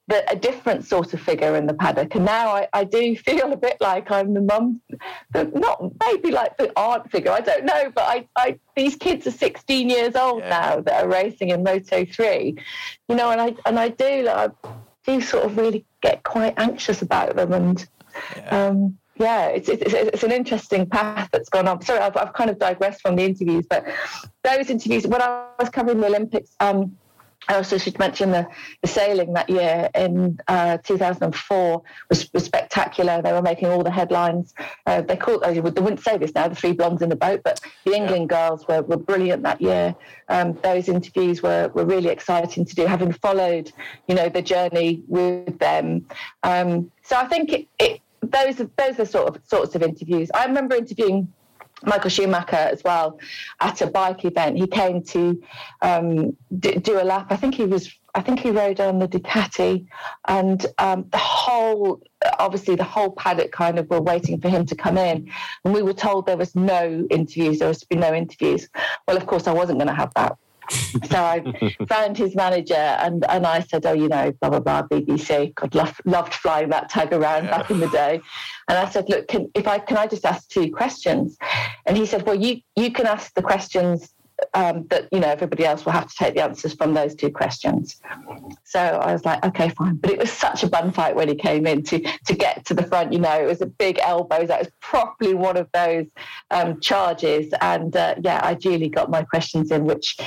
the, 0.07 0.29
a 0.29 0.35
different 0.35 0.85
sort 0.85 1.13
of 1.13 1.21
figure 1.21 1.55
in 1.55 1.67
the 1.67 1.73
paddock. 1.73 2.15
And 2.15 2.25
now 2.25 2.49
I, 2.49 2.67
I 2.73 2.83
do 2.83 3.15
feel 3.15 3.53
a 3.53 3.57
bit 3.57 3.77
like 3.79 4.11
I'm 4.11 4.33
the 4.33 4.41
mum, 4.41 4.81
not 5.33 5.91
maybe 6.05 6.31
like 6.31 6.57
the 6.57 6.71
aunt 6.77 7.09
figure, 7.09 7.31
I 7.31 7.39
don't 7.39 7.65
know, 7.65 7.91
but 7.95 8.03
I, 8.03 8.27
I 8.35 8.59
these 8.75 8.95
kids 8.95 9.25
are 9.27 9.31
16 9.31 9.89
years 9.89 10.15
old 10.15 10.39
yeah. 10.39 10.49
now 10.49 10.81
that 10.81 11.03
are 11.03 11.07
racing 11.07 11.49
in 11.49 11.63
Moto 11.63 12.03
3, 12.03 12.57
you 13.07 13.15
know, 13.15 13.31
and 13.31 13.39
I 13.39 13.55
and 13.65 13.79
I 13.79 13.89
do 13.89 14.23
like, 14.23 14.51
do 15.05 15.21
sort 15.21 15.45
of 15.45 15.57
really 15.57 15.85
get 16.01 16.23
quite 16.23 16.53
anxious 16.57 17.01
about 17.01 17.35
them 17.35 17.53
and 17.53 17.87
yeah. 18.35 18.67
Um, 18.67 18.97
yeah, 19.15 19.47
it's, 19.47 19.69
it's, 19.69 19.93
it's, 19.93 20.23
an 20.23 20.31
interesting 20.31 20.87
path 20.87 21.29
that's 21.31 21.49
gone 21.49 21.67
on. 21.67 21.81
Sorry, 21.81 21.99
I've, 21.99 22.17
I've 22.17 22.33
kind 22.33 22.49
of 22.49 22.57
digressed 22.57 23.01
from 23.01 23.15
the 23.15 23.23
interviews, 23.23 23.65
but 23.69 23.85
those 24.43 24.69
interviews, 24.69 25.05
when 25.05 25.21
I 25.21 25.45
was 25.59 25.69
covering 25.69 25.99
the 25.99 26.07
Olympics, 26.07 26.55
um, 26.59 26.97
I 27.47 27.55
also 27.55 27.77
should 27.77 27.97
mention 27.97 28.31
the, 28.31 28.47
the 28.81 28.87
sailing 28.87 29.33
that 29.33 29.49
year 29.49 29.89
in 29.95 30.39
uh, 30.47 30.77
2004 30.77 31.81
was, 32.09 32.31
was, 32.33 32.45
spectacular. 32.45 33.21
They 33.21 33.33
were 33.33 33.41
making 33.41 33.69
all 33.69 33.83
the 33.83 33.91
headlines. 33.91 34.53
Uh, 34.85 35.01
they 35.01 35.17
called, 35.17 35.43
they 35.43 35.59
wouldn't 35.59 36.01
say 36.01 36.17
this 36.17 36.35
now, 36.35 36.47
the 36.47 36.55
three 36.55 36.73
blondes 36.73 37.01
in 37.01 37.09
the 37.09 37.15
boat, 37.15 37.41
but 37.43 37.59
the 37.85 37.93
England 37.93 38.29
girls 38.29 38.67
were, 38.67 38.83
were 38.83 38.97
brilliant 38.97 39.43
that 39.43 39.59
year. 39.59 39.95
Um, 40.29 40.57
those 40.61 40.87
interviews 40.87 41.41
were, 41.41 41.69
were 41.73 41.85
really 41.85 42.09
exciting 42.09 42.63
to 42.65 42.75
do, 42.75 42.85
having 42.85 43.11
followed, 43.11 43.71
you 44.07 44.15
know, 44.15 44.29
the 44.29 44.41
journey 44.41 45.01
with 45.07 45.57
them. 45.59 46.05
Um, 46.43 46.91
so 47.03 47.17
I 47.17 47.25
think 47.25 47.51
it, 47.51 47.67
it, 47.79 48.01
those, 48.21 48.57
those 48.57 48.99
are 48.99 49.05
sort 49.05 49.35
of 49.35 49.41
sorts 49.47 49.75
of 49.75 49.81
interviews. 49.81 50.29
I 50.33 50.45
remember 50.45 50.75
interviewing 50.75 51.33
Michael 51.83 52.09
Schumacher 52.09 52.55
as 52.55 52.83
well 52.83 53.19
at 53.59 53.81
a 53.81 53.87
bike 53.87 54.25
event. 54.25 54.57
He 54.57 54.67
came 54.67 55.03
to 55.03 55.41
um, 55.81 56.37
d- 56.59 56.75
do 56.75 57.01
a 57.01 57.03
lap. 57.03 57.27
I 57.29 57.35
think 57.35 57.55
he 57.55 57.65
was. 57.65 57.91
I 58.13 58.21
think 58.21 58.41
he 58.41 58.51
rode 58.51 58.81
on 58.81 58.99
the 58.99 59.07
Ducati, 59.07 59.87
and 60.27 60.65
um, 60.79 61.05
the 61.11 61.17
whole, 61.17 62.01
obviously, 62.39 62.75
the 62.75 62.83
whole 62.83 63.11
paddock 63.11 63.53
kind 63.53 63.79
of 63.79 63.89
were 63.89 64.01
waiting 64.01 64.41
for 64.41 64.49
him 64.49 64.65
to 64.65 64.75
come 64.75 64.97
in, 64.97 65.31
and 65.63 65.73
we 65.73 65.81
were 65.81 65.93
told 65.93 66.25
there 66.25 66.35
was 66.35 66.53
no 66.53 67.07
interviews. 67.09 67.59
There 67.59 67.69
was 67.69 67.79
to 67.79 67.87
be 67.87 67.95
no 67.95 68.13
interviews. 68.13 68.67
Well, 69.07 69.15
of 69.15 69.27
course, 69.27 69.47
I 69.47 69.53
wasn't 69.53 69.79
going 69.79 69.87
to 69.87 69.93
have 69.93 70.13
that 70.15 70.37
so 71.09 71.17
I 71.17 71.43
found 71.87 72.17
his 72.17 72.35
manager 72.35 72.73
and, 72.73 73.25
and 73.29 73.45
I 73.45 73.61
said, 73.61 73.85
oh, 73.85 73.93
you 73.93 74.07
know, 74.07 74.31
blah, 74.39 74.49
blah, 74.49 74.59
blah, 74.59 74.83
BBC. 74.83 75.53
God, 75.55 75.75
loved, 75.75 76.01
loved 76.05 76.33
flying 76.33 76.69
that 76.69 76.89
tag 76.89 77.13
around 77.13 77.45
yeah. 77.45 77.57
back 77.57 77.71
in 77.71 77.79
the 77.79 77.89
day. 77.89 78.21
And 78.67 78.77
I 78.77 78.89
said, 78.89 79.09
look, 79.09 79.27
can, 79.27 79.49
if 79.55 79.67
I, 79.67 79.79
can 79.79 79.97
I 79.97 80.07
just 80.07 80.25
ask 80.25 80.49
two 80.49 80.71
questions? 80.71 81.37
And 81.85 81.97
he 81.97 82.05
said, 82.05 82.25
well, 82.25 82.35
you, 82.35 82.61
you 82.75 82.91
can 82.91 83.05
ask 83.05 83.33
the 83.33 83.41
questions 83.41 84.13
um, 84.53 84.87
that 84.89 85.07
you 85.11 85.19
know 85.19 85.27
everybody 85.27 85.65
else 85.65 85.85
will 85.85 85.91
have 85.91 86.07
to 86.07 86.15
take 86.15 86.35
the 86.35 86.43
answers 86.43 86.73
from 86.73 86.93
those 86.93 87.15
two 87.15 87.29
questions. 87.29 88.01
So 88.63 88.79
I 88.79 89.13
was 89.13 89.25
like, 89.25 89.43
okay, 89.45 89.69
fine. 89.69 89.95
But 89.95 90.11
it 90.11 90.19
was 90.19 90.31
such 90.31 90.63
a 90.63 90.67
bun 90.67 90.91
fight 90.91 91.15
when 91.15 91.27
he 91.27 91.35
came 91.35 91.67
in 91.67 91.83
to 91.83 91.99
to 91.99 92.33
get 92.33 92.65
to 92.65 92.73
the 92.73 92.83
front. 92.83 93.13
You 93.13 93.19
know, 93.19 93.41
it 93.41 93.45
was 93.45 93.61
a 93.61 93.65
big 93.65 93.99
elbows. 93.99 94.47
That 94.47 94.59
was 94.59 94.69
properly 94.79 95.33
one 95.33 95.57
of 95.57 95.69
those 95.73 96.07
um, 96.49 96.79
charges. 96.79 97.53
And 97.61 97.95
uh, 97.95 98.15
yeah, 98.21 98.41
I 98.43 98.53
duly 98.53 98.89
got 98.89 99.09
my 99.09 99.23
questions 99.23 99.71
in, 99.71 99.85
which 99.85 100.17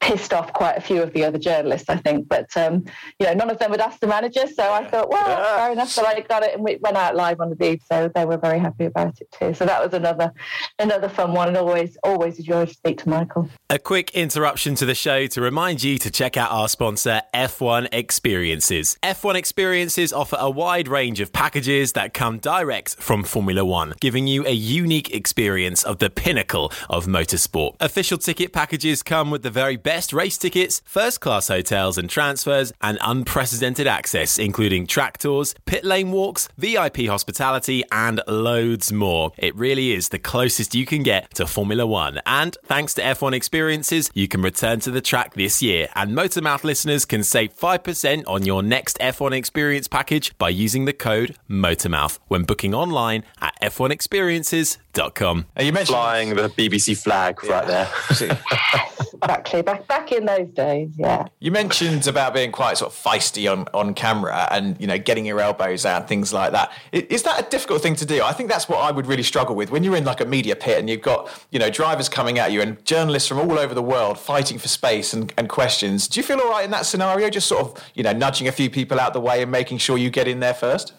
pissed 0.00 0.32
off 0.32 0.52
quite 0.52 0.76
a 0.76 0.80
few 0.80 1.02
of 1.02 1.12
the 1.12 1.24
other 1.24 1.38
journalists, 1.38 1.88
I 1.88 1.96
think. 1.96 2.28
But 2.28 2.56
um, 2.56 2.84
you 3.18 3.26
know, 3.26 3.34
none 3.34 3.50
of 3.50 3.58
them 3.58 3.70
would 3.70 3.80
ask 3.80 4.00
the 4.00 4.06
manager, 4.06 4.46
so 4.46 4.72
I 4.72 4.86
thought, 4.88 5.10
well, 5.10 5.26
yeah. 5.26 5.56
fair 5.56 5.72
enough. 5.72 5.88
So 5.88 6.04
I 6.04 6.20
got 6.20 6.42
it, 6.42 6.54
and 6.54 6.64
we 6.64 6.76
went 6.80 6.96
out 6.96 7.16
live 7.16 7.40
on 7.40 7.50
the 7.50 7.56
beat, 7.56 7.82
so 7.90 8.10
they 8.14 8.24
were 8.24 8.38
very 8.38 8.58
happy 8.58 8.84
about 8.86 9.20
it 9.20 9.30
too. 9.32 9.54
So 9.54 9.64
that 9.66 9.82
was 9.82 9.94
another 9.94 10.32
another 10.78 11.08
fun 11.08 11.32
one, 11.32 11.48
and 11.48 11.56
always 11.56 11.96
always 12.02 12.38
a 12.38 12.42
joy 12.42 12.66
to 12.66 12.74
speak 12.74 13.02
to 13.02 13.08
Michael. 13.08 13.48
A 13.70 13.78
quick 13.78 14.10
interruption 14.10 14.74
to 14.76 14.86
the 14.86 14.94
show 14.94 15.26
to 15.26 15.40
remind 15.40 15.82
you 15.82 15.98
to 15.98 16.10
check 16.10 16.36
out 16.36 16.50
our 16.50 16.68
sponsor, 16.68 17.22
F1 17.34 17.88
Experiences. 17.92 18.98
F1 19.02 19.34
Experiences 19.34 20.12
offer 20.12 20.36
a 20.38 20.50
wide 20.50 20.88
range 20.88 21.20
of 21.20 21.32
packages 21.32 21.92
that 21.92 22.14
come 22.14 22.38
direct 22.38 22.96
from 22.96 23.24
Formula 23.24 23.64
One, 23.64 23.94
giving 24.00 24.26
you 24.26 24.46
a 24.46 24.52
unique 24.52 25.14
experience 25.14 25.82
of 25.82 25.98
the 25.98 26.10
pinnacle 26.10 26.72
of 26.88 27.06
motorsport. 27.06 27.76
Official 27.80 28.18
ticket 28.18 28.52
packages 28.52 29.02
come 29.02 29.30
with 29.30 29.42
the 29.42 29.50
very 29.50 29.76
best 29.82 30.12
race 30.12 30.38
tickets, 30.38 30.82
first 30.84 31.20
class 31.20 31.48
hotels 31.48 31.98
and 31.98 32.08
transfers, 32.08 32.72
and 32.80 32.98
unprecedented 33.00 33.86
access, 33.86 34.38
including 34.38 34.86
track 34.86 35.18
tours, 35.18 35.54
pit 35.66 35.84
lane 35.84 36.12
walks, 36.12 36.48
VIP 36.56 37.06
hospitality, 37.06 37.82
and 37.90 38.20
loads 38.28 38.92
more. 38.92 39.32
It 39.38 39.56
really 39.56 39.92
is 39.92 40.10
the 40.10 40.18
closest 40.18 40.74
you 40.74 40.86
can 40.86 41.02
get 41.02 41.34
to 41.34 41.46
Formula 41.46 41.86
One. 41.86 42.20
And 42.26 42.56
thanks 42.64 42.94
to 42.94 43.02
F1 43.02 43.32
experiences, 43.32 44.10
you 44.14 44.28
can 44.28 44.42
return 44.42 44.80
to 44.80 44.90
the 44.90 45.00
track 45.00 45.34
this 45.34 45.62
year. 45.62 45.88
And 45.94 46.12
Motormouth 46.12 46.64
listeners 46.64 47.04
can 47.04 47.24
save 47.24 47.56
5% 47.56 48.24
on 48.26 48.44
your 48.44 48.62
next 48.62 48.98
F1 49.00 49.32
experience 49.32 49.88
package 49.88 50.36
by 50.38 50.50
using 50.50 50.84
the 50.84 50.92
code 50.92 51.36
Motormouth 51.48 52.18
when 52.28 52.44
booking 52.44 52.74
online 52.74 53.24
at 53.40 53.58
f1experiences.com 53.60 54.91
motormouth.com. 54.92 55.46
you 55.60 55.72
mentioned 55.72 55.94
Flying 55.94 56.34
the 56.34 56.48
BBC 56.48 57.02
flag 57.02 57.42
right 57.44 57.66
there. 57.66 57.88
exactly. 59.22 59.62
Back 59.62 59.86
back 59.86 60.12
in 60.12 60.24
those 60.24 60.48
days, 60.48 60.90
yeah. 60.96 61.26
You 61.40 61.50
mentioned 61.50 62.06
about 62.06 62.34
being 62.34 62.52
quite 62.52 62.78
sort 62.78 62.92
of 62.92 62.98
feisty 62.98 63.50
on, 63.50 63.66
on 63.74 63.94
camera 63.94 64.48
and 64.50 64.80
you 64.80 64.86
know 64.86 64.98
getting 64.98 65.26
your 65.26 65.40
elbows 65.40 65.84
out 65.86 66.00
and 66.02 66.08
things 66.08 66.32
like 66.32 66.52
that. 66.52 66.72
Is 66.92 67.22
that 67.24 67.46
a 67.46 67.50
difficult 67.50 67.82
thing 67.82 67.96
to 67.96 68.06
do? 68.06 68.22
I 68.22 68.32
think 68.32 68.48
that's 68.48 68.68
what 68.68 68.78
I 68.78 68.90
would 68.90 69.06
really 69.06 69.22
struggle 69.22 69.54
with 69.54 69.70
when 69.70 69.84
you're 69.84 69.96
in 69.96 70.04
like 70.04 70.20
a 70.20 70.26
media 70.26 70.56
pit 70.56 70.78
and 70.78 70.88
you've 70.88 71.02
got 71.02 71.30
you 71.50 71.58
know 71.58 71.70
drivers 71.70 72.08
coming 72.08 72.38
at 72.38 72.52
you 72.52 72.60
and 72.60 72.84
journalists 72.84 73.28
from 73.28 73.38
all 73.38 73.58
over 73.58 73.74
the 73.74 73.82
world 73.82 74.18
fighting 74.18 74.58
for 74.58 74.68
space 74.68 75.12
and, 75.12 75.32
and 75.36 75.48
questions. 75.48 76.08
Do 76.08 76.20
you 76.20 76.24
feel 76.24 76.40
all 76.40 76.50
right 76.50 76.64
in 76.64 76.70
that 76.70 76.86
scenario? 76.86 77.30
Just 77.30 77.48
sort 77.48 77.62
of 77.62 77.90
you 77.94 78.02
know 78.02 78.12
nudging 78.12 78.48
a 78.48 78.52
few 78.52 78.70
people 78.70 79.00
out 79.00 79.12
the 79.12 79.20
way 79.20 79.42
and 79.42 79.50
making 79.50 79.78
sure 79.78 79.98
you 79.98 80.10
get 80.10 80.28
in 80.28 80.40
there 80.40 80.54
first. 80.54 80.92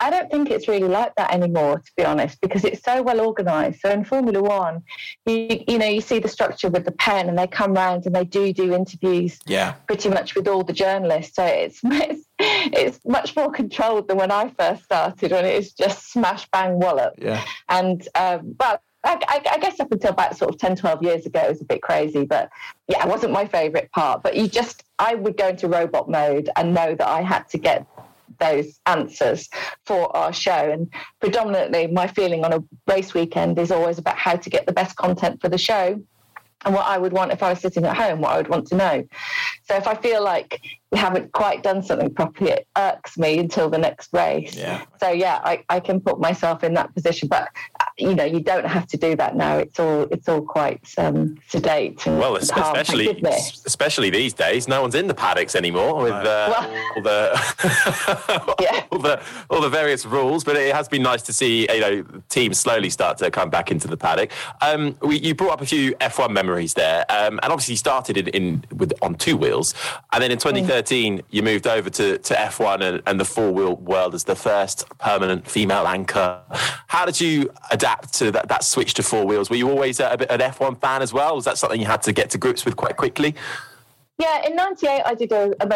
I 0.00 0.10
don't 0.10 0.30
think 0.30 0.50
it's 0.50 0.66
really 0.66 0.88
like 0.88 1.14
that 1.16 1.32
anymore, 1.32 1.78
to 1.78 1.92
be 1.96 2.04
honest, 2.04 2.40
because 2.40 2.64
it's 2.64 2.82
so 2.82 3.02
well 3.02 3.20
organised. 3.20 3.82
So 3.82 3.90
in 3.90 4.04
Formula 4.04 4.42
One, 4.42 4.82
you 5.26 5.62
you 5.68 5.78
know 5.78 5.86
you 5.86 6.00
see 6.00 6.18
the 6.18 6.28
structure 6.28 6.68
with 6.68 6.84
the 6.84 6.92
pen, 6.92 7.28
and 7.28 7.38
they 7.38 7.46
come 7.46 7.74
round 7.74 8.06
and 8.06 8.14
they 8.14 8.24
do 8.24 8.52
do 8.52 8.74
interviews 8.74 9.38
Yeah. 9.46 9.72
pretty 9.86 10.08
much 10.08 10.34
with 10.34 10.48
all 10.48 10.64
the 10.64 10.72
journalists. 10.72 11.36
So 11.36 11.44
it's 11.44 11.80
it's, 11.84 12.24
it's 12.38 12.98
much 13.04 13.36
more 13.36 13.50
controlled 13.52 14.08
than 14.08 14.16
when 14.16 14.30
I 14.30 14.48
first 14.58 14.84
started, 14.84 15.32
when 15.32 15.44
it 15.44 15.56
was 15.56 15.72
just 15.72 16.10
smash 16.12 16.48
bang 16.50 16.78
wallop. 16.78 17.14
Yeah. 17.18 17.44
And 17.68 18.06
um, 18.14 18.56
well, 18.58 18.80
I, 19.04 19.18
I, 19.28 19.42
I 19.52 19.58
guess 19.58 19.80
up 19.80 19.92
until 19.92 20.10
about 20.10 20.36
sort 20.36 20.52
of 20.52 20.58
10, 20.58 20.76
12 20.76 21.02
years 21.02 21.26
ago, 21.26 21.40
it 21.40 21.48
was 21.48 21.60
a 21.60 21.64
bit 21.64 21.80
crazy. 21.82 22.24
But 22.24 22.50
yeah, 22.88 23.02
it 23.02 23.08
wasn't 23.08 23.32
my 23.32 23.46
favourite 23.46 23.90
part. 23.92 24.22
But 24.22 24.36
you 24.36 24.46
just, 24.46 24.84
I 24.98 25.14
would 25.14 25.36
go 25.38 25.48
into 25.48 25.68
robot 25.68 26.10
mode 26.10 26.50
and 26.56 26.74
know 26.74 26.94
that 26.94 27.08
I 27.08 27.22
had 27.22 27.48
to 27.50 27.58
get 27.58 27.86
those 28.38 28.80
answers 28.86 29.48
for 29.84 30.14
our 30.16 30.32
show. 30.32 30.70
And 30.70 30.92
predominantly, 31.20 31.86
my 31.88 32.06
feeling 32.06 32.44
on 32.44 32.52
a 32.52 32.64
race 32.86 33.14
weekend 33.14 33.58
is 33.58 33.70
always 33.70 33.98
about 33.98 34.16
how 34.16 34.36
to 34.36 34.50
get 34.50 34.66
the 34.66 34.72
best 34.72 34.96
content 34.96 35.40
for 35.40 35.48
the 35.48 35.58
show 35.58 36.00
and 36.64 36.74
what 36.74 36.86
I 36.86 36.98
would 36.98 37.12
want 37.12 37.32
if 37.32 37.42
I 37.42 37.50
was 37.50 37.60
sitting 37.60 37.84
at 37.84 37.96
home, 37.96 38.20
what 38.20 38.32
I 38.32 38.36
would 38.36 38.48
want 38.48 38.66
to 38.68 38.76
know. 38.76 39.04
So 39.70 39.76
if 39.76 39.86
I 39.86 39.94
feel 39.94 40.24
like 40.24 40.60
we 40.90 40.98
haven't 40.98 41.30
quite 41.32 41.62
done 41.62 41.80
something 41.80 42.12
properly, 42.12 42.50
it 42.50 42.66
irks 42.76 43.16
me 43.16 43.38
until 43.38 43.70
the 43.70 43.78
next 43.78 44.12
race. 44.12 44.56
Yeah. 44.56 44.82
So 44.98 45.10
yeah, 45.10 45.38
I, 45.44 45.62
I 45.68 45.78
can 45.78 46.00
put 46.00 46.18
myself 46.18 46.64
in 46.64 46.74
that 46.74 46.92
position, 46.92 47.28
but 47.28 47.48
uh, 47.78 47.84
you 47.96 48.16
know, 48.16 48.24
you 48.24 48.40
don't 48.40 48.66
have 48.66 48.88
to 48.88 48.96
do 48.96 49.14
that 49.14 49.36
now. 49.36 49.58
It's 49.58 49.78
all 49.78 50.02
it's 50.10 50.28
all 50.28 50.42
quite 50.42 50.80
um, 50.98 51.36
sedate. 51.46 52.04
And 52.08 52.18
Well, 52.18 52.34
especially 52.34 53.04
goodness. 53.06 53.62
especially 53.64 54.10
these 54.10 54.32
days, 54.34 54.66
no 54.66 54.82
one's 54.82 54.96
in 54.96 55.06
the 55.06 55.14
paddocks 55.14 55.54
anymore 55.54 56.02
with 56.02 56.12
uh, 56.14 56.48
Well- 56.50 56.92
all 56.96 57.02
the 57.02 58.56
Yeah. 58.60 58.84
all 58.90 58.98
the 58.98 59.22
all 59.50 59.60
the 59.60 59.68
various 59.68 60.04
rules. 60.04 60.42
But 60.42 60.56
it 60.56 60.74
has 60.74 60.88
been 60.88 61.02
nice 61.02 61.22
to 61.22 61.32
see 61.32 61.68
you 61.72 61.80
know 61.80 62.04
teams 62.28 62.58
slowly 62.58 62.90
start 62.90 63.18
to 63.18 63.30
come 63.30 63.50
back 63.50 63.70
into 63.70 63.86
the 63.86 63.96
paddock. 63.96 64.32
Um, 64.62 64.96
we, 65.00 65.20
you 65.20 65.36
brought 65.36 65.52
up 65.52 65.60
a 65.60 65.66
few 65.66 65.94
F1 65.96 66.30
memories 66.32 66.74
there, 66.74 67.04
um, 67.08 67.38
and 67.44 67.52
obviously 67.52 67.74
you 67.74 67.78
started 67.78 68.16
in, 68.16 68.26
in 68.28 68.64
with 68.76 68.92
on 69.02 69.14
two 69.14 69.36
wheels, 69.36 69.59
and 70.12 70.22
then 70.22 70.30
in 70.30 70.38
2013 70.38 71.22
you 71.30 71.42
moved 71.42 71.66
over 71.66 71.90
to, 71.90 72.18
to 72.18 72.34
F1 72.34 72.80
and, 72.80 73.02
and 73.06 73.20
the 73.20 73.24
four 73.24 73.50
wheel 73.52 73.76
world 73.76 74.14
as 74.14 74.24
the 74.24 74.36
first 74.36 74.86
permanent 74.98 75.46
female 75.48 75.86
anchor. 75.86 76.40
How 76.86 77.04
did 77.06 77.20
you 77.20 77.50
adapt 77.70 78.14
to 78.14 78.30
that, 78.32 78.48
that 78.48 78.64
switch 78.64 78.94
to 78.94 79.02
four 79.02 79.24
wheels? 79.26 79.50
Were 79.50 79.56
you 79.56 79.70
always 79.70 80.00
a, 80.00 80.10
a 80.10 80.16
bit 80.16 80.30
an 80.30 80.40
F1 80.40 80.80
fan 80.80 81.02
as 81.02 81.12
well? 81.12 81.36
Was 81.36 81.44
that 81.44 81.58
something 81.58 81.80
you 81.80 81.86
had 81.86 82.02
to 82.02 82.12
get 82.12 82.30
to 82.30 82.38
grips 82.38 82.64
with 82.64 82.76
quite 82.76 82.96
quickly? 82.96 83.34
Yeah, 84.18 84.46
in 84.46 84.54
'98, 84.54 85.02
I 85.06 85.14
did 85.14 85.32
a, 85.32 85.54
a 85.60 85.66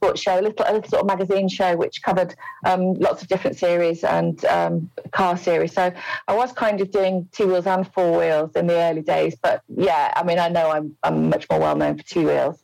motorsport 0.00 0.18
show, 0.18 0.38
a 0.38 0.42
little, 0.42 0.64
a 0.66 0.72
little 0.72 0.88
sort 0.88 1.02
of 1.02 1.06
magazine 1.06 1.48
show, 1.48 1.76
which 1.76 2.02
covered 2.02 2.34
um, 2.64 2.94
lots 2.94 3.22
of 3.22 3.28
different 3.28 3.56
series 3.56 4.04
and 4.04 4.44
um, 4.46 4.90
car 5.12 5.36
series. 5.36 5.72
So 5.72 5.92
I 6.28 6.34
was 6.34 6.52
kind 6.52 6.80
of 6.80 6.90
doing 6.90 7.28
two 7.32 7.48
wheels 7.48 7.66
and 7.66 7.90
four 7.92 8.18
wheels 8.18 8.56
in 8.56 8.66
the 8.66 8.74
early 8.74 9.02
days. 9.02 9.36
But 9.40 9.62
yeah, 9.68 10.12
I 10.16 10.22
mean, 10.22 10.38
I 10.38 10.48
know 10.48 10.70
I'm, 10.70 10.96
I'm 11.02 11.28
much 11.28 11.48
more 11.50 11.60
well 11.60 11.76
known 11.76 11.96
for 11.96 12.04
two 12.04 12.26
wheels. 12.26 12.62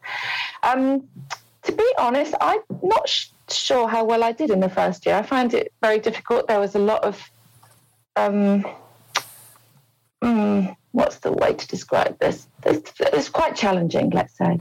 Um, 0.62 1.08
to 1.62 1.72
be 1.72 1.92
honest, 1.98 2.34
I'm 2.40 2.60
not 2.82 3.08
sh- 3.08 3.28
sure 3.50 3.88
how 3.88 4.04
well 4.04 4.22
I 4.22 4.32
did 4.32 4.50
in 4.50 4.60
the 4.60 4.68
first 4.68 5.04
year. 5.06 5.16
I 5.16 5.22
found 5.22 5.54
it 5.54 5.72
very 5.82 5.98
difficult. 5.98 6.46
There 6.48 6.60
was 6.60 6.74
a 6.74 6.78
lot 6.78 7.02
of 7.02 7.30
um, 8.16 8.64
mm, 10.22 10.76
what's 10.92 11.18
the 11.18 11.32
way 11.32 11.52
to 11.52 11.66
describe 11.68 12.18
this? 12.18 12.48
It's, 12.64 12.92
it's 13.00 13.28
quite 13.28 13.54
challenging, 13.54 14.10
let's 14.10 14.36
say. 14.36 14.58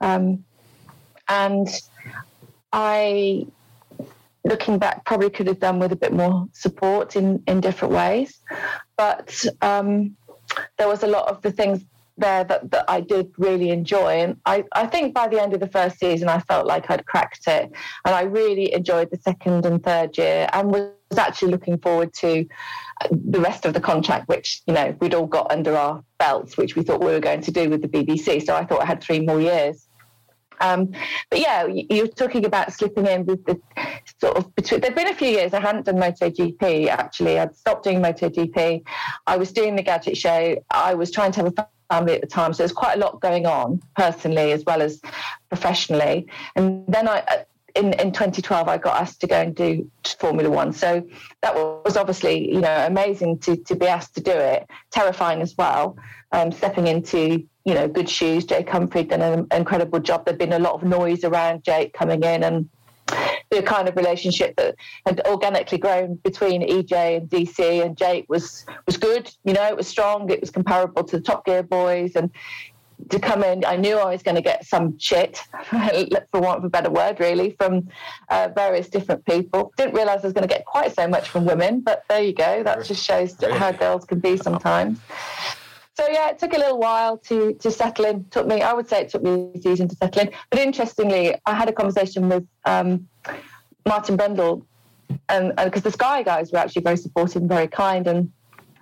Um, 0.00 0.44
and 1.28 1.68
I, 2.72 3.46
looking 4.44 4.78
back, 4.78 5.04
probably 5.04 5.30
could 5.30 5.46
have 5.46 5.60
done 5.60 5.78
with 5.78 5.92
a 5.92 5.96
bit 5.96 6.12
more 6.12 6.48
support 6.52 7.16
in, 7.16 7.42
in 7.46 7.60
different 7.60 7.94
ways. 7.94 8.40
But 8.96 9.44
um, 9.62 10.16
there 10.76 10.88
was 10.88 11.02
a 11.02 11.06
lot 11.06 11.28
of 11.28 11.42
the 11.42 11.52
things 11.52 11.84
there 12.18 12.44
that, 12.44 12.70
that 12.70 12.84
I 12.88 13.00
did 13.00 13.32
really 13.38 13.70
enjoy. 13.70 14.20
And 14.20 14.40
I, 14.44 14.64
I 14.72 14.86
think 14.86 15.14
by 15.14 15.28
the 15.28 15.40
end 15.40 15.54
of 15.54 15.60
the 15.60 15.68
first 15.68 15.98
season, 15.98 16.28
I 16.28 16.40
felt 16.40 16.66
like 16.66 16.90
I'd 16.90 17.06
cracked 17.06 17.46
it. 17.46 17.70
And 18.04 18.14
I 18.14 18.22
really 18.22 18.72
enjoyed 18.72 19.10
the 19.10 19.18
second 19.18 19.64
and 19.64 19.82
third 19.82 20.18
year 20.18 20.48
and 20.52 20.70
was 20.70 20.90
actually 21.16 21.52
looking 21.52 21.78
forward 21.78 22.12
to 22.14 22.46
the 23.10 23.40
rest 23.40 23.64
of 23.64 23.74
the 23.74 23.80
contract, 23.80 24.28
which, 24.28 24.62
you 24.66 24.74
know, 24.74 24.96
we'd 25.00 25.14
all 25.14 25.26
got 25.26 25.50
under 25.52 25.76
our 25.76 26.02
belts, 26.18 26.56
which 26.56 26.74
we 26.74 26.82
thought 26.82 27.00
we 27.00 27.12
were 27.12 27.20
going 27.20 27.40
to 27.42 27.52
do 27.52 27.70
with 27.70 27.82
the 27.82 27.88
BBC. 27.88 28.44
So 28.44 28.54
I 28.54 28.64
thought 28.64 28.82
I 28.82 28.86
had 28.86 29.00
three 29.00 29.20
more 29.20 29.40
years. 29.40 29.87
Um, 30.60 30.92
but 31.30 31.40
yeah, 31.40 31.66
you- 31.66 31.86
you're 31.90 32.06
talking 32.08 32.44
about 32.44 32.72
slipping 32.72 33.06
in 33.06 33.26
with 33.26 33.44
the 33.46 33.60
sort 34.20 34.36
of 34.36 34.54
between. 34.54 34.80
There've 34.80 34.94
been 34.94 35.08
a 35.08 35.14
few 35.14 35.28
years 35.28 35.54
I 35.54 35.60
hadn't 35.60 35.86
done 35.86 35.96
MotoGP. 35.96 36.88
Actually, 36.88 37.38
I'd 37.38 37.56
stopped 37.56 37.84
doing 37.84 38.00
MotoGP. 38.00 38.82
I 39.26 39.36
was 39.36 39.52
doing 39.52 39.76
the 39.76 39.82
gadget 39.82 40.16
show. 40.16 40.56
I 40.70 40.94
was 40.94 41.10
trying 41.10 41.32
to 41.32 41.42
have 41.42 41.52
a 41.56 41.68
family 41.92 42.14
at 42.14 42.20
the 42.20 42.26
time, 42.26 42.52
so 42.52 42.58
there's 42.58 42.72
quite 42.72 42.96
a 42.96 43.00
lot 43.00 43.20
going 43.20 43.46
on 43.46 43.80
personally 43.96 44.52
as 44.52 44.64
well 44.64 44.82
as 44.82 45.00
professionally. 45.48 46.26
And 46.56 46.84
then 46.88 47.08
I. 47.08 47.44
In, 47.78 47.92
in 47.94 48.12
2012, 48.12 48.68
I 48.68 48.76
got 48.76 49.00
asked 49.00 49.20
to 49.20 49.26
go 49.26 49.40
and 49.40 49.54
do 49.54 49.90
Formula 50.18 50.50
One. 50.50 50.72
So 50.72 51.06
that 51.42 51.54
was 51.54 51.96
obviously, 51.96 52.52
you 52.52 52.60
know, 52.60 52.86
amazing 52.86 53.38
to, 53.40 53.56
to 53.56 53.76
be 53.76 53.86
asked 53.86 54.14
to 54.16 54.20
do 54.20 54.32
it. 54.32 54.66
Terrifying 54.90 55.40
as 55.40 55.56
well. 55.56 55.96
Um, 56.32 56.52
stepping 56.52 56.88
into 56.88 57.46
you 57.68 57.74
know, 57.74 57.86
good 57.86 58.08
shoes. 58.08 58.46
Jake 58.46 58.70
Humphrey 58.70 59.04
done 59.04 59.20
an 59.20 59.46
incredible 59.52 60.00
job. 60.00 60.24
There'd 60.24 60.38
been 60.38 60.54
a 60.54 60.58
lot 60.58 60.72
of 60.72 60.84
noise 60.84 61.22
around 61.22 61.64
Jake 61.64 61.92
coming 61.92 62.22
in 62.22 62.42
and 62.42 62.66
the 63.50 63.62
kind 63.62 63.88
of 63.88 63.96
relationship 63.96 64.56
that 64.56 64.74
had 65.06 65.20
organically 65.26 65.76
grown 65.76 66.14
between 66.16 66.66
EJ 66.66 67.18
and 67.18 67.28
DC 67.28 67.84
and 67.84 67.96
Jake 67.96 68.24
was 68.28 68.64
was 68.86 68.96
good. 68.96 69.30
You 69.44 69.52
know, 69.52 69.66
it 69.66 69.76
was 69.76 69.86
strong. 69.86 70.30
It 70.30 70.40
was 70.40 70.50
comparable 70.50 71.04
to 71.04 71.18
the 71.18 71.22
Top 71.22 71.44
Gear 71.44 71.62
boys 71.62 72.16
and 72.16 72.30
to 73.10 73.18
come 73.18 73.42
in, 73.42 73.64
I 73.64 73.76
knew 73.76 73.96
I 73.96 74.12
was 74.12 74.22
going 74.22 74.34
to 74.34 74.42
get 74.42 74.66
some 74.66 74.98
shit, 74.98 75.38
for 75.70 76.40
want 76.40 76.58
of 76.58 76.64
a 76.64 76.68
better 76.68 76.90
word, 76.90 77.20
really, 77.20 77.50
from 77.50 77.88
uh, 78.28 78.48
various 78.54 78.88
different 78.88 79.24
people. 79.24 79.72
Didn't 79.76 79.94
realise 79.94 80.20
I 80.20 80.26
was 80.26 80.32
going 80.32 80.46
to 80.46 80.52
get 80.52 80.64
quite 80.64 80.94
so 80.94 81.06
much 81.08 81.28
from 81.28 81.44
women, 81.44 81.80
but 81.80 82.04
there 82.08 82.22
you 82.22 82.32
go. 82.32 82.62
That 82.62 82.84
just 82.84 83.04
shows 83.04 83.36
how 83.42 83.72
girls 83.72 84.04
can 84.04 84.20
be 84.20 84.36
sometimes. 84.36 84.98
So 85.94 86.08
yeah, 86.08 86.30
it 86.30 86.38
took 86.38 86.52
a 86.54 86.58
little 86.58 86.78
while 86.78 87.18
to 87.18 87.54
to 87.54 87.70
settle 87.72 88.04
in. 88.04 88.24
Took 88.30 88.46
me, 88.46 88.62
I 88.62 88.72
would 88.72 88.88
say, 88.88 89.00
it 89.00 89.08
took 89.08 89.22
me 89.22 89.50
a 89.54 89.60
season 89.60 89.88
to 89.88 89.96
settle 89.96 90.22
in. 90.22 90.30
But 90.50 90.60
interestingly, 90.60 91.34
I 91.44 91.54
had 91.54 91.68
a 91.68 91.72
conversation 91.72 92.28
with 92.28 92.46
um, 92.64 93.08
Martin 93.84 94.16
Brundle, 94.16 94.62
and 95.28 95.56
because 95.56 95.82
the 95.82 95.90
Sky 95.90 96.22
guys 96.22 96.52
were 96.52 96.58
actually 96.58 96.82
very 96.82 96.98
supportive 96.98 97.42
and 97.42 97.48
very 97.48 97.66
kind, 97.66 98.06
and 98.06 98.32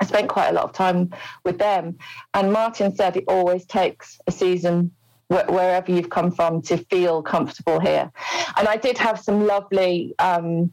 I 0.01 0.05
spent 0.05 0.29
quite 0.29 0.49
a 0.49 0.53
lot 0.53 0.65
of 0.65 0.73
time 0.73 1.13
with 1.45 1.59
them. 1.59 1.99
And 2.35 2.53
Martin 2.53 2.95
said 2.95 3.17
it 3.17 3.25
always 3.29 3.65
takes 3.65 4.19
a 4.27 4.33
season 4.33 4.91
wh- 5.29 5.49
wherever 5.49 5.91
you've 5.91 6.11
come 6.11 6.31
from 6.31 6.63
to 6.63 6.79
feel 6.79 7.23
comfortable 7.23 7.81
here. 7.81 8.11
And 8.57 8.69
I 8.69 8.77
did 8.77 8.99
have 8.99 9.21
some 9.21 9.47
lovely. 9.47 10.15
Um, 10.19 10.73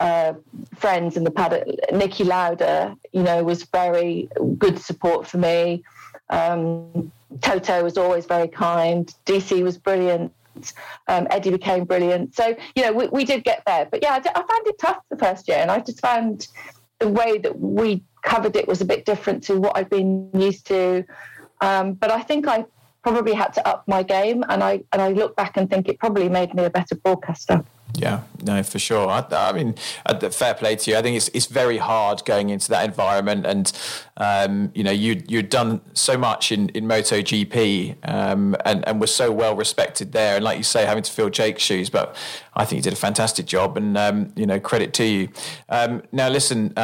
uh, 0.00 0.34
friends 0.76 1.16
in 1.16 1.24
the 1.24 1.30
paddock. 1.30 1.66
Niki 1.90 2.24
Lauda, 2.24 2.96
you 3.12 3.22
know, 3.22 3.42
was 3.42 3.64
very 3.64 4.28
good 4.56 4.78
support 4.78 5.26
for 5.26 5.38
me. 5.38 5.82
Um, 6.30 7.10
Toto 7.40 7.82
was 7.82 7.98
always 7.98 8.26
very 8.26 8.48
kind. 8.48 9.12
DC 9.26 9.62
was 9.62 9.76
brilliant. 9.76 10.32
Um, 11.06 11.26
Eddie 11.30 11.50
became 11.50 11.84
brilliant. 11.84 12.34
So, 12.34 12.56
you 12.74 12.82
know, 12.82 12.92
we, 12.92 13.08
we 13.08 13.24
did 13.24 13.44
get 13.44 13.62
there. 13.66 13.86
But 13.90 14.02
yeah, 14.02 14.14
I, 14.14 14.20
d- 14.20 14.30
I 14.34 14.38
found 14.38 14.66
it 14.66 14.78
tough 14.78 14.98
the 15.10 15.16
first 15.16 15.48
year. 15.48 15.58
And 15.58 15.70
I 15.70 15.80
just 15.80 16.00
found 16.00 16.48
the 16.98 17.08
way 17.08 17.38
that 17.38 17.58
we 17.58 18.02
covered 18.28 18.56
it 18.56 18.68
was 18.68 18.80
a 18.80 18.84
bit 18.84 19.04
different 19.04 19.42
to 19.44 19.58
what 19.58 19.76
I'd 19.76 19.88
been 19.88 20.30
used 20.34 20.66
to. 20.66 21.04
Um, 21.60 21.94
but 21.94 22.10
I 22.10 22.20
think 22.20 22.46
I 22.46 22.66
probably 23.02 23.32
had 23.32 23.54
to 23.54 23.66
up 23.66 23.88
my 23.88 24.02
game. 24.02 24.44
And 24.48 24.62
I, 24.62 24.82
and 24.92 25.00
I 25.00 25.08
look 25.12 25.34
back 25.34 25.56
and 25.56 25.68
think 25.68 25.88
it 25.88 25.98
probably 25.98 26.28
made 26.28 26.54
me 26.54 26.64
a 26.64 26.70
better 26.70 26.94
broadcaster. 26.94 27.64
Yeah, 27.94 28.20
no, 28.42 28.62
for 28.62 28.78
sure. 28.78 29.08
I, 29.08 29.24
I 29.32 29.52
mean, 29.52 29.74
uh, 30.06 30.30
fair 30.30 30.54
play 30.54 30.76
to 30.76 30.90
you. 30.90 30.96
I 30.96 31.02
think 31.02 31.16
it's 31.16 31.28
it's 31.28 31.46
very 31.46 31.78
hard 31.78 32.24
going 32.24 32.50
into 32.50 32.68
that 32.68 32.84
environment, 32.84 33.44
and 33.44 33.72
um, 34.18 34.70
you 34.74 34.84
know, 34.84 34.92
you 34.92 35.20
you'd 35.26 35.48
done 35.48 35.80
so 35.94 36.16
much 36.16 36.52
in 36.52 36.68
in 36.70 36.84
MotoGP, 36.84 37.96
um, 38.08 38.54
and 38.64 38.86
and 38.86 39.00
were 39.00 39.08
so 39.08 39.32
well 39.32 39.56
respected 39.56 40.12
there. 40.12 40.36
And 40.36 40.44
like 40.44 40.58
you 40.58 40.64
say, 40.64 40.84
having 40.84 41.02
to 41.02 41.10
fill 41.10 41.30
Jake's 41.30 41.62
shoes, 41.62 41.90
but 41.90 42.14
I 42.54 42.64
think 42.66 42.78
you 42.78 42.82
did 42.82 42.92
a 42.92 42.96
fantastic 42.96 43.46
job, 43.46 43.76
and 43.76 43.96
um, 43.96 44.32
you 44.36 44.46
know, 44.46 44.60
credit 44.60 44.92
to 44.94 45.04
you. 45.04 45.28
Um, 45.68 46.02
now, 46.12 46.28
listen. 46.28 46.74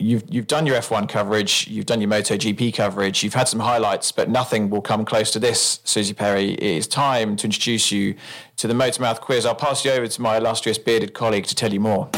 You've 0.00 0.24
you've 0.28 0.46
done 0.46 0.66
your 0.66 0.76
F1 0.76 1.08
coverage, 1.08 1.68
you've 1.68 1.84
done 1.84 2.00
your 2.00 2.08
MotoGP 2.08 2.74
coverage, 2.74 3.22
you've 3.22 3.34
had 3.34 3.48
some 3.48 3.60
highlights, 3.60 4.10
but 4.12 4.30
nothing 4.30 4.70
will 4.70 4.80
come 4.80 5.04
close 5.04 5.30
to 5.32 5.38
this, 5.38 5.80
Suzi 5.84 6.16
Perry. 6.16 6.54
It 6.54 6.62
is 6.62 6.86
time 6.86 7.36
to 7.36 7.46
introduce 7.46 7.92
you 7.92 8.14
to 8.56 8.66
the 8.66 8.74
Motormouth 8.74 9.20
quiz. 9.20 9.44
I'll 9.44 9.54
pass 9.54 9.84
you 9.84 9.90
over 9.90 10.06
to 10.06 10.22
my 10.22 10.38
illustrious 10.38 10.78
bearded 10.78 11.12
colleague 11.12 11.44
to 11.46 11.54
tell 11.54 11.72
you 11.72 11.80
more. 11.80 12.08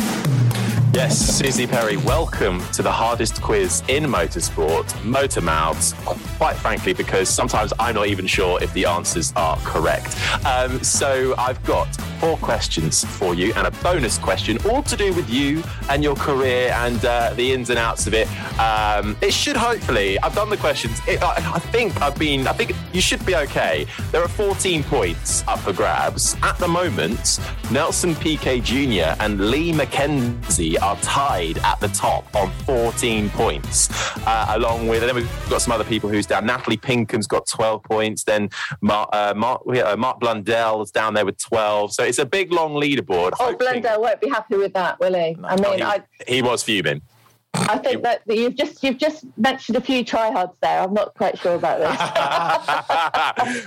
Yes, 0.94 1.40
Suzi 1.40 1.66
Perry, 1.66 1.96
welcome 1.96 2.60
to 2.72 2.82
the 2.82 2.92
hardest 2.92 3.40
quiz 3.40 3.82
in 3.88 4.04
motorsport, 4.04 5.02
Motor 5.02 5.40
Mouths. 5.40 5.94
Quite 6.36 6.56
frankly, 6.56 6.92
because 6.92 7.30
sometimes 7.30 7.72
I'm 7.78 7.94
not 7.94 8.08
even 8.08 8.26
sure 8.26 8.62
if 8.62 8.70
the 8.74 8.84
answers 8.84 9.32
are 9.34 9.56
correct. 9.64 10.14
Um, 10.44 10.84
so 10.84 11.34
I've 11.38 11.64
got 11.64 11.88
four 12.20 12.36
questions 12.36 13.04
for 13.04 13.34
you 13.34 13.54
and 13.56 13.66
a 13.66 13.70
bonus 13.82 14.18
question, 14.18 14.58
all 14.68 14.82
to 14.82 14.94
do 14.94 15.14
with 15.14 15.30
you 15.30 15.62
and 15.88 16.04
your 16.04 16.14
career 16.14 16.70
and 16.72 17.02
uh, 17.06 17.32
the 17.34 17.52
ins 17.52 17.70
and 17.70 17.78
outs 17.78 18.06
of 18.06 18.12
it. 18.12 18.28
Um, 18.60 19.16
it 19.22 19.32
should 19.32 19.56
hopefully. 19.56 20.18
I've 20.20 20.34
done 20.34 20.50
the 20.50 20.58
questions. 20.58 21.00
It, 21.08 21.22
I, 21.22 21.54
I 21.54 21.58
think 21.58 22.02
I've 22.02 22.18
been. 22.18 22.46
I 22.46 22.52
think 22.52 22.74
you 22.92 23.00
should 23.00 23.24
be 23.24 23.34
okay. 23.34 23.86
There 24.10 24.22
are 24.22 24.28
14 24.28 24.84
points 24.84 25.42
up 25.48 25.60
for 25.60 25.72
grabs 25.72 26.36
at 26.42 26.58
the 26.58 26.68
moment. 26.68 27.40
Nelson 27.70 28.14
Piquet 28.14 28.60
Jr. 28.60 29.16
and 29.20 29.50
Lee 29.50 29.72
McKenzie 29.72 30.81
are 30.82 30.96
tied 30.96 31.58
at 31.58 31.78
the 31.80 31.88
top 31.88 32.24
on 32.34 32.50
14 32.66 33.30
points, 33.30 33.88
uh, 34.26 34.46
along 34.50 34.88
with, 34.88 35.02
and 35.02 35.08
then 35.08 35.16
we've 35.16 35.48
got 35.50 35.62
some 35.62 35.72
other 35.72 35.84
people 35.84 36.10
who's 36.10 36.26
down. 36.26 36.44
Natalie 36.44 36.76
Pinkham's 36.76 37.26
got 37.26 37.46
12 37.46 37.82
points, 37.84 38.24
then 38.24 38.50
Mark, 38.80 39.08
uh, 39.12 39.32
Mark, 39.36 39.62
uh, 39.68 39.96
Mark 39.96 40.18
Blundell 40.20 40.82
is 40.82 40.90
down 40.90 41.14
there 41.14 41.24
with 41.24 41.38
12. 41.38 41.94
So 41.94 42.02
it's 42.02 42.18
a 42.18 42.26
big, 42.26 42.52
long 42.52 42.72
leaderboard. 42.74 43.30
Oh, 43.38 43.44
Hoping- 43.46 43.58
Blundell 43.58 44.00
won't 44.02 44.20
be 44.20 44.28
happy 44.28 44.56
with 44.56 44.72
that, 44.74 44.98
will 44.98 45.14
he? 45.14 45.36
I 45.44 45.54
Oh, 45.54 45.56
mean, 45.70 45.78
he, 45.78 45.82
I, 45.82 46.02
he 46.26 46.42
was 46.42 46.62
fuming. 46.64 47.00
I 47.54 47.76
think 47.78 48.02
that 48.02 48.22
you've 48.26 48.56
just 48.56 48.82
you've 48.82 48.96
just 48.96 49.26
mentioned 49.36 49.76
a 49.76 49.80
few 49.82 50.02
tryhards 50.02 50.54
there. 50.62 50.80
I'm 50.80 50.94
not 50.94 51.12
quite 51.14 51.38
sure 51.38 51.54
about 51.54 51.80
this. 51.80 51.98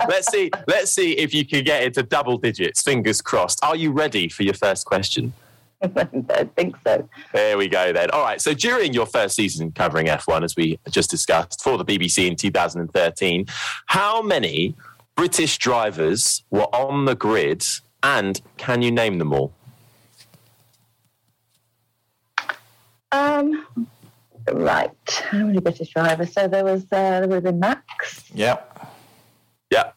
let's 0.08 0.28
see. 0.30 0.50
Let's 0.66 0.90
see 0.90 1.12
if 1.12 1.32
you 1.32 1.46
can 1.46 1.62
get 1.62 1.84
into 1.84 2.02
double 2.02 2.36
digits. 2.36 2.82
Fingers 2.82 3.22
crossed. 3.22 3.64
Are 3.64 3.76
you 3.76 3.92
ready 3.92 4.28
for 4.28 4.42
your 4.42 4.54
first 4.54 4.86
question? 4.86 5.32
I 5.82 5.88
don't 5.88 6.54
think 6.56 6.76
so. 6.86 7.08
There 7.32 7.58
we 7.58 7.68
go 7.68 7.92
then. 7.92 8.10
All 8.10 8.22
right. 8.22 8.40
So 8.40 8.54
during 8.54 8.92
your 8.94 9.06
first 9.06 9.36
season 9.36 9.72
covering 9.72 10.06
F1, 10.06 10.42
as 10.44 10.56
we 10.56 10.78
just 10.90 11.10
discussed 11.10 11.62
for 11.62 11.76
the 11.78 11.84
BBC 11.84 12.26
in 12.26 12.36
2013, 12.36 13.46
how 13.86 14.22
many 14.22 14.74
British 15.16 15.58
drivers 15.58 16.42
were 16.50 16.74
on 16.74 17.04
the 17.04 17.14
grid 17.14 17.64
and 18.02 18.40
can 18.56 18.82
you 18.82 18.90
name 18.90 19.18
them 19.18 19.32
all? 19.32 19.52
Um, 23.12 23.66
right. 24.52 24.90
How 25.30 25.44
many 25.44 25.60
British 25.60 25.90
drivers? 25.90 26.32
So 26.32 26.48
there 26.48 26.64
was 26.64 26.82
uh, 26.84 27.20
there 27.20 27.28
would 27.28 27.34
have 27.36 27.44
been 27.44 27.60
Max, 27.60 28.24
Yep. 28.34 28.72
Yeah. 29.70 29.90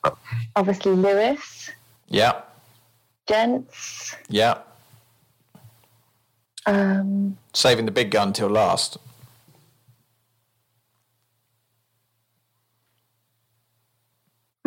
obviously 0.55 0.93
Lewis, 0.93 1.69
Yep. 2.07 2.45
Gents. 3.27 4.15
Yep. 4.29 4.68
Um, 6.69 7.37
Saving 7.53 7.85
the 7.85 7.91
big 7.91 8.11
gun 8.11 8.31
till 8.33 8.49
last. 8.49 8.97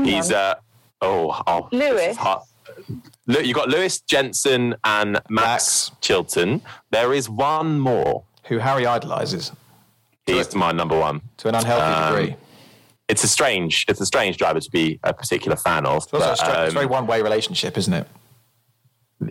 He's 0.02 0.32
uh 0.32 0.54
oh 1.00 1.42
oh 1.46 1.68
this 1.70 2.10
is 2.10 2.18
Lewis. 2.18 2.98
Look, 3.26 3.46
you 3.46 3.54
got 3.54 3.68
Lewis 3.68 4.00
Jenson 4.00 4.74
and 4.84 5.12
Max, 5.12 5.30
Max. 5.30 5.90
Chilton. 6.00 6.62
There 6.90 7.12
is 7.12 7.28
one 7.28 7.78
more. 7.78 8.24
Who 8.46 8.58
Harry 8.58 8.84
idolises 8.86 9.52
He's 10.26 10.54
my 10.54 10.72
number 10.72 10.98
one. 10.98 11.20
to 11.38 11.48
an 11.48 11.54
unhealthy 11.54 11.82
Um, 11.84 12.14
degree. 12.20 12.36
It's 13.08 13.22
a 13.24 13.28
strange, 13.28 13.84
it's 13.88 14.00
a 14.00 14.06
strange 14.06 14.36
driver 14.36 14.60
to 14.60 14.70
be 14.70 14.98
a 15.04 15.12
particular 15.14 15.56
fan 15.56 15.86
of. 15.86 16.02
It's 16.04 16.12
also 16.12 16.24
a 16.24 16.28
but, 16.30 16.34
stra- 16.38 16.48
it's 16.48 16.58
a 16.58 16.66
um, 16.68 16.72
very 16.74 16.86
one-way 16.86 17.22
relationship, 17.22 17.76
isn't 17.78 17.92
it? 17.92 18.06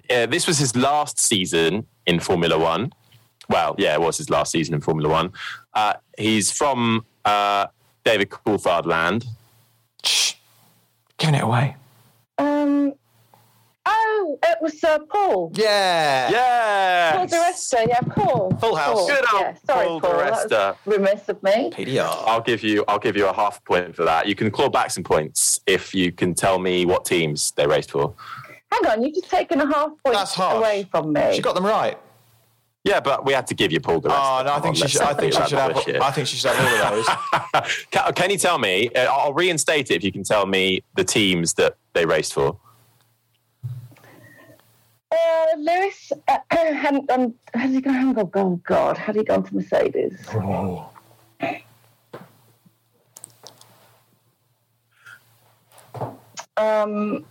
Uh, 0.10 0.26
this 0.26 0.48
was 0.48 0.58
his 0.58 0.76
last 0.76 1.20
season 1.20 1.86
in 2.06 2.20
Formula 2.20 2.58
One. 2.58 2.92
Well, 3.50 3.76
yeah, 3.78 3.94
it 3.94 4.02
was 4.02 4.18
his 4.18 4.30
last 4.30 4.52
season 4.52 4.74
in 4.76 4.82
Formula 4.82 5.10
One. 5.10 5.34
Uh, 5.74 5.94
he's 6.18 6.52
from 6.52 7.06
uh, 7.26 7.68
David 8.04 8.30
Coulthard 8.30 8.86
land. 8.86 9.26
Shh. 10.04 10.34
Giving 11.18 11.36
it 11.36 11.44
away. 11.44 11.76
um, 12.38 12.94
oh, 13.86 14.40
it 14.44 14.58
was 14.62 14.84
uh, 14.84 15.00
Paul. 15.10 15.52
Yeah. 15.54 16.30
Yeah. 16.32 17.12
Paul 17.16 17.28
di 17.28 17.36
Resta, 17.36 17.88
yeah, 17.88 18.00
Paul. 18.02 18.52
Full 18.60 18.76
house. 18.76 18.98
Paul. 18.98 19.08
Good 19.08 19.26
old 19.34 19.42
yeah, 19.42 19.54
sorry, 19.66 19.86
Paul 19.86 20.02
Paul. 20.02 20.12
That 20.18 20.50
di 20.50 20.56
Resta. 20.56 20.76
was 20.86 20.98
remiss 20.98 21.30
of 21.30 21.44
me. 21.44 21.70
PDR. 21.72 22.24
I'll 22.26 22.42
give 22.42 22.64
you. 22.64 22.84
I'll 22.88 23.00
give 23.00 23.16
you 23.16 23.28
a 23.28 23.34
half 23.34 23.64
point 23.66 23.96
for 23.96 24.04
that. 24.06 24.28
You 24.28 24.36
can 24.36 24.50
claw 24.50 24.70
back 24.70 24.92
some 24.92 25.04
points 25.04 25.60
if 25.68 25.94
you 25.94 26.12
can 26.12 26.34
tell 26.34 26.58
me 26.58 26.86
what 26.86 27.06
teams 27.06 27.52
they 27.58 27.68
raced 27.68 27.92
for. 27.92 28.16
Hang 28.72 28.86
on, 28.88 29.04
you've 29.04 29.16
just 29.16 29.30
taken 29.30 29.60
a 29.60 29.66
half 29.66 29.90
point 30.04 30.16
That's 30.16 30.34
harsh. 30.34 30.58
away 30.58 30.88
from 30.90 31.14
me. 31.14 31.34
She 31.34 31.42
got 31.42 31.56
them 31.56 31.66
right. 31.66 31.98
Yeah, 32.84 33.00
but 33.00 33.26
we 33.26 33.34
had 33.34 33.46
to 33.48 33.54
give 33.54 33.72
you 33.72 33.80
Paul 33.80 34.00
di 34.00 34.10
Resta. 34.10 34.42
Oh 34.42 34.44
no, 34.44 34.54
I 34.54 34.60
think 34.60 34.66
on, 34.66 34.74
she 34.76 34.88
should. 34.88 35.02
I 35.02 35.14
think 35.14 35.34
she 35.34 35.42
should 35.44 35.60
have. 35.60 36.02
I 36.02 36.12
think 36.12 36.28
she 36.28 36.38
should 36.38 36.52
have 36.52 36.84
all 36.84 36.98
of 36.98 37.06
those. 37.54 37.86
can, 37.92 38.14
can 38.14 38.30
you 38.32 38.38
tell 38.38 38.58
me? 38.58 38.90
uh, 38.96 39.06
I'll 39.06 39.34
reinstate 39.34 39.92
it 39.92 39.96
if 39.96 40.04
you 40.04 40.12
can 40.12 40.24
tell 40.24 40.48
me 40.48 40.82
the 40.96 41.04
teams 41.04 41.54
that 41.56 41.76
they 41.94 42.06
raced 42.06 42.34
for. 42.34 42.58
Uh, 45.12 45.46
Lewis 45.58 46.12
uh, 46.28 46.38
hadn't 46.50 47.08
gone. 47.08 47.36
Had 47.54 47.70
he 47.70 47.82
gone? 47.82 47.94
Hang 47.94 48.18
on, 48.18 48.30
oh 48.34 48.62
God, 48.64 48.98
had 48.98 49.16
he 49.16 49.24
gone 49.24 49.44
to 49.44 49.56
Mercedes? 49.56 50.18
Um, 56.58 57.26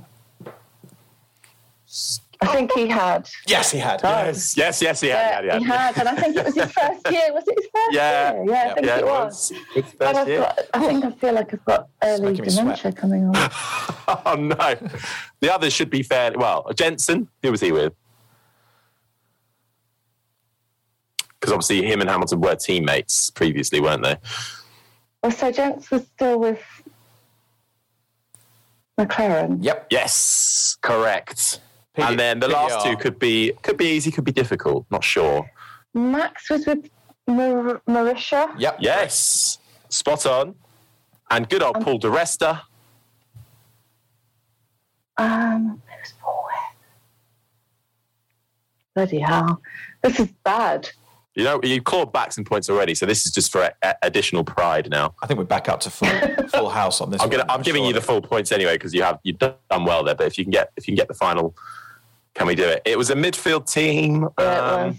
I 2.43 2.47
think 2.55 2.73
he 2.73 2.89
had. 2.89 3.29
yes, 3.47 3.71
he 3.71 3.79
had. 3.79 4.01
Yes. 4.03 4.57
Yes, 4.57 4.81
yes, 4.81 5.01
he 5.03 5.09
had. 5.09 5.45
Yeah, 5.45 5.59
he 5.59 5.65
he 5.65 5.65
had. 5.71 5.95
had, 5.95 5.99
and 5.99 6.09
I 6.09 6.21
think 6.23 6.37
it 6.37 6.45
was 6.47 6.55
his 6.55 6.73
first 6.73 7.11
year. 7.11 7.33
Was 7.35 7.45
it 7.47 7.59
his 7.59 7.69
first 7.75 7.93
Yeah. 7.93 8.33
year? 8.33 8.45
Yeah, 8.49 8.63
I 8.71 8.75
think 8.75 8.87
Yeah, 8.87 8.97
it 8.97 9.01
it 9.01 9.05
was. 9.07 9.51
was. 9.53 9.61
It's 9.77 9.93
first 9.93 10.17
I've 10.19 10.29
year. 10.29 10.39
got, 10.41 10.59
I 10.73 10.87
think 10.87 11.05
I 11.05 11.11
feel 11.11 11.35
like 11.35 11.53
I've 11.53 11.65
got 11.67 11.89
early 12.03 12.23
making 12.31 12.45
me 12.47 12.51
sweat. 12.51 12.63
dementia 12.65 12.93
coming 12.93 13.25
on. 13.27 13.51
Oh 14.27 14.35
no, 14.35 14.77
the 15.41 15.55
others 15.55 15.73
should 15.73 15.89
be 15.91 16.03
fair. 16.03 16.33
Well, 16.35 16.67
Jenson, 16.75 17.29
who 17.45 17.53
was 17.53 17.61
he 17.61 17.71
with? 17.71 17.93
Because 21.39 21.53
obviously 21.53 21.85
him 21.87 22.01
and 22.01 22.11
Hamilton 22.11 22.41
were 22.41 22.57
teammates 22.57 23.31
previously, 23.31 23.81
weren't 23.81 24.03
they? 24.03 24.17
Well, 25.23 25.31
so 25.31 25.53
Gents 25.53 25.91
was 25.93 26.07
still 26.09 26.41
with 26.41 26.61
McLaren. 28.99 29.59
Yep. 29.63 29.87
Yes, 29.91 30.77
correct. 30.83 31.61
P- 31.95 32.03
and 32.03 32.19
then 32.19 32.39
the 32.41 32.49
last 32.49 32.85
two 32.87 32.97
could 32.97 33.19
be 33.19 33.53
could 33.63 33.77
be 33.77 33.87
easy, 33.87 34.11
could 34.11 34.25
be 34.25 34.33
difficult. 34.33 34.87
Not 34.91 35.03
sure. 35.03 35.51
Max 35.93 36.49
was 36.51 36.67
with 36.67 36.89
Mar- 37.27 37.83
Marussia. 37.89 38.53
Yep. 38.59 38.77
Yes, 38.81 39.59
spot 39.89 40.25
on. 40.27 40.55
And 41.31 41.49
good 41.49 41.63
old 41.63 41.81
Paul 41.81 41.99
di 41.99 42.09
Resta. 42.09 42.63
Um, 45.17 45.83
it 45.93 46.01
was 46.03 46.13
four. 46.23 46.49
Bloody 48.95 49.19
hell. 49.21 49.61
This 50.03 50.19
is 50.21 50.29
bad. 50.45 50.89
You 51.35 51.45
know, 51.45 51.61
you 51.63 51.81
clawed 51.81 52.13
back 52.13 52.33
some 52.33 52.45
points 52.45 52.69
already, 52.69 52.95
so 52.95 53.07
this 53.07 53.25
is 53.25 53.33
just 53.33 53.53
for 53.53 53.71
a- 53.83 53.95
additional 54.03 54.43
pride 54.43 54.89
now. 54.91 55.15
I 55.23 55.27
think 55.27 55.39
we're 55.39 55.45
back 55.45 55.69
up 55.69 55.81
to 55.81 55.91
full, 55.91 56.09
full 56.49 56.71
house 56.71 57.01
on 57.01 57.11
this. 57.11 57.23
I'm 57.23 57.29
gonna, 57.29 57.45
one, 57.45 57.51
I'm 57.59 57.63
giving 57.63 57.85
you 57.85 57.93
the 57.93 58.01
full 58.01 58.21
points 58.21 58.51
anyway 58.51 58.75
because 58.75 58.93
you 58.93 59.03
have 59.03 59.19
you've 59.23 59.39
done 59.39 59.55
well 59.71 60.03
there. 60.03 60.15
But 60.17 60.27
if 60.27 60.37
you 60.39 60.45
can 60.45 60.51
get 60.51 60.71
if 60.77 60.89
you 60.89 60.93
can 60.93 60.97
get 60.97 61.09
the 61.09 61.15
final, 61.15 61.55
can 62.35 62.47
we 62.47 62.55
do 62.55 62.65
it? 62.65 62.83
It 62.85 62.97
was 62.97 63.11
a 63.11 63.15
midfield 63.15 63.71
team, 63.71 64.29
um, 64.39 64.99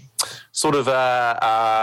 sort 0.52 0.74
of 0.74 0.88
uh, 0.88 1.38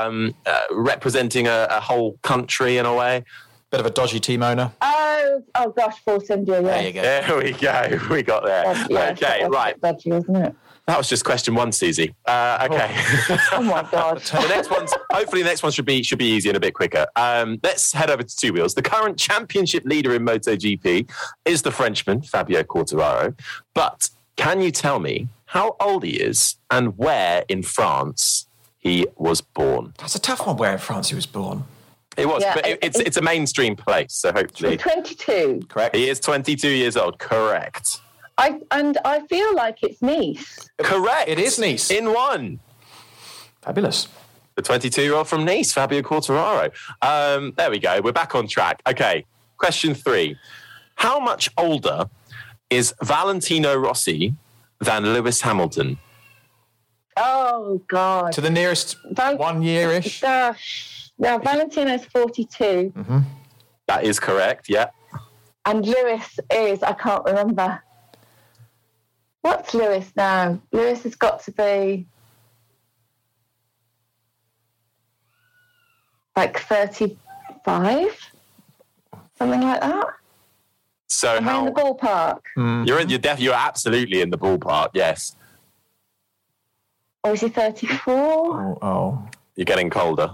um, 0.07 0.35
uh, 0.45 0.61
representing 0.71 1.47
a, 1.47 1.67
a 1.69 1.79
whole 1.79 2.17
country 2.21 2.77
in 2.77 2.85
a 2.85 2.93
way. 2.93 3.23
bit 3.71 3.79
of 3.79 3.85
a 3.85 3.91
dodgy 3.91 4.19
team 4.19 4.43
owner. 4.43 4.71
Oh, 4.81 5.43
oh 5.55 5.69
gosh, 5.71 5.99
Force 6.03 6.29
India. 6.29 6.61
Yeah. 6.61 6.67
There 6.67 6.87
you 6.87 6.93
go. 6.93 7.01
There 7.01 7.37
we 7.37 7.51
go. 7.51 7.99
We 8.09 8.23
got 8.23 8.45
there. 8.45 8.65
Yeah, 8.65 8.87
yeah, 8.89 9.11
okay, 9.11 9.39
that 9.39 9.49
was 9.49 9.55
right. 9.55 9.81
Dodgy, 9.81 10.11
wasn't 10.11 10.37
it? 10.37 10.55
That 10.89 10.97
was 10.97 11.07
just 11.07 11.23
question 11.23 11.53
one, 11.53 11.69
Suzi. 11.69 12.15
Uh, 12.25 12.67
okay. 12.67 12.89
Oh 13.51 13.61
my 13.61 13.87
God. 13.91 14.17
the 14.21 14.47
next 14.47 14.71
one's 14.71 14.91
hopefully 15.11 15.43
the 15.43 15.47
next 15.47 15.61
one 15.61 15.71
should 15.71 15.85
be 15.85 16.01
should 16.01 16.17
be 16.17 16.25
easy 16.31 16.49
and 16.49 16.57
a 16.57 16.59
bit 16.59 16.73
quicker. 16.73 17.05
Um, 17.15 17.59
let's 17.61 17.93
head 17.93 18.09
over 18.09 18.23
to 18.23 18.35
two 18.35 18.53
wheels. 18.53 18.73
The 18.73 18.81
current 18.81 19.19
championship 19.19 19.83
leader 19.85 20.15
in 20.15 20.25
MotoGP 20.25 21.07
is 21.45 21.61
the 21.61 21.69
Frenchman 21.69 22.23
Fabio 22.23 22.63
Quartararo. 22.63 23.39
But 23.75 24.09
can 24.43 24.61
you 24.61 24.71
tell 24.71 24.99
me 24.99 25.27
how 25.45 25.75
old 25.79 26.03
he 26.03 26.11
is 26.29 26.55
and 26.71 26.97
where 26.97 27.43
in 27.47 27.61
France 27.63 28.47
he 28.77 29.05
was 29.17 29.41
born? 29.41 29.93
That's 29.97 30.15
a 30.15 30.19
tough 30.19 30.45
one. 30.47 30.57
Where 30.57 30.73
in 30.73 30.79
France 30.79 31.09
he 31.09 31.15
was 31.15 31.25
born? 31.25 31.63
It 32.17 32.27
was, 32.27 32.41
Yeah, 32.43 32.55
but 32.55 32.65
it, 32.65 32.71
it- 32.71 32.79
it's 32.87 32.99
it's 32.99 33.17
a 33.17 33.21
mainstream 33.21 33.75
place, 33.75 34.13
so 34.13 34.31
hopefully 34.31 34.77
22. 34.77 35.63
Correct. 35.69 35.95
he 35.95 36.09
is 36.09 36.19
22 36.19 36.69
years 36.69 36.95
old. 36.97 37.19
Correct. 37.19 37.99
I 38.37 38.59
and 38.71 38.97
I 39.03 39.25
feel 39.27 39.53
like 39.55 39.77
it's 39.83 40.01
Nice. 40.01 40.69
Correct. 40.77 41.27
It 41.29 41.39
is 41.39 41.59
Nice. 41.59 41.91
in 41.91 42.05
one. 42.13 42.59
Fabulous. 43.61 44.07
The 44.55 44.61
22 44.61 45.01
year 45.01 45.13
old 45.15 45.27
from 45.27 45.45
Nice, 45.45 45.71
Fabio 45.73 46.01
Quartararo. 46.01 46.71
Um, 47.01 47.53
there 47.57 47.69
we 47.71 47.79
go. 47.79 47.99
We're 48.03 48.11
back 48.13 48.35
on 48.35 48.47
track. 48.47 48.81
Okay. 48.87 49.25
Question 49.57 49.93
three 49.93 50.37
How 50.95 51.19
much 51.19 51.49
older 51.57 52.09
is 52.69 52.93
Valentino 53.01 53.75
Rossi 53.75 54.33
than 54.79 55.03
Lewis 55.03 55.41
Hamilton? 55.41 55.97
Oh 57.17 57.81
God. 57.87 58.31
To 58.33 58.41
the 58.41 58.49
nearest 58.49 58.95
Val- 59.11 59.37
one 59.37 59.61
year 59.61 59.91
ish. 59.91 60.21
Gosh. 60.21 61.11
Uh, 61.21 61.27
now 61.27 61.37
Valentino's 61.39 62.05
42 62.05 62.93
mm-hmm. 62.95 63.19
That 63.87 64.03
is 64.03 64.19
correct. 64.19 64.69
Yeah. 64.69 64.87
and 65.65 65.85
Lewis 65.85 66.39
is, 66.53 66.83
I 66.83 66.93
can't 66.93 67.25
remember. 67.25 67.83
What's 69.41 69.73
Lewis 69.73 70.11
now? 70.15 70.61
Lewis 70.71 71.03
has 71.03 71.15
got 71.15 71.41
to 71.43 71.51
be 71.51 72.05
like 76.35 76.59
35, 76.59 77.17
something 79.37 79.61
like 79.61 79.81
that. 79.81 80.07
So 81.09 81.35
Am 81.37 81.49
I 81.49 81.59
in 81.59 81.65
the 81.65 81.71
ballpark? 81.71 82.39
Mm. 82.55 82.87
you're 82.87 82.99
in, 82.99 83.09
you're 83.09 83.17
def, 83.19 83.39
you're 83.39 83.53
absolutely 83.55 84.21
in 84.21 84.29
the 84.29 84.37
ballpark. 84.37 84.89
Yes. 84.93 85.35
Or 87.23 87.33
is 87.33 87.41
he 87.41 87.49
34? 87.49 88.13
Oh, 88.13 88.77
oh, 88.81 89.27
You're 89.55 89.65
getting 89.65 89.89
colder. 89.89 90.31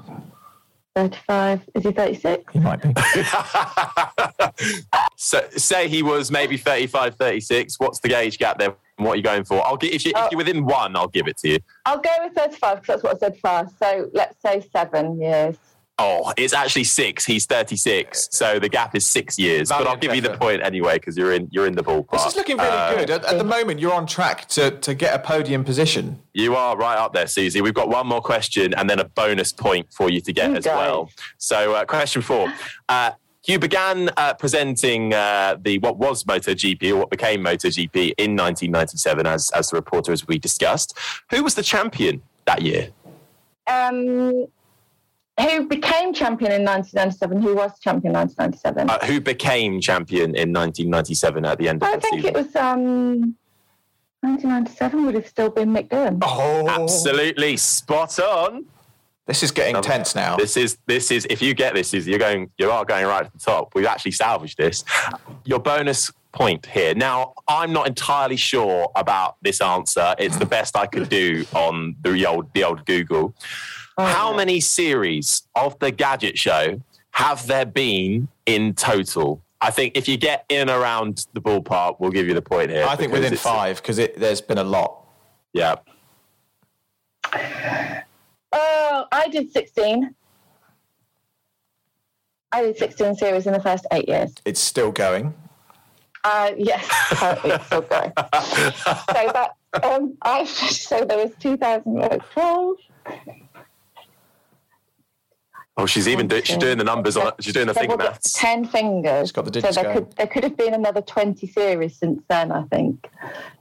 35? 0.96 1.62
Is 1.76 1.84
he 1.84 1.92
36? 1.92 2.54
he 2.54 2.60
might 2.60 2.82
be. 2.82 2.94
so 5.16 5.42
say 5.52 5.88
he 5.88 6.04
was 6.04 6.30
maybe 6.32 6.58
35, 6.58 7.16
36. 7.16 7.80
What's 7.80 8.00
the 8.00 8.10
gauge 8.10 8.38
gap 8.38 8.60
there? 8.60 8.76
What 8.98 9.14
are 9.14 9.16
you 9.16 9.24
going 9.24 9.44
for? 9.46 9.66
I'll 9.66 9.78
give 9.78 9.94
if, 9.94 10.06
you, 10.06 10.12
if 10.12 10.18
Oh. 10.18 10.28
you're 10.32 10.38
within 10.38 10.66
one, 10.66 10.96
I'll 10.96 11.08
give 11.08 11.28
it 11.28 11.38
to 11.40 11.50
you. 11.50 11.60
I'll 11.86 12.00
go 12.00 12.10
with 12.24 12.34
35 12.36 12.82
because 12.82 13.02
that's 13.02 13.04
what 13.04 13.16
I 13.16 13.20
said 13.20 13.38
first. 13.40 13.80
So 13.80 14.10
let's 14.14 14.42
say 14.42 14.66
seven 14.72 15.20
years. 15.20 15.56
Oh, 15.98 16.34
it's 16.36 16.52
actually 16.54 16.84
six. 16.84 17.24
He's 17.24 17.46
36, 17.46 18.28
so 18.32 18.60
the 18.60 18.68
gap 18.68 18.96
is 18.96 19.06
six 19.08 19.40
years. 19.40 19.70
but 19.70 19.76
I'll 19.76 19.84
Valiant 19.96 20.02
give 20.02 20.16
you 20.16 20.22
the 20.22 20.36
point 20.38 20.62
anyway 20.62 20.96
because 20.96 21.16
you're 21.16 21.32
in 21.32 21.48
you're 21.52 21.68
in 21.68 21.76
the 21.76 21.84
ballpark. 21.84 22.12
This 22.12 22.26
is 22.26 22.36
looking 22.36 22.58
really 22.58 22.70
Uh, 22.70 22.96
good. 22.98 23.10
At, 23.10 23.24
at 23.24 23.38
the 23.38 23.46
moment, 23.46 23.80
you're 23.80 23.94
on 23.94 24.06
track 24.06 24.46
to, 24.50 24.72
to 24.72 24.94
get 24.94 25.16
a 25.16 25.20
podium 25.20 25.64
position. 25.64 26.20
You 26.34 26.54
are 26.56 26.76
right 26.76 26.98
up 26.98 27.14
there, 27.14 27.26
Suzi. 27.26 27.62
We've 27.62 27.74
got 27.74 27.88
one 27.88 28.08
more 28.08 28.20
question 28.22 28.74
and 28.74 28.90
then 28.90 29.00
a 29.00 29.06
bonus 29.06 29.54
point 29.54 29.88
for 29.94 30.10
you 30.10 30.20
to 30.20 30.34
get 30.34 30.50
You 30.50 30.58
as 30.58 30.66
guys. 30.66 30.76
well. 30.76 31.10
So, 31.38 31.76
uh, 31.76 31.86
question 31.86 32.22
four. 32.22 32.52
Uh, 32.90 33.12
you 33.48 33.58
began 33.60 34.10
uh, 34.18 34.34
presenting 34.34 35.14
uh, 35.14 35.56
the 35.62 35.78
what 35.78 35.98
was 35.98 36.24
MotoGP 36.26 36.92
or 36.92 36.96
what 36.98 37.10
became 37.12 37.42
MotoGP 37.44 38.14
in 38.18 38.36
1997, 38.36 39.26
as 39.28 39.50
as 39.52 39.70
the 39.70 39.76
reporter 39.78 40.12
as 40.12 40.28
we 40.28 40.38
discussed. 40.40 40.98
Who 41.32 41.44
was 41.44 41.54
the 41.56 41.62
champion 41.64 42.22
that 42.46 42.64
year? 42.64 42.90
Um, 43.68 44.48
who 45.40 45.68
became 45.68 46.14
champion 46.14 46.52
in 46.52 46.64
1997? 46.64 47.42
Who 47.42 47.56
was 47.56 47.78
champion 47.80 48.12
in 48.16 48.20
1997? 48.20 48.90
Uh, 48.90 49.06
who 49.06 49.20
became 49.20 49.82
champion 49.82 50.36
in 50.36 50.54
1997 50.54 51.46
at 51.46 51.58
the 51.58 51.70
end 51.70 51.84
of 51.84 51.90
I 51.90 51.96
the 51.96 52.02
think 52.02 52.16
season? 52.16 52.30
it 52.30 52.34
was 52.36 52.56
um, 52.56 53.36
1997 54.22 55.06
would 55.06 55.16
have 55.16 55.28
still 55.28 55.50
been 55.50 55.70
Mick 55.70 55.88
Oh, 56.22 56.68
Absolutely 56.70 57.58
spot 57.58 58.18
on. 58.20 58.66
This 59.28 59.42
is 59.42 59.52
getting 59.52 59.82
tense 59.82 60.14
now. 60.16 60.36
This 60.38 60.56
is 60.56 60.78
this 60.86 61.10
is 61.10 61.26
if 61.30 61.42
you 61.42 61.56
get 61.56 61.74
this 61.74 61.96
is 61.96 62.08
you're 62.08 62.20
going 62.20 62.52
you 62.60 62.70
are 62.70 62.86
going 62.86 63.08
right 63.08 63.26
to 63.26 63.32
the 63.32 63.40
top. 63.40 63.74
We've 63.74 63.88
actually 63.88 64.12
salvaged 64.12 64.58
this. 64.58 64.84
Your 65.46 65.60
bonus 65.60 66.12
point 66.32 66.68
here. 66.68 66.94
Now 66.94 67.34
I'm 67.48 67.74
not 67.74 67.88
entirely 67.88 68.36
sure 68.36 68.92
about 68.96 69.38
this 69.42 69.62
answer. 69.62 70.14
It's 70.20 70.38
the 70.38 70.46
best 70.46 70.78
I 70.78 70.86
could 70.86 71.10
do 71.10 71.44
on 71.54 71.96
the 72.02 72.26
old 72.28 72.54
the 72.54 72.64
old 72.64 72.86
Google. 72.86 73.34
How 73.98 74.36
many 74.36 74.60
series 74.60 75.44
of 75.56 75.78
the 75.80 75.92
Gadget 75.92 76.38
Show 76.38 76.82
have 77.12 77.48
there 77.48 77.66
been 77.66 78.28
in 78.46 78.74
total? 78.74 79.42
I 79.62 79.72
think 79.72 79.96
if 79.96 80.08
you 80.08 80.18
get 80.18 80.46
in 80.50 80.70
around 80.70 81.26
the 81.34 81.42
ballpark, 81.42 82.00
we'll 82.00 82.12
give 82.12 82.28
you 82.28 82.34
the 82.34 82.42
point 82.42 82.72
here. 82.72 82.84
I 82.84 82.96
think 82.96 83.12
because 83.12 83.24
within 83.24 83.34
it's- 83.34 83.42
five 83.42 83.78
because 83.82 83.98
there's 83.98 84.42
been 84.42 84.58
a 84.58 84.64
lot. 84.64 85.02
Yeah. 85.54 85.76
Oh, 88.52 89.06
I 89.12 89.28
did 89.30 89.52
16. 89.52 90.14
I 92.52 92.62
did 92.62 92.78
16 92.78 93.16
series 93.16 93.48
in 93.48 93.54
the 93.54 93.62
first 93.62 93.86
eight 93.92 94.08
years. 94.08 94.34
It's 94.46 94.60
still 94.60 94.92
going. 94.92 95.34
Uh, 96.24 96.52
yes, 96.58 96.86
apparently 97.12 97.52
it's 97.52 97.66
still 97.66 97.82
going. 97.82 98.12
so 98.44 99.32
that 99.34 99.52
um, 99.84 100.18
I 100.22 100.44
so 100.46 101.06
there 101.06 101.18
was 101.18 101.32
2012. 101.40 102.76
Oh, 105.78 105.86
she's 105.86 106.08
even 106.08 106.28
do, 106.28 106.42
she's 106.44 106.58
doing 106.58 106.78
the 106.78 106.86
numbers 106.86 107.18
on. 107.18 107.34
She's 107.42 107.54
doing 107.54 107.68
the 107.68 107.74
finger 107.74 107.98
were 107.98 108.04
maths. 108.04 108.32
Ten 108.34 108.66
fingers. 108.66 109.28
She's 109.28 109.32
got 109.34 109.46
the 109.46 109.50
so 109.50 109.60
digits 109.62 109.76
there 109.76 109.84
going. 109.84 109.96
could 110.06 110.16
there 110.16 110.28
could 110.28 110.44
have 110.44 110.56
been 110.56 110.74
another 110.74 111.02
20 111.02 111.46
series 111.48 111.98
since 111.98 112.22
then. 112.30 112.52
I 112.52 112.64
think. 112.64 113.10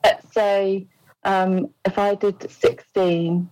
Let's 0.05 0.33
say 0.33 0.87
um, 1.25 1.71
if 1.85 1.99
I 1.99 2.15
did 2.15 2.49
16, 2.49 3.51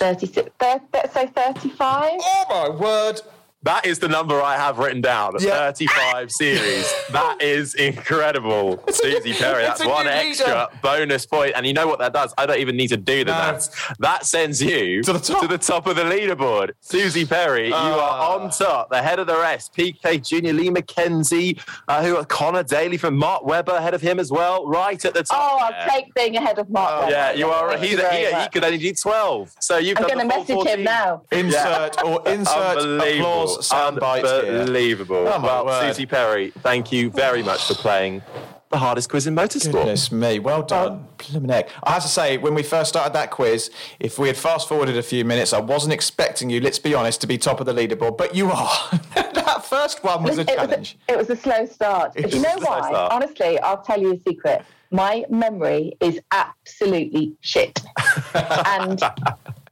36. 0.00 0.50
thir- 0.58 0.80
Let's 0.94 1.12
say 1.12 1.26
35. 1.26 2.12
Oh 2.20 2.44
my 2.48 2.68
word! 2.74 3.20
That 3.64 3.86
is 3.86 3.98
the 3.98 4.08
number 4.08 4.40
I 4.42 4.56
have 4.56 4.78
written 4.78 5.00
down. 5.00 5.32
Yeah. 5.40 5.50
35 5.72 6.30
series. 6.30 6.94
That 7.12 7.40
is 7.42 7.74
incredible. 7.74 8.76
Suzi 8.88 9.24
new- 9.24 9.34
Perry, 9.34 9.62
that's 9.62 9.84
one 9.84 10.04
new 10.04 10.12
extra 10.12 10.68
bonus 10.82 11.24
point. 11.24 11.52
And 11.56 11.66
you 11.66 11.72
know 11.72 11.86
what 11.86 11.98
that 11.98 12.12
does? 12.12 12.34
I 12.36 12.44
don't 12.46 12.58
even 12.58 12.76
need 12.76 12.88
to 12.88 12.98
do 12.98 13.24
the 13.24 13.32
No. 13.32 13.38
maths. 13.38 13.70
That 14.00 14.26
sends 14.26 14.62
you 14.62 15.02
To 15.04 15.14
the 15.14 15.58
top. 15.58 15.86
of 15.86 15.96
the 15.96 16.02
leaderboard. 16.02 16.72
Suzi 16.86 17.28
Perry, 17.28 17.68
you 17.68 17.74
Ah. 17.74 18.34
are 18.34 18.40
on 18.40 18.50
top, 18.50 18.90
the 18.90 19.00
head 19.02 19.18
of 19.18 19.26
the 19.26 19.36
rest. 19.36 19.72
Piquet 19.74 20.18
Jr., 20.18 20.52
Lee 20.52 20.68
McKenzie, 20.70 21.58
uh, 21.88 22.02
who 22.02 22.16
are 22.16 22.24
Connor 22.26 22.62
Daly 22.64 22.96
from 22.98 23.16
Mark 23.16 23.44
Webber, 23.46 23.72
ahead 23.72 23.94
of 23.94 24.02
him 24.02 24.20
as 24.20 24.30
well, 24.30 24.66
right 24.66 25.02
at 25.04 25.14
the 25.14 25.22
top. 25.22 25.38
Oh. 25.40 25.58
I'll 25.64 25.90
take 25.90 26.12
being 26.14 26.36
ahead 26.36 26.58
of 26.58 26.68
Mark. 26.68 27.00
Webber. 27.00 27.12
Yeah, 27.12 27.32
you 27.32 27.48
are. 27.48 27.70
Thank 27.70 27.82
He, 27.84 27.90
you 27.92 28.06
he, 28.08 28.42
he 28.42 28.48
could 28.50 28.62
only 28.64 28.78
do 28.78 28.92
12. 28.92 29.52
So 29.60 29.78
you've 29.78 29.96
I'm 29.98 30.06
going 30.06 30.18
to 30.18 30.24
the 30.38 30.44
full 30.44 30.64
message 30.64 30.78
him 30.78 30.84
now. 30.84 31.22
Insert 31.32 32.02
or 32.04 32.22
insert 32.28 33.00
applause 33.00 33.53
sound 33.62 34.00
bites 34.00 34.30
here. 34.30 34.60
Unbelievable. 34.60 35.26
Oh, 35.28 35.40
well, 35.40 35.66
word. 35.66 35.94
Suzi 35.94 36.08
Perry, 36.08 36.50
thank 36.58 36.92
you 36.92 37.10
very 37.10 37.42
much 37.42 37.66
for 37.66 37.74
playing 37.74 38.22
the 38.74 38.78
hardest 38.78 39.08
quiz 39.08 39.26
in 39.26 39.36
motorsport. 39.36 39.72
Goodness 39.72 40.10
me, 40.10 40.40
well 40.40 40.62
done. 40.62 41.06
Blimmin' 41.18 41.50
heck. 41.50 41.70
I 41.84 41.92
have 41.92 42.02
to 42.02 42.08
say, 42.08 42.38
when 42.38 42.54
we 42.54 42.62
first 42.64 42.88
started 42.88 43.12
that 43.14 43.30
quiz, 43.30 43.70
if 44.00 44.18
we 44.18 44.26
had 44.26 44.36
fast 44.36 44.68
forwarded 44.68 44.96
a 44.96 45.02
few 45.02 45.24
minutes, 45.24 45.52
I 45.52 45.60
wasn't 45.60 45.92
expecting 45.92 46.50
you, 46.50 46.60
let's 46.60 46.80
be 46.80 46.92
honest, 46.92 47.20
to 47.20 47.26
be 47.28 47.38
top 47.38 47.60
of 47.60 47.66
the 47.66 47.72
leaderboard, 47.72 48.18
but 48.18 48.34
you 48.34 48.50
are. 48.50 48.90
that 49.14 49.64
first 49.64 50.02
one 50.02 50.24
was 50.24 50.38
a 50.38 50.40
it, 50.40 50.46
was 50.46 50.56
challenge. 50.56 50.98
a, 51.08 51.12
it 51.12 51.16
was 51.16 51.30
a 51.30 51.36
slow 51.36 51.66
start. 51.66 52.14
But 52.14 52.34
you 52.34 52.42
know 52.42 52.54
was 52.54 52.62
a 52.62 52.66
slow 52.66 52.78
why? 52.80 52.88
start. 52.88 53.12
Honestly, 53.12 53.58
I'll 53.60 53.82
tell 53.82 54.00
you 54.00 54.12
a 54.14 54.20
secret. 54.28 54.64
My 54.90 55.24
memory 55.30 55.94
is 56.00 56.20
absolutely 56.32 57.32
shit. 57.40 57.80
and 58.34 59.00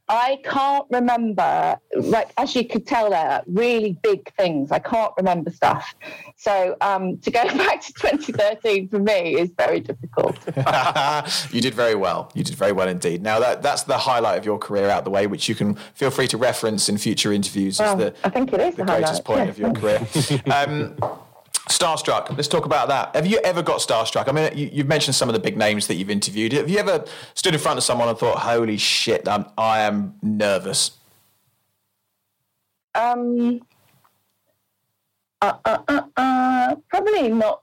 I 0.09 0.39
can't 0.43 0.85
remember, 0.91 1.77
like, 1.95 2.31
as 2.37 2.55
you 2.55 2.67
could 2.67 2.85
tell 2.85 3.09
there, 3.09 3.41
really 3.47 3.97
big 4.03 4.31
things. 4.35 4.71
I 4.71 4.79
can't 4.79 5.13
remember 5.17 5.49
stuff. 5.49 5.95
So 6.35 6.75
um, 6.81 7.17
to 7.19 7.31
go 7.31 7.43
back 7.57 7.81
to 7.81 7.93
2013 7.93 8.89
for 8.89 8.99
me 8.99 9.35
is 9.35 9.49
very 9.57 9.79
difficult. 9.79 10.37
you 11.51 11.61
did 11.61 11.73
very 11.73 11.95
well. 11.95 12.31
You 12.33 12.43
did 12.43 12.55
very 12.55 12.73
well 12.73 12.87
indeed. 12.87 13.23
Now, 13.23 13.39
that, 13.39 13.61
that's 13.61 13.83
the 13.83 13.97
highlight 13.97 14.37
of 14.37 14.45
your 14.45 14.57
career 14.57 14.89
out 14.89 15.03
the 15.03 15.09
way, 15.09 15.25
which 15.25 15.49
you 15.49 15.55
can 15.55 15.75
feel 15.95 16.11
free 16.11 16.27
to 16.27 16.37
reference 16.37 16.89
in 16.89 16.97
future 16.97 17.31
interviews 17.31 17.79
as 17.79 17.97
the, 17.97 18.13
I 18.23 18.29
think 18.29 18.53
it 18.53 18.59
is 18.59 18.75
the 18.75 18.83
the 18.85 18.91
greatest 18.91 19.25
highlight, 19.25 19.25
point 19.25 19.39
yeah. 19.39 19.49
of 19.49 19.59
your 19.59 19.73
career. 19.73 20.07
Um, 20.53 20.95
Starstruck. 21.69 22.35
Let's 22.35 22.49
talk 22.49 22.65
about 22.65 22.89
that. 22.89 23.15
Have 23.15 23.25
you 23.25 23.39
ever 23.39 23.61
got 23.61 23.79
starstruck? 23.79 24.27
I 24.27 24.31
mean, 24.33 24.57
you, 24.57 24.69
you've 24.73 24.87
mentioned 24.87 25.15
some 25.15 25.29
of 25.29 25.33
the 25.33 25.39
big 25.39 25.57
names 25.57 25.87
that 25.87 25.95
you've 25.95 26.09
interviewed. 26.09 26.51
Have 26.51 26.69
you 26.69 26.77
ever 26.77 27.05
stood 27.35 27.53
in 27.53 27.59
front 27.59 27.77
of 27.77 27.85
someone 27.85 28.09
and 28.09 28.17
thought, 28.17 28.39
"Holy 28.39 28.75
shit, 28.77 29.27
I'm, 29.27 29.45
I 29.57 29.81
am 29.81 30.15
nervous"? 30.21 30.91
Um, 32.95 33.61
uh, 35.41 35.53
uh, 35.63 35.77
uh, 35.87 36.01
uh, 36.17 36.75
probably 36.89 37.29
not 37.29 37.61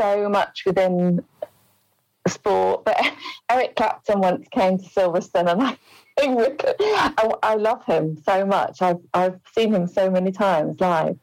so 0.00 0.28
much 0.28 0.62
within 0.64 1.24
sport, 2.28 2.84
but 2.84 2.98
Eric 3.50 3.76
Clapton 3.76 4.20
once 4.20 4.48
came 4.50 4.78
to 4.78 4.84
Silverstone, 4.84 5.50
and 5.50 5.62
I, 6.18 7.12
I, 7.18 7.32
I 7.42 7.54
love 7.56 7.84
him 7.84 8.20
so 8.24 8.46
much. 8.46 8.80
I've 8.80 9.00
I've 9.12 9.40
seen 9.56 9.74
him 9.74 9.86
so 9.86 10.10
many 10.10 10.32
times 10.32 10.80
live, 10.80 11.18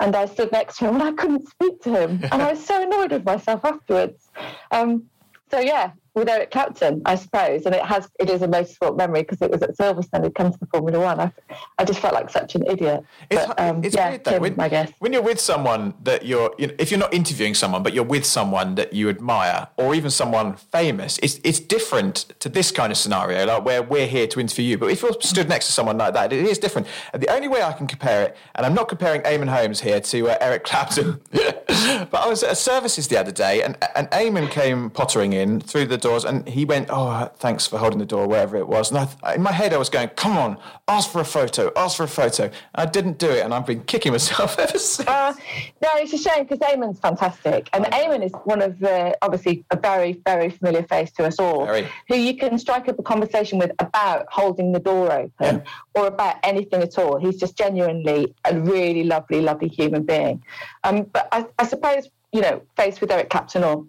and 0.00 0.14
I 0.16 0.26
stood 0.26 0.52
next 0.52 0.78
to 0.78 0.88
him 0.88 0.94
and 0.94 1.02
I 1.04 1.12
couldn't 1.12 1.48
speak 1.48 1.82
to 1.82 1.90
him, 1.90 2.20
and 2.30 2.42
I 2.42 2.52
was 2.52 2.64
so 2.64 2.82
annoyed 2.82 3.12
with 3.12 3.24
myself 3.24 3.64
afterwards. 3.64 4.30
Um, 4.70 5.04
so 5.50 5.60
yeah, 5.60 5.92
with 6.14 6.28
Eric 6.28 6.50
Clapton, 6.52 7.02
I 7.04 7.16
suppose, 7.16 7.66
and 7.66 7.74
it 7.74 7.82
has 7.82 8.08
it 8.20 8.30
is 8.30 8.42
a 8.42 8.48
motorsport 8.48 8.96
memory 8.96 9.22
because 9.22 9.42
it 9.42 9.50
was 9.50 9.62
at 9.62 9.76
Silverstone. 9.76 10.24
He'd 10.24 10.34
come 10.34 10.52
to 10.52 10.58
the 10.58 10.66
Formula 10.66 11.00
One. 11.00 11.20
I, 11.20 11.32
I 11.78 11.84
just 11.84 11.98
felt 12.00 12.14
like 12.14 12.30
such 12.30 12.54
an 12.54 12.64
idiot. 12.66 13.04
It's, 13.30 13.44
But, 13.46 13.60
um, 13.60 13.82
it's 13.84 13.96
yeah, 13.96 14.10
weird 14.10 14.24
though. 14.24 14.30
Tim, 14.32 14.42
when, 14.42 14.60
I 14.60 14.68
guess. 14.68 14.92
when 15.00 15.12
you're 15.12 15.22
with 15.22 15.40
someone 15.40 15.94
that 16.04 16.24
you're, 16.24 16.54
you 16.56 16.68
know, 16.68 16.74
if 16.78 16.90
you're 16.90 17.00
not 17.00 17.12
interviewing 17.12 17.54
someone, 17.54 17.82
but 17.82 17.94
you're 17.94 18.04
with 18.04 18.24
someone 18.24 18.76
that 18.76 18.92
you 18.92 19.08
admire, 19.08 19.68
or 19.76 19.94
even 19.94 20.10
someone 20.10 20.54
famous, 20.54 21.18
it's 21.18 21.40
it's 21.42 21.58
different 21.58 22.26
to 22.38 22.48
this 22.48 22.70
kind 22.70 22.92
of 22.92 22.98
scenario, 22.98 23.44
like 23.46 23.64
where 23.64 23.82
we're 23.82 24.06
here 24.06 24.28
to 24.28 24.40
interview 24.40 24.64
you. 24.64 24.78
But 24.78 24.90
if 24.90 25.02
you're 25.02 25.14
stood 25.20 25.48
next 25.48 25.66
to 25.66 25.72
someone 25.72 25.98
like 25.98 26.14
that, 26.14 26.32
it 26.32 26.44
is 26.46 26.58
different. 26.58 26.86
And 27.12 27.20
the 27.20 27.28
only 27.32 27.48
way 27.48 27.62
I 27.62 27.72
can 27.72 27.88
compare 27.88 28.22
it, 28.22 28.36
and 28.54 28.64
I'm 28.64 28.74
not 28.74 28.88
comparing 28.88 29.22
Eamonn 29.22 29.48
Holmes 29.48 29.80
here 29.80 30.00
to 30.00 30.28
uh, 30.28 30.38
Eric 30.40 30.62
Clapton, 30.62 31.20
but 31.32 32.14
I 32.14 32.28
was 32.28 32.44
at 32.44 32.52
a 32.52 32.54
services 32.54 33.08
the 33.08 33.18
other 33.18 33.32
day, 33.32 33.62
and 33.62 33.76
and 33.96 34.08
Eamonn 34.10 34.48
came 34.48 34.90
pottering 34.90 35.32
in 35.32 35.60
through 35.60 35.86
the 35.86 36.03
doors, 36.04 36.24
and 36.24 36.48
he 36.48 36.64
went, 36.64 36.88
"Oh, 36.90 37.28
thanks 37.36 37.66
for 37.66 37.78
holding 37.78 37.98
the 37.98 38.06
door, 38.06 38.28
wherever 38.28 38.56
it 38.56 38.68
was." 38.68 38.92
And 38.92 39.08
I, 39.22 39.34
in 39.34 39.42
my 39.42 39.50
head, 39.50 39.74
I 39.74 39.78
was 39.78 39.88
going, 39.88 40.08
"Come 40.10 40.36
on, 40.36 40.58
ask 40.86 41.10
for 41.10 41.20
a 41.20 41.24
photo, 41.24 41.72
ask 41.74 41.96
for 41.96 42.04
a 42.04 42.08
photo." 42.08 42.44
And 42.44 42.52
I 42.74 42.86
didn't 42.86 43.18
do 43.18 43.30
it, 43.30 43.44
and 43.44 43.52
I've 43.52 43.66
been 43.66 43.82
kicking 43.84 44.12
myself 44.12 44.58
ever 44.64 44.78
since. 44.78 45.08
Uh, 45.08 45.34
no, 45.82 45.88
it's 45.94 46.12
a 46.12 46.18
shame 46.18 46.44
because 46.44 46.60
Eamonn's 46.60 47.00
fantastic, 47.00 47.68
and 47.72 47.84
Eamonn 47.86 48.24
is 48.24 48.32
one 48.44 48.62
of 48.62 48.78
the 48.78 49.16
obviously 49.22 49.64
a 49.70 49.76
very 49.76 50.12
very 50.24 50.50
familiar 50.50 50.84
face 50.84 51.10
to 51.12 51.24
us 51.24 51.38
all, 51.40 51.66
Very. 51.66 51.88
who 52.08 52.16
you 52.16 52.36
can 52.36 52.58
strike 52.58 52.88
up 52.88 52.98
a 52.98 53.02
conversation 53.02 53.58
with 53.58 53.72
about 53.80 54.26
holding 54.30 54.72
the 54.72 54.80
door 54.80 55.10
open 55.10 55.62
or 55.94 56.06
about 56.06 56.36
anything 56.44 56.82
at 56.82 56.98
all. 56.98 57.18
He's 57.18 57.36
just 57.36 57.56
genuinely 57.56 58.34
a 58.44 58.58
really 58.60 59.04
lovely, 59.04 59.40
lovely 59.40 59.68
human 59.68 60.04
being. 60.04 60.42
Um, 60.84 61.04
but 61.04 61.28
I, 61.32 61.46
I 61.58 61.66
suppose 61.66 62.08
you 62.34 62.40
know, 62.40 62.60
faced 62.76 63.00
with 63.00 63.12
Eric 63.12 63.30
Clapton 63.30 63.62
or 63.62 63.86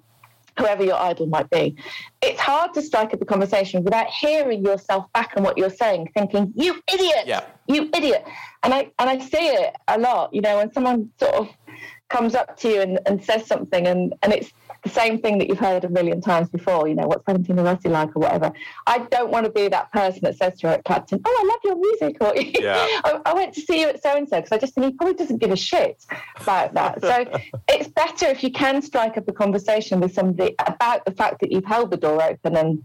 whoever 0.58 0.84
your 0.84 0.95
idol 0.95 1.28
might 1.28 1.49
be, 1.49 1.76
it's 2.22 2.39
hard 2.39 2.74
to 2.74 2.82
strike 2.82 3.14
up 3.14 3.22
a 3.22 3.26
conversation 3.26 3.84
without 3.84 4.08
hearing 4.08 4.64
yourself 4.64 5.06
back 5.14 5.34
on 5.36 5.43
what 5.43 5.58
you're 5.58 5.70
saying, 5.70 6.10
thinking, 6.16 6.53
"You 6.56 6.82
idiot." 6.91 7.24
Yeah. 7.26 7.43
you 7.68 7.89
idiot. 7.95 8.26
And 8.64 8.74
I 8.74 8.91
and 8.99 9.10
I 9.10 9.20
see 9.20 9.47
it 9.47 9.76
a 9.88 9.97
lot, 9.97 10.34
you 10.34 10.41
know, 10.41 10.58
when 10.58 10.72
someone 10.74 11.12
sort 11.20 11.36
of 11.36 11.49
comes 12.10 12.36
up 12.36 12.58
to 12.58 12.70
you 12.70 12.82
and, 12.82 12.99
and 13.06 13.24
says 13.24 13.45
something 13.47 13.88
and, 13.88 14.14
and 14.22 14.32
it's 14.32 14.51
the 14.86 14.91
same 14.91 15.19
thing 15.19 15.39
that 15.39 15.49
you've 15.49 15.59
heard 15.59 15.83
a 15.83 15.89
million 15.89 16.21
times 16.21 16.47
before, 16.47 16.88
you 16.88 16.93
know, 16.93 17.07
what's 17.07 17.25
Valentino 17.25 17.63
Rossi 17.63 17.89
like 17.89 18.15
or 18.15 18.19
whatever. 18.19 18.53
I 18.86 18.99
don't 18.99 19.31
want 19.31 19.45
to 19.45 19.51
be 19.51 19.67
that 19.67 19.91
person 19.91 20.21
that 20.21 20.38
says 20.38 20.59
to 20.59 20.67
Eric 20.67 20.86
Clapton, 20.86 21.21
Oh, 21.25 21.38
I 21.41 21.47
love 21.47 21.59
your 21.63 21.75
music 21.75 22.17
or 22.21 22.33
Yeah. 22.63 22.86
I, 23.03 23.19
I 23.25 23.33
went 23.33 23.53
to 23.55 23.61
see 23.61 23.81
you 23.81 23.89
at 23.89 24.01
so 24.01 24.15
and 24.15 24.29
so 24.29 24.38
because 24.38 24.51
I 24.51 24.59
just 24.59 24.75
think 24.75 24.86
he 24.86 24.93
probably 24.93 25.15
doesn't 25.15 25.39
give 25.39 25.51
a 25.51 25.55
shit 25.55 26.05
about 26.39 26.75
that. 26.75 27.01
So 27.01 27.25
it's 27.67 27.88
better 27.89 28.27
if 28.27 28.43
you 28.43 28.51
can 28.51 28.81
strike 28.81 29.17
up 29.17 29.27
a 29.27 29.33
conversation 29.33 29.99
with 29.99 30.13
somebody 30.13 30.55
about 30.59 31.03
the 31.03 31.11
fact 31.11 31.41
that 31.41 31.51
you've 31.51 31.65
held 31.65 31.89
the 31.89 31.97
door 31.97 32.21
open 32.21 32.55
and 32.55 32.83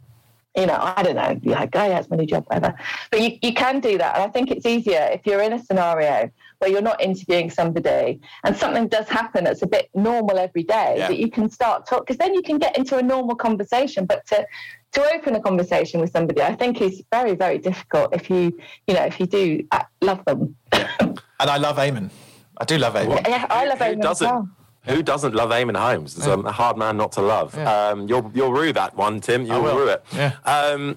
you 0.56 0.66
know, 0.66 0.78
I 0.80 1.02
don't 1.02 1.14
know, 1.14 1.38
yeah, 1.42 1.64
guy 1.66 1.86
has 1.88 2.10
money 2.10 2.26
job, 2.26 2.44
whatever. 2.48 2.76
But 3.10 3.20
you, 3.20 3.38
you 3.40 3.54
can 3.54 3.78
do 3.80 3.96
that. 3.98 4.16
And 4.16 4.24
I 4.24 4.28
think 4.28 4.50
it's 4.50 4.66
easier 4.66 5.08
if 5.12 5.20
you're 5.24 5.42
in 5.42 5.52
a 5.52 5.62
scenario 5.62 6.28
where 6.58 6.68
you're 6.70 6.82
not 6.82 7.00
interviewing 7.00 7.50
somebody 7.50 8.20
and 8.44 8.56
something 8.56 8.88
does 8.88 9.08
happen 9.08 9.44
that's 9.44 9.62
a 9.62 9.66
bit 9.66 9.88
normal 9.94 10.38
every 10.38 10.64
day 10.64 10.94
Yeah. 10.98 11.08
that 11.08 11.18
you 11.18 11.30
can 11.30 11.48
start 11.50 11.86
talk 11.86 12.04
because 12.06 12.18
then 12.18 12.34
you 12.34 12.42
can 12.42 12.58
get 12.58 12.76
into 12.76 12.96
a 12.98 13.02
normal 13.02 13.36
conversation. 13.36 14.06
But 14.06 14.26
to 14.26 14.44
to 14.92 15.14
open 15.14 15.36
a 15.36 15.40
conversation 15.40 16.00
with 16.00 16.10
somebody, 16.10 16.42
I 16.42 16.56
think 16.56 16.80
is 16.82 17.00
very, 17.12 17.36
very 17.36 17.58
difficult 17.58 18.12
if 18.12 18.28
you, 18.28 18.58
you 18.88 18.94
know, 18.94 19.04
if 19.04 19.20
you 19.20 19.26
do 19.26 19.64
uh, 19.70 19.84
love 20.02 20.24
them. 20.24 20.56
And 20.72 21.20
I 21.38 21.58
love 21.58 21.76
Eamonn. 21.76 22.10
I 22.58 22.64
do 22.64 22.76
love 22.76 22.94
Eamonn. 22.94 23.26
Yeah, 23.28 23.46
I 23.48 23.66
love 23.66 23.78
Who 23.78 23.84
Eamonn 23.84 24.02
doesn't? 24.02 24.28
well. 24.28 24.48
Who 24.86 25.02
doesn't 25.02 25.34
love 25.34 25.50
Eamonn 25.50 25.76
Holmes? 25.76 26.16
It's 26.16 26.26
um, 26.26 26.46
a 26.46 26.52
hard 26.52 26.76
man 26.76 26.96
not 26.96 27.12
to 27.12 27.20
love. 27.20 27.56
Um, 27.58 28.08
you'll 28.08 28.30
you'll 28.34 28.52
rue 28.52 28.72
that 28.72 28.96
one, 28.96 29.20
Tim. 29.20 29.44
You'll 29.44 29.62
will. 29.62 29.76
rue 29.76 29.88
it. 29.88 30.04
Yeah. 30.12 30.36
Um, 30.44 30.96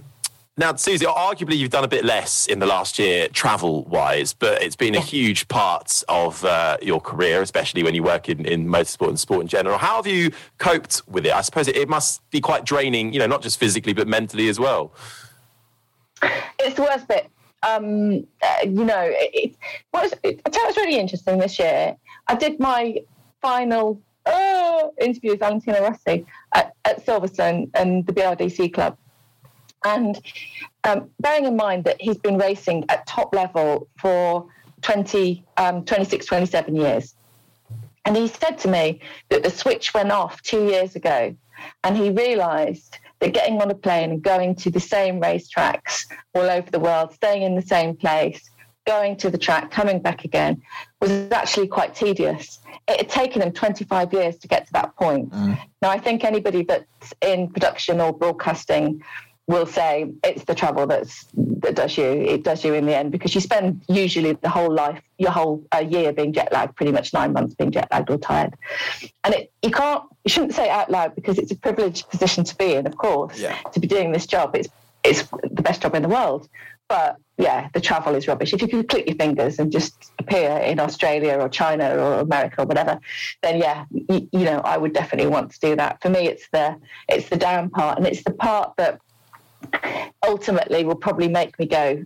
now, 0.56 0.72
Suzi, 0.74 1.06
arguably 1.06 1.58
you've 1.58 1.72
done 1.72 1.84
a 1.84 1.88
bit 1.88 2.06
less 2.06 2.46
in 2.46 2.60
the 2.60 2.68
last 2.68 3.00
year 3.00 3.28
travel-wise, 3.28 4.34
but 4.34 4.62
it's 4.62 4.76
been 4.76 4.94
a 4.94 5.00
huge 5.00 5.48
part 5.48 6.04
of 6.08 6.46
uh, 6.46 6.78
your 6.80 7.02
career, 7.02 7.42
especially 7.42 7.82
when 7.82 7.96
you 7.96 8.04
work 8.04 8.30
in, 8.30 8.46
in 8.46 8.68
motorsport 8.68 9.10
and 9.10 9.20
sport 9.20 9.42
in 9.42 9.48
general. 9.48 9.80
How 9.80 9.96
have 9.96 10.06
you 10.06 10.32
coped 10.60 11.02
with 11.08 11.26
it? 11.26 11.34
I 11.34 11.42
suppose 11.42 11.68
it, 11.68 11.76
it 11.76 11.90
must 11.90 12.22
be 12.30 12.40
quite 12.40 12.66
draining, 12.66 13.14
you 13.14 13.20
know, 13.20 13.26
not 13.26 13.42
just 13.42 13.60
physically 13.60 13.94
but 13.94 14.08
mentally 14.08 14.48
as 14.48 14.60
well. 14.60 14.94
it's 16.60 16.76
the 16.76 16.84
worst 16.84 17.08
bit. 17.08 17.32
Um, 17.64 18.28
uh, 18.44 18.56
you 18.64 18.84
know, 18.84 19.02
it, 19.02 19.32
it, 19.34 19.56
was, 19.92 20.14
it, 20.22 20.40
I 20.46 20.50
tell 20.52 20.62
you 20.62 20.68
what's 20.68 20.78
really 20.78 21.00
interesting 21.00 21.40
this 21.40 21.58
year. 21.58 21.96
I 22.28 22.36
did 22.36 22.60
my 22.60 23.02
final 23.44 24.02
uh, 24.26 24.88
interview 25.00 25.32
with 25.32 25.40
Valentino 25.42 25.82
Rossi 25.84 26.26
at, 26.56 26.74
at 26.86 27.06
Silverstone 27.06 27.70
and 27.76 28.08
the 28.08 28.14
BRDC 28.14 28.74
club. 28.74 28.98
And 29.86 30.20
um, 30.86 31.10
bearing 31.20 31.46
in 31.46 31.58
mind 31.58 31.84
that 31.84 32.02
he's 32.02 32.18
been 32.18 32.38
racing 32.38 32.86
at 32.90 33.06
top 33.06 33.36
level 33.36 33.88
for 34.00 34.48
20, 34.82 35.44
um, 35.58 35.84
26, 35.84 36.26
27 36.26 36.76
years. 36.76 37.16
And 38.06 38.16
he 38.16 38.28
said 38.28 38.58
to 38.60 38.70
me 38.70 39.02
that 39.30 39.44
the 39.44 39.50
switch 39.50 39.94
went 39.94 40.12
off 40.12 40.42
two 40.42 40.66
years 40.66 40.96
ago 40.96 41.36
and 41.84 41.98
he 41.98 42.10
realised 42.10 42.98
that 43.20 43.34
getting 43.34 43.62
on 43.62 43.72
a 43.72 43.76
plane 43.76 44.12
and 44.12 44.22
going 44.22 44.56
to 44.56 44.70
the 44.70 44.80
same 44.80 45.22
racetracks 45.22 46.06
all 46.34 46.50
over 46.50 46.70
the 46.72 46.80
world, 46.80 47.14
staying 47.14 47.44
in 47.44 47.56
the 47.56 47.62
same 47.62 47.96
place, 47.96 48.50
going 48.86 49.16
to 49.18 49.30
the 49.30 49.38
track, 49.38 49.72
coming 49.72 50.00
back 50.00 50.26
again, 50.26 50.62
was 51.02 51.12
actually 51.32 51.68
quite 51.68 51.96
tedious. 51.96 52.60
It 52.88 52.98
had 52.98 53.10
taken 53.10 53.42
him 53.42 53.52
25 53.54 54.14
years 54.14 54.38
to 54.38 54.48
get 54.48 54.66
to 54.68 54.74
that 54.74 54.96
point. 54.96 55.32
Now, 55.82 55.90
I 55.90 55.98
think 56.00 56.24
anybody 56.24 56.64
that's 56.64 57.14
in 57.22 57.50
production 57.50 58.02
or 58.02 58.12
broadcasting 58.14 59.04
will 59.48 59.66
say 59.66 60.10
it's 60.24 60.46
the 60.46 60.56
travel 60.56 60.88
that's 60.88 61.26
that 61.34 61.76
does 61.76 61.98
you. 61.98 62.06
It 62.06 62.44
does 62.44 62.64
you 62.64 62.74
in 62.74 62.86
the 62.86 62.96
end 62.96 63.12
because 63.12 63.36
you 63.36 63.42
spend 63.42 63.82
usually 63.90 64.34
the 64.34 64.50
whole 64.50 64.74
life, 64.74 65.02
your 65.18 65.32
whole 65.32 65.62
uh, 65.76 65.80
year 65.80 66.14
being 66.14 66.32
jet 66.32 66.52
lagged, 66.54 66.76
pretty 66.78 66.94
much 66.94 67.14
nine 67.14 67.34
months 67.34 67.54
being 67.54 67.72
jet 67.72 67.90
lagged 67.92 68.10
or 68.10 68.18
tired, 68.18 68.54
and 69.26 69.34
it 69.34 69.52
you 69.62 69.70
can't 69.70 70.04
you 70.24 70.30
shouldn't 70.30 70.54
say 70.54 70.66
it 70.66 70.70
out 70.70 70.90
loud 70.90 71.14
because 71.16 71.38
it's 71.38 71.52
a 71.52 71.56
privileged 71.58 72.10
position 72.10 72.46
to 72.46 72.56
be 72.56 72.74
in, 72.74 72.88
of 72.88 72.98
course, 72.98 73.38
Yeah. 73.38 73.58
to 73.74 73.80
be 73.82 73.88
doing 73.88 74.14
this 74.14 74.26
job. 74.26 74.56
It's 74.56 74.70
it's 75.04 75.24
the 75.52 75.62
best 75.62 75.82
job 75.82 75.94
in 75.96 76.04
the 76.04 76.08
world, 76.10 76.48
but 76.88 77.18
yeah, 77.38 77.70
the 77.74 77.82
travel 77.82 78.16
is 78.16 78.28
rubbish. 78.28 78.54
If 78.54 78.62
you 78.62 78.68
could 78.68 78.88
click 78.88 79.08
your 79.08 79.16
fingers 79.16 79.60
and 79.60 79.72
just 79.72 80.12
appear 80.20 80.58
in 80.58 80.80
Australia 80.80 81.38
or 81.40 81.50
China 81.50 81.96
or 81.96 82.20
America 82.20 82.62
or 82.62 82.66
whatever, 82.66 83.00
then 83.42 83.58
yeah, 83.60 83.86
you, 83.92 84.30
you 84.32 84.46
know, 84.46 84.60
I 84.60 84.78
would 84.78 84.94
definitely 84.94 85.30
want 85.32 85.52
to 85.52 85.60
do 85.60 85.76
that. 85.76 86.02
For 86.02 86.10
me, 86.10 86.28
it's 86.28 86.48
the 86.52 86.76
it's 87.10 87.30
the 87.30 87.38
down 87.38 87.70
part, 87.70 87.98
and 87.98 88.06
it's 88.06 88.24
the 88.24 88.34
part 88.34 88.74
that 88.78 89.00
ultimately 90.26 90.84
will 90.84 90.96
probably 90.96 91.28
make 91.28 91.58
me 91.58 91.66
go, 91.66 92.06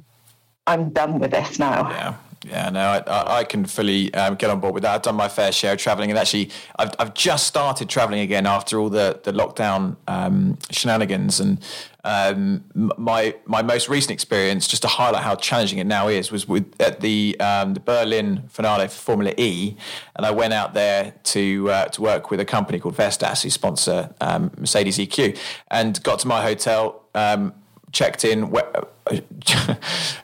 I'm 0.65 0.91
done 0.91 1.19
with 1.19 1.31
this 1.31 1.59
now. 1.59 1.89
Yeah. 1.89 2.15
Yeah, 2.45 2.69
no, 2.69 2.79
I, 2.79 2.97
I, 2.99 3.37
I 3.39 3.43
can 3.43 3.65
fully 3.65 4.13
um, 4.13 4.35
get 4.35 4.49
on 4.49 4.59
board 4.59 4.73
with 4.73 4.83
that. 4.83 4.93
I've 4.93 5.01
done 5.01 5.15
my 5.15 5.27
fair 5.27 5.51
share 5.51 5.73
of 5.73 5.79
travelling, 5.79 6.11
and 6.11 6.19
actually, 6.19 6.51
I've, 6.77 6.91
I've 6.99 7.13
just 7.13 7.47
started 7.47 7.89
travelling 7.89 8.19
again 8.19 8.45
after 8.45 8.79
all 8.79 8.89
the 8.89 9.19
the 9.23 9.31
lockdown 9.31 9.97
um, 10.07 10.57
shenanigans. 10.69 11.39
And 11.39 11.59
um, 12.03 12.63
my 12.75 13.35
my 13.45 13.63
most 13.63 13.89
recent 13.89 14.11
experience, 14.11 14.67
just 14.67 14.83
to 14.83 14.87
highlight 14.87 15.23
how 15.23 15.35
challenging 15.35 15.79
it 15.79 15.87
now 15.87 16.07
is, 16.07 16.31
was 16.31 16.47
with 16.47 16.79
at 16.79 17.01
the 17.01 17.35
um, 17.39 17.73
the 17.73 17.79
Berlin 17.79 18.43
finale 18.49 18.87
for 18.87 18.93
Formula 18.93 19.33
E, 19.37 19.75
and 20.15 20.25
I 20.25 20.31
went 20.31 20.53
out 20.53 20.75
there 20.75 21.15
to 21.23 21.71
uh, 21.71 21.85
to 21.85 22.01
work 22.01 22.29
with 22.29 22.39
a 22.39 22.45
company 22.45 22.79
called 22.79 22.95
Vestas, 22.95 23.41
who 23.41 23.49
sponsor 23.49 24.13
um, 24.21 24.51
Mercedes 24.57 24.99
EQ, 24.99 25.37
and 25.71 26.01
got 26.03 26.19
to 26.19 26.27
my 26.27 26.43
hotel. 26.43 27.03
Um, 27.15 27.53
checked 27.97 28.23
in, 28.23 28.53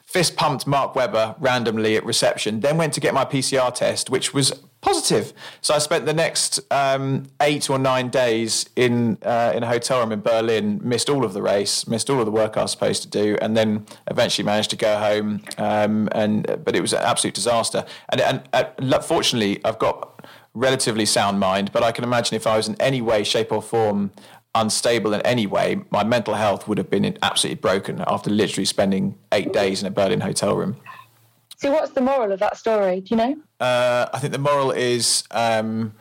fist 0.04 0.36
pumped 0.36 0.68
Mark 0.68 0.96
Webber 0.96 1.36
randomly 1.40 1.98
at 1.98 2.06
reception, 2.06 2.60
then 2.60 2.78
went 2.78 2.94
to 2.94 3.00
get 3.00 3.14
my 3.16 3.26
PCR 3.26 3.74
test, 3.74 4.12
which 4.12 4.32
was 4.32 4.52
positive. 4.82 5.34
So 5.62 5.74
I 5.74 5.80
spent 5.80 6.06
the 6.06 6.14
next 6.14 6.60
um, 6.70 7.24
eight 7.42 7.68
or 7.70 7.80
nine 7.80 8.10
days 8.10 8.70
in 8.76 9.18
uh, 9.24 9.54
in 9.56 9.64
a 9.64 9.68
hotel 9.68 10.02
room 10.02 10.12
in 10.12 10.22
Berlin, 10.22 10.80
missed 10.84 11.10
all 11.10 11.26
of 11.26 11.34
the 11.34 11.42
race, 11.42 11.88
missed 11.88 12.12
all 12.12 12.20
of 12.20 12.26
the 12.26 12.32
work 12.32 12.58
I 12.58 12.62
was 12.62 12.72
supposed 12.72 13.02
to 13.04 13.10
do, 13.10 13.38
and 13.42 13.58
then 13.58 13.88
eventually 14.12 14.46
managed 14.46 14.70
to 14.70 14.76
go 14.76 15.00
home. 15.00 15.42
Um, 15.58 16.10
and 16.12 16.46
but 16.64 16.76
it 16.76 16.82
was 16.82 16.94
an 16.94 17.02
absolute 17.02 17.34
disaster. 17.34 17.84
And, 18.10 18.22
and 18.22 18.44
uh, 18.54 19.00
fortunately, 19.00 19.62
I've 19.66 19.80
got 19.80 20.14
relatively 20.54 21.06
sound 21.06 21.40
mind, 21.40 21.72
but 21.72 21.82
I 21.82 21.92
can 21.92 22.04
imagine 22.04 22.36
if 22.36 22.46
I 22.46 22.56
was 22.58 22.68
in 22.68 22.80
any 22.80 23.02
way, 23.02 23.24
shape, 23.24 23.52
or 23.52 23.62
form 23.62 24.12
unstable 24.56 25.14
in 25.14 25.22
any 25.22 25.48
way, 25.48 25.82
my 25.90 26.04
mental 26.04 26.34
health 26.36 26.68
would 26.68 26.78
have 26.78 26.90
been 26.90 27.18
absolutely 27.22 27.60
broken 27.60 28.04
after 28.08 28.30
literally 28.30 28.66
spending 28.66 29.16
eight 29.32 29.52
days 29.54 29.82
in 29.82 29.88
a 29.88 29.92
Berlin 29.92 30.22
hotel 30.22 30.56
room. 30.56 30.76
So, 31.58 31.72
what's 31.72 31.92
the 31.94 32.02
moral 32.02 32.32
of 32.32 32.40
that 32.40 32.58
story? 32.58 33.02
Do 33.02 33.16
you 33.16 33.18
know? 33.18 33.36
Uh, 33.60 34.08
I 34.14 34.20
think 34.20 34.34
the 34.34 34.40
moral 34.40 34.72
is 34.72 35.24
um, 35.32 35.94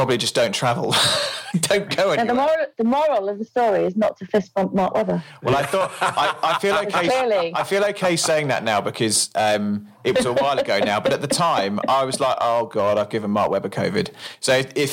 probably 0.00 0.16
just 0.16 0.34
don't 0.34 0.54
travel, 0.54 0.94
don't 1.60 1.94
go 1.94 2.14
Now, 2.14 2.22
anywhere. 2.22 2.24
the 2.24 2.34
moral, 2.34 2.66
the 2.78 2.84
moral 2.84 3.28
of 3.28 3.38
the 3.38 3.44
story 3.44 3.84
is 3.84 3.96
not 3.96 4.16
to 4.16 4.24
fist 4.24 4.54
bump 4.54 4.72
Mark 4.72 4.94
Webber. 4.94 5.22
Well, 5.42 5.54
I 5.54 5.62
thought 5.62 5.92
I, 6.00 6.34
I 6.42 6.58
feel 6.58 6.74
okay. 6.86 7.06
Clearly. 7.06 7.52
I 7.54 7.64
feel 7.64 7.84
okay 7.84 8.16
saying 8.16 8.48
that 8.48 8.64
now 8.64 8.80
because 8.80 9.28
um, 9.34 9.88
it 10.02 10.16
was 10.16 10.24
a 10.24 10.32
while 10.32 10.58
ago 10.58 10.78
now. 10.78 11.00
But 11.00 11.12
at 11.12 11.20
the 11.20 11.26
time, 11.26 11.80
I 11.86 12.04
was 12.04 12.18
like, 12.18 12.38
"Oh 12.40 12.64
God, 12.64 12.96
I've 12.96 13.10
given 13.10 13.30
Mark 13.30 13.50
Webber 13.50 13.68
COVID." 13.68 14.08
So 14.40 14.54
if 14.54 14.72
if, 14.74 14.90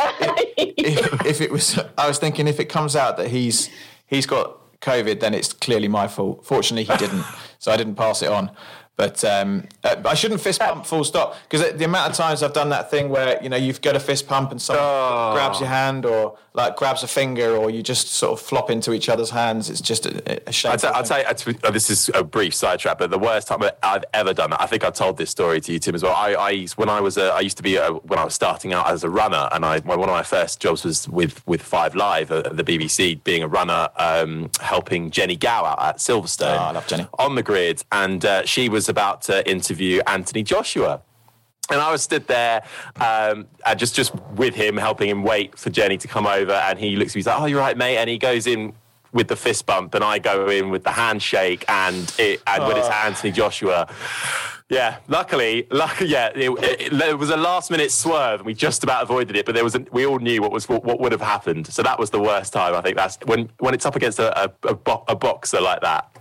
if, 0.58 1.26
if 1.26 1.40
it 1.40 1.52
was, 1.54 1.80
I 1.98 2.06
was 2.06 2.20
thinking 2.20 2.46
if 2.46 2.60
it 2.60 2.66
comes 2.66 2.98
out 2.98 3.16
that 3.16 3.30
he's 3.30 3.70
he's 4.08 4.26
got 4.26 4.80
COVID, 4.82 5.22
then 5.22 5.34
it's 5.34 5.54
clearly 5.54 5.88
my 5.88 6.10
fault. 6.10 6.46
Fortunately, 6.46 6.84
he 6.84 6.98
didn't, 6.98 7.24
so 7.60 7.72
I 7.72 7.78
didn't 7.78 7.96
pass 7.96 8.22
it 8.22 8.30
on. 8.30 8.52
But 8.98 9.24
um, 9.24 9.68
uh, 9.84 9.96
I 10.06 10.16
shouldn't 10.16 10.42
fist 10.42 10.60
pump 10.60 10.86
full 10.86 11.04
stop 11.04 11.36
because 11.48 11.72
the 11.78 11.86
amount 11.86 12.10
of 12.12 12.18
times 12.18 12.42
I've 12.42 12.54
done 12.54 12.70
that 12.70 12.90
thing 12.90 13.10
where 13.10 13.42
you 13.44 13.50
know 13.50 13.56
you've 13.56 13.82
got 13.82 13.96
a 13.96 14.00
fist 14.00 14.28
pump 14.28 14.50
and 14.52 14.60
someone 14.62 14.84
Oh. 14.84 15.34
grabs 15.36 15.60
your 15.60 15.70
hand 15.70 16.04
or 16.06 16.36
like 16.58 16.76
grabs 16.76 17.04
a 17.04 17.08
finger 17.08 17.56
or 17.56 17.70
you 17.70 17.84
just 17.84 18.08
sort 18.08 18.34
of 18.38 18.44
flop 18.46 18.72
into 18.72 18.92
each 18.92 19.08
other's 19.10 19.30
hands. 19.30 19.70
It's 19.70 19.80
just 19.80 20.08
a, 20.08 20.50
a 20.50 20.52
shame. 20.52 20.72
I'll, 20.72 20.78
tell- 20.80 20.94
I'll 20.96 21.04
tell 21.04 21.20
you, 21.20 21.56
uh, 21.64 21.70
this 21.72 21.90
is 21.92 22.10
a 22.16 22.24
brief 22.24 22.56
sidetrack, 22.56 22.98
but 22.98 23.12
the 23.12 23.20
worst 23.20 23.48
time 23.48 23.62
I've 23.84 24.04
ever 24.14 24.34
done 24.34 24.50
that, 24.50 24.60
I 24.62 24.66
think 24.66 24.84
I 24.84 24.90
told 24.90 25.18
this 25.18 25.30
story 25.30 25.62
to 25.62 25.72
you, 25.72 25.78
Tim, 25.80 25.94
as 25.94 26.02
well. 26.02 26.16
I, 26.16 26.34
I 26.34 26.50
used- 26.50 26.76
when 26.78 26.90
I 26.90 27.00
was, 27.00 27.18
a, 27.18 27.26
I 27.32 27.42
used 27.42 27.58
to 27.58 27.64
be, 27.64 27.76
a, 27.76 27.92
when 27.92 28.18
I 28.18 28.26
was 28.26 28.34
starting 28.34 28.74
out 28.74 28.90
as 28.90 29.04
a 29.04 29.10
runner, 29.10 29.48
and 29.52 29.64
I, 29.64 29.80
one 29.80 30.00
of 30.00 30.08
my 30.08 30.24
first 30.24 30.60
jobs 30.60 30.84
was 30.84 31.08
with, 31.08 31.46
with 31.48 31.62
Five 31.62 31.94
Live 31.96 32.32
at 32.32 32.58
the 32.58 32.64
BBC, 32.64 33.24
being 33.24 33.44
a 33.44 33.48
runner, 33.48 33.90
um, 33.96 34.50
helping 34.60 35.12
Jenny 35.12 35.36
Gow 35.36 35.64
out 35.64 35.80
at 35.82 35.98
Silverstone 35.98 36.56
Oh, 36.58 36.64
I 36.64 36.72
love 36.72 36.88
Jenny. 36.88 37.08
on 37.20 37.36
the 37.36 37.44
grid, 37.44 37.84
and 37.92 38.26
uh, 38.26 38.46
she 38.46 38.68
was 38.68 38.90
about 38.90 39.22
to 39.24 39.48
interview 39.50 40.02
Anthony 40.08 40.42
Joshua. 40.42 41.02
And 41.70 41.82
I 41.82 41.92
was 41.92 42.02
stood 42.02 42.28
there, 42.28 42.64
um, 42.96 43.46
just 43.76 43.94
just 43.94 44.16
with 44.36 44.56
him, 44.56 44.78
helping 44.78 45.10
him 45.10 45.24
wait 45.24 45.58
for 45.58 45.70
Jenny 45.70 45.98
to 45.98 46.08
come 46.08 46.26
over. 46.26 46.54
And 46.54 46.80
he 46.80 46.96
looks 46.96 47.12
at 47.12 47.16
me, 47.16 47.20
he's 47.20 47.28
like, 47.28 47.40
"Oh, 47.42 47.46
you're 47.46 47.60
right, 47.60 47.78
mate." 47.78 47.98
And 47.98 48.10
he 48.10 48.18
goes 48.18 48.48
in 48.48 48.74
with 49.12 49.28
the 49.28 49.36
fist 49.36 49.66
bump, 49.66 49.94
and 49.94 50.04
I 50.04 50.20
go 50.20 50.48
in 50.50 50.70
with 50.70 50.84
the 50.84 50.92
handshake, 50.92 51.66
and 51.68 52.14
it, 52.18 52.42
and 52.48 52.64
when 52.66 52.78
it's 52.78 52.88
Anthony 52.90 53.32
Joshua. 53.32 53.88
Yeah, 54.70 54.98
luckily, 55.08 55.66
luck, 55.72 56.02
yeah, 56.02 56.30
it, 56.36 56.50
it, 56.50 56.92
it 56.92 57.18
was 57.18 57.30
a 57.30 57.38
last 57.38 57.72
minute 57.72 57.90
swerve, 57.90 58.42
and 58.42 58.46
we 58.46 58.54
just 58.54 58.84
about 58.84 59.02
avoided 59.04 59.38
it. 59.38 59.46
But 59.46 59.56
there 59.56 59.64
was, 59.64 59.76
a, 59.76 59.86
we 59.94 60.06
all 60.06 60.20
knew 60.20 60.42
what 60.42 60.52
was 60.52 60.68
what, 60.68 60.84
what 60.84 61.00
would 61.00 61.14
have 61.14 61.22
happened. 61.22 61.68
So 61.68 61.84
that 61.84 61.98
was 61.98 62.10
the 62.10 62.20
worst 62.20 62.52
time. 62.52 62.76
I 62.76 62.82
think 62.82 62.98
that's 62.98 63.18
when 63.26 63.50
when 63.60 63.74
it's 63.74 63.86
up 63.86 63.96
against 63.96 64.20
a, 64.20 64.44
a, 64.44 64.52
a, 64.68 64.74
bo- 64.76 65.06
a 65.08 65.16
boxer 65.16 65.62
like 65.62 65.82
that. 65.82 66.12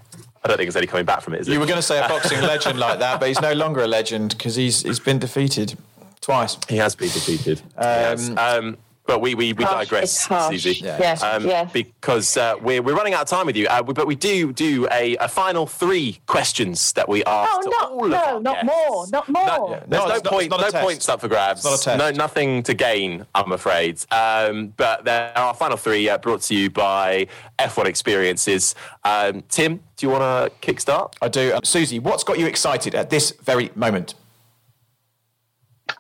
I 0.47 0.49
don't 0.49 0.59
think 0.59 0.69
there's 0.69 0.77
any 0.77 0.87
coming 0.87 1.05
back 1.05 1.23
from 1.23 1.35
it. 1.35 1.41
Is 1.41 1.49
it? 1.49 1.53
You 1.53 1.59
it? 1.59 1.61
were 1.61 1.67
going 1.67 1.79
to 1.79 1.83
say 1.83 1.99
a 1.99 2.09
boxing 2.09 2.41
legend 2.53 2.79
like 2.79 3.01
that, 3.01 3.19
but 3.19 3.29
he's 3.29 3.41
no 3.41 3.53
longer 3.53 3.83
a 3.83 3.87
legend 3.89 4.31
because 4.31 4.55
he's 4.55 4.83
he's 4.83 5.01
been 5.01 5.19
defeated 5.19 5.77
twice. 6.21 6.57
He 6.69 6.77
has 6.77 6.95
been 6.95 7.09
defeated. 7.09 7.63
Yes. 7.77 8.31
Um, 8.37 8.77
but 9.07 9.21
we 9.21 9.35
we, 9.35 9.53
we 9.53 9.65
Harsh, 9.65 9.89
digress. 9.89 10.27
Suzi. 10.29 10.81
Yeah. 10.81 10.97
Yes, 10.99 11.23
Um, 11.23 11.47
yes. 11.47 11.71
Because 11.73 12.37
uh, 12.37 12.55
we're, 12.61 12.83
we're 12.83 12.95
running 12.97 13.15
out 13.15 13.23
of 13.23 13.29
time 13.29 13.47
with 13.47 13.57
you, 13.57 13.67
uh, 13.69 13.83
we- 13.87 13.95
but 13.95 14.07
we 14.07 14.15
do 14.15 14.53
do 14.53 14.87
a, 14.93 15.17
a 15.19 15.29
final 15.29 15.67
three 15.67 16.21
questions 16.27 16.93
that 16.93 17.09
we 17.09 17.25
ask. 17.25 17.51
Oh, 17.55 17.63
to 17.63 17.69
not- 17.71 17.91
all 17.91 18.05
of 18.05 18.11
no, 18.11 18.17
our 18.17 18.41
not 18.41 18.55
guests. 18.55 18.67
more, 18.67 19.07
not 19.13 19.29
more. 19.29 19.47
No, 19.47 19.69
Yeah. 19.71 19.81
There's 19.87 20.03
No, 20.03 20.09
no, 20.09 20.15
it's 20.17 20.29
point, 20.29 20.51
not 20.51 20.61
no 20.61 20.71
test. 20.71 20.85
points 20.85 21.09
up 21.09 21.21
for 21.21 21.29
grabs. 21.29 21.65
Not 21.65 21.87
a 21.87 21.97
No, 21.97 22.11
nothing 22.11 22.63
to 22.65 22.75
gain, 22.75 23.25
I'm 23.35 23.53
afraid. 23.53 23.99
Um, 24.11 24.69
but 24.77 25.05
there 25.05 25.33
are 25.37 25.47
our 25.49 25.55
final 25.55 25.77
three 25.77 26.09
uh, 26.09 26.19
brought 26.19 26.43
to 26.43 26.55
you 26.55 26.71
by 26.71 27.27
F1 27.59 27.87
Experiences. 27.87 28.75
Um, 29.05 29.43
Tim, 29.49 29.81
do 29.97 30.07
you 30.07 30.11
want 30.11 30.23
to 30.63 30.67
kickstart? 30.73 31.15
I 31.23 31.29
do. 31.29 31.55
Um, 31.55 31.61
Suzi, 31.63 32.01
what's 32.01 32.25
got 32.25 32.39
you 32.39 32.47
excited 32.47 32.95
at 32.95 33.11
this 33.11 33.31
very 33.43 33.71
moment? 33.75 34.15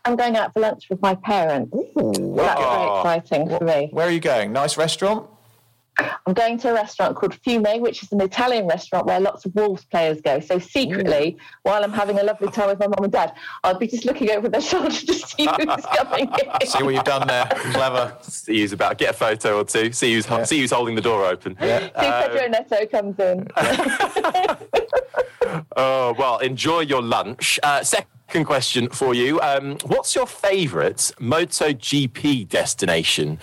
I'm 0.06 0.14
going 0.16 0.36
out 0.36 0.52
for 0.54 0.60
lunch 0.60 0.88
with 0.88 1.02
my 1.02 1.14
parents. 1.16 1.70
That's 1.72 1.90
Oh. 1.98 3.02
very 3.02 3.18
exciting 3.18 3.48
for 3.48 3.64
me. 3.64 3.88
Where 3.92 4.06
are 4.06 4.10
you 4.10 4.20
going? 4.20 4.52
Nice 4.52 4.76
restaurant. 4.76 5.26
I'm 6.26 6.34
going 6.34 6.58
to 6.58 6.70
a 6.70 6.74
restaurant 6.74 7.16
called 7.16 7.32
Fiume, 7.42 7.80
which 7.80 8.02
is 8.02 8.12
an 8.12 8.20
Italian 8.20 8.66
restaurant 8.66 9.06
where 9.06 9.18
lots 9.18 9.46
of 9.46 9.54
Wolves 9.54 9.86
players 9.86 10.20
go. 10.20 10.40
So 10.40 10.58
secretly, 10.58 11.38
while 11.62 11.82
I'm 11.82 11.92
having 11.92 12.18
a 12.18 12.22
lovely 12.22 12.50
time 12.50 12.68
with 12.68 12.78
my 12.78 12.86
mum 12.86 13.02
and 13.02 13.10
dad, 13.12 13.32
I'll 13.64 13.78
be 13.78 13.86
just 13.86 14.04
looking 14.04 14.30
over 14.30 14.46
their 14.48 14.60
shoulder 14.70 14.90
to 14.90 15.14
see 15.14 15.46
who's 15.46 15.86
coming 15.96 16.30
in. 16.60 16.66
See 16.66 16.82
what 16.84 16.94
you've 16.94 17.04
done 17.04 17.26
there. 17.26 17.46
Clever. 17.46 18.14
See 18.20 18.60
who's 18.60 18.72
about 18.72 18.98
get 18.98 19.10
a 19.10 19.12
photo 19.14 19.58
or 19.60 19.64
two. 19.64 19.90
See 19.92 20.12
who's 20.14 20.26
see 20.46 20.60
who's 20.60 20.70
holding 20.70 20.94
the 20.96 21.00
door 21.00 21.24
open. 21.24 21.56
Yeah. 21.60 21.80
See 21.80 21.88
Pedro 21.94 22.48
Neto 22.48 22.86
comes 22.86 23.18
in. 23.18 23.48
Oh, 25.78 26.14
well, 26.18 26.38
enjoy 26.38 26.80
your 26.80 27.02
lunch. 27.02 27.58
Uh, 27.62 27.82
second 27.82 28.08
question 28.44 28.88
for 28.88 29.14
you. 29.14 29.40
Um, 29.40 29.78
what's 29.84 30.14
your 30.14 30.26
favourite 30.26 31.12
MotoGP 31.20 32.48
destination? 32.48 33.38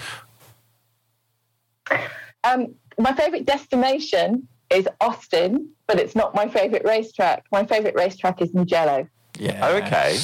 Um, 2.44 2.76
my 3.00 3.14
favourite 3.14 3.46
destination 3.46 4.48
is 4.70 4.88
Austin, 5.02 5.70
but 5.88 6.00
it's 6.00 6.16
not 6.16 6.36
my 6.36 6.48
favourite 6.48 6.86
racetrack. 6.86 7.46
My 7.52 7.66
favourite 7.66 7.96
racetrack 7.96 8.42
is 8.42 8.54
Mugello. 8.54 9.08
Yeah. 9.40 9.68
Okay. 9.68 10.16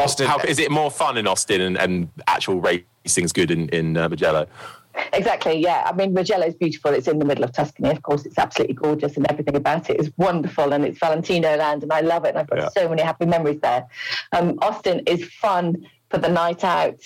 Austin. 0.00 0.26
How, 0.26 0.38
is 0.38 0.58
it 0.58 0.70
more 0.70 0.90
fun 0.90 1.16
in 1.16 1.26
Austin 1.26 1.60
and, 1.60 1.78
and 1.78 2.08
actual 2.26 2.60
racing's 2.60 3.32
good 3.32 3.50
in, 3.50 3.68
in 3.70 3.96
uh, 3.96 4.08
Mugello? 4.08 4.46
Exactly, 5.12 5.58
yeah. 5.58 5.82
I 5.86 5.92
mean, 5.94 6.12
Mugello 6.14 6.46
is 6.46 6.54
beautiful. 6.54 6.92
It's 6.92 7.08
in 7.08 7.18
the 7.18 7.24
middle 7.24 7.44
of 7.44 7.52
Tuscany. 7.52 7.90
Of 7.90 8.02
course, 8.02 8.26
it's 8.26 8.38
absolutely 8.38 8.74
gorgeous 8.74 9.16
and 9.16 9.26
everything 9.30 9.56
about 9.56 9.88
it 9.90 9.98
is 10.00 10.10
wonderful. 10.16 10.72
And 10.72 10.84
it's 10.84 10.98
Valentino 10.98 11.56
land 11.56 11.82
and 11.82 11.92
I 11.92 12.00
love 12.00 12.24
it. 12.24 12.30
And 12.30 12.38
I've 12.38 12.48
got 12.48 12.58
Yeah. 12.58 12.68
so 12.68 12.88
many 12.88 13.02
happy 13.02 13.26
memories 13.26 13.60
there. 13.60 13.86
Um, 14.32 14.58
Austin 14.60 15.00
is 15.06 15.24
fun 15.24 15.86
for 16.16 16.22
the 16.22 16.32
night 16.32 16.64
out, 16.64 16.98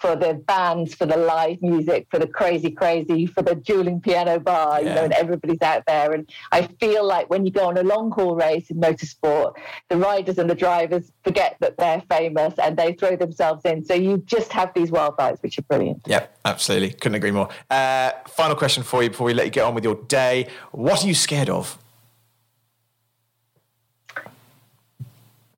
for 0.00 0.16
the 0.16 0.34
bands, 0.34 0.92
for 0.92 1.06
the 1.06 1.16
live 1.16 1.62
music, 1.62 2.08
for 2.10 2.18
the 2.18 2.26
crazy, 2.26 2.70
crazy, 2.70 3.24
for 3.24 3.42
the 3.42 3.54
dueling 3.54 4.00
piano 4.00 4.40
bar, 4.40 4.80
you 4.82 4.88
Yeah. 4.88 4.94
know, 4.96 5.04
and 5.04 5.12
everybody's 5.12 5.62
out 5.62 5.84
there. 5.86 6.12
And 6.12 6.28
I 6.50 6.62
feel 6.80 7.04
like 7.06 7.30
when 7.30 7.44
you 7.44 7.52
go 7.52 7.68
on 7.68 7.78
a 7.78 7.84
long 7.84 8.10
haul 8.10 8.34
race 8.34 8.68
in 8.70 8.78
motorsport, 8.80 9.54
the 9.88 9.96
riders 9.98 10.38
and 10.38 10.50
the 10.50 10.54
drivers 10.56 11.12
forget 11.22 11.56
that 11.60 11.76
they're 11.78 12.02
famous 12.10 12.54
and 12.58 12.76
they 12.76 12.92
throw 12.94 13.14
themselves 13.14 13.64
in. 13.64 13.84
So 13.84 13.94
you 13.94 14.18
just 14.26 14.52
have 14.52 14.72
these 14.74 14.90
wildfires, 14.90 15.40
which 15.44 15.58
are 15.58 15.62
brilliant. 15.62 16.02
Yep, 16.06 16.36
absolutely. 16.44 16.90
Couldn't 16.90 17.14
agree 17.16 17.30
more. 17.30 17.48
Uh, 17.70 18.10
final 18.26 18.56
question 18.56 18.82
for 18.82 19.00
you 19.04 19.10
before 19.10 19.26
we 19.26 19.34
let 19.34 19.46
you 19.46 19.52
get 19.52 19.62
on 19.64 19.76
with 19.76 19.84
your 19.84 19.94
day. 20.08 20.48
What 20.72 21.04
are 21.04 21.06
you 21.06 21.14
scared 21.14 21.50
of? 21.50 21.78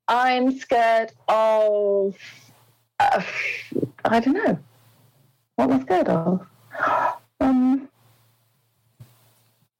I'm 0.07 0.57
scared 0.59 1.11
of. 1.27 2.15
Uh, 2.99 3.21
I 4.05 4.19
don't 4.19 4.33
know. 4.33 4.59
What 5.55 5.71
am 5.71 5.79
I 5.79 5.81
scared 5.83 6.09
of? 6.09 6.45
Um, 7.41 7.87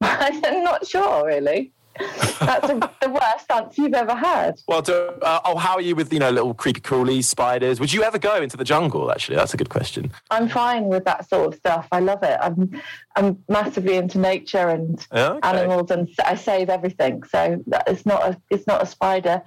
I'm 0.00 0.64
not 0.64 0.86
sure, 0.86 1.26
really. 1.26 1.72
That's 1.98 2.70
a, 2.70 2.90
the 3.02 3.10
worst 3.10 3.50
answer 3.50 3.82
you've 3.82 3.94
ever 3.94 4.14
had. 4.14 4.60
Well, 4.66 4.80
do, 4.82 4.94
uh, 5.22 5.40
oh, 5.44 5.56
how 5.56 5.74
are 5.74 5.80
you 5.80 5.94
with 5.94 6.12
you 6.12 6.18
know 6.18 6.30
little 6.30 6.54
creepy 6.54 6.80
crawlies, 6.80 7.24
spiders? 7.24 7.78
Would 7.80 7.92
you 7.92 8.02
ever 8.02 8.18
go 8.18 8.36
into 8.36 8.56
the 8.56 8.64
jungle? 8.64 9.10
Actually, 9.10 9.36
that's 9.36 9.52
a 9.52 9.56
good 9.56 9.68
question. 9.68 10.10
I'm 10.30 10.48
fine 10.48 10.84
with 10.84 11.04
that 11.04 11.28
sort 11.28 11.48
of 11.48 11.54
stuff. 11.58 11.88
I 11.92 12.00
love 12.00 12.22
it. 12.22 12.38
I'm 12.40 12.80
I'm 13.16 13.42
massively 13.48 13.96
into 13.96 14.18
nature 14.18 14.68
and 14.68 15.04
okay. 15.12 15.38
animals, 15.42 15.90
and 15.90 16.08
I 16.24 16.36
save 16.36 16.70
everything. 16.70 17.22
So 17.24 17.62
that- 17.66 17.84
it's 17.86 18.06
not 18.06 18.22
a 18.22 18.40
it's 18.50 18.66
not 18.66 18.82
a 18.82 18.86
spider. 18.86 19.42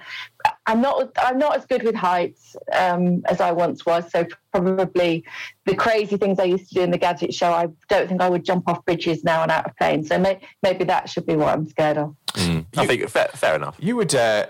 I'm 0.66 0.82
not 0.82 1.12
I'm 1.18 1.40
not 1.40 1.58
as 1.58 1.66
good 1.66 1.84
with 1.84 1.96
heights 1.96 2.56
um, 2.74 3.24
as 3.26 3.42
I 3.42 3.52
once 3.52 3.86
was. 3.86 4.12
So 4.12 4.28
probably 4.52 5.26
the 5.66 5.76
crazy 5.76 6.18
things 6.18 6.40
I 6.40 6.44
used 6.44 6.70
to 6.70 6.76
do 6.76 6.82
in 6.82 6.92
the 6.92 6.98
gadget 6.98 7.34
show, 7.34 7.52
I 7.52 7.68
don't 7.90 8.08
think 8.08 8.22
I 8.22 8.30
would 8.30 8.46
jump 8.46 8.68
off 8.68 8.86
bridges 8.86 9.24
now 9.24 9.42
and 9.44 9.52
out 9.52 9.66
of 9.66 9.76
planes. 9.78 10.10
So 10.10 10.20
may, 10.20 10.40
maybe 10.62 10.84
that 10.86 11.10
should 11.10 11.26
be 11.26 11.36
what 11.36 11.50
I'm 11.50 11.68
scared 11.68 11.98
of. 11.98 12.16
I 12.36 12.86
think 12.88 13.08
fair, 13.10 13.28
fair 13.34 13.56
enough. 13.56 13.76
You 13.80 13.96
would. 13.98 14.14
Uh, 14.16 14.48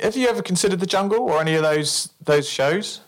have 0.00 0.16
you 0.16 0.28
ever 0.28 0.42
considered 0.42 0.80
the 0.80 0.86
jungle 0.86 1.20
or 1.20 1.40
any 1.40 1.54
of 1.54 1.62
those 1.62 2.10
those 2.24 2.48
shows? 2.48 3.00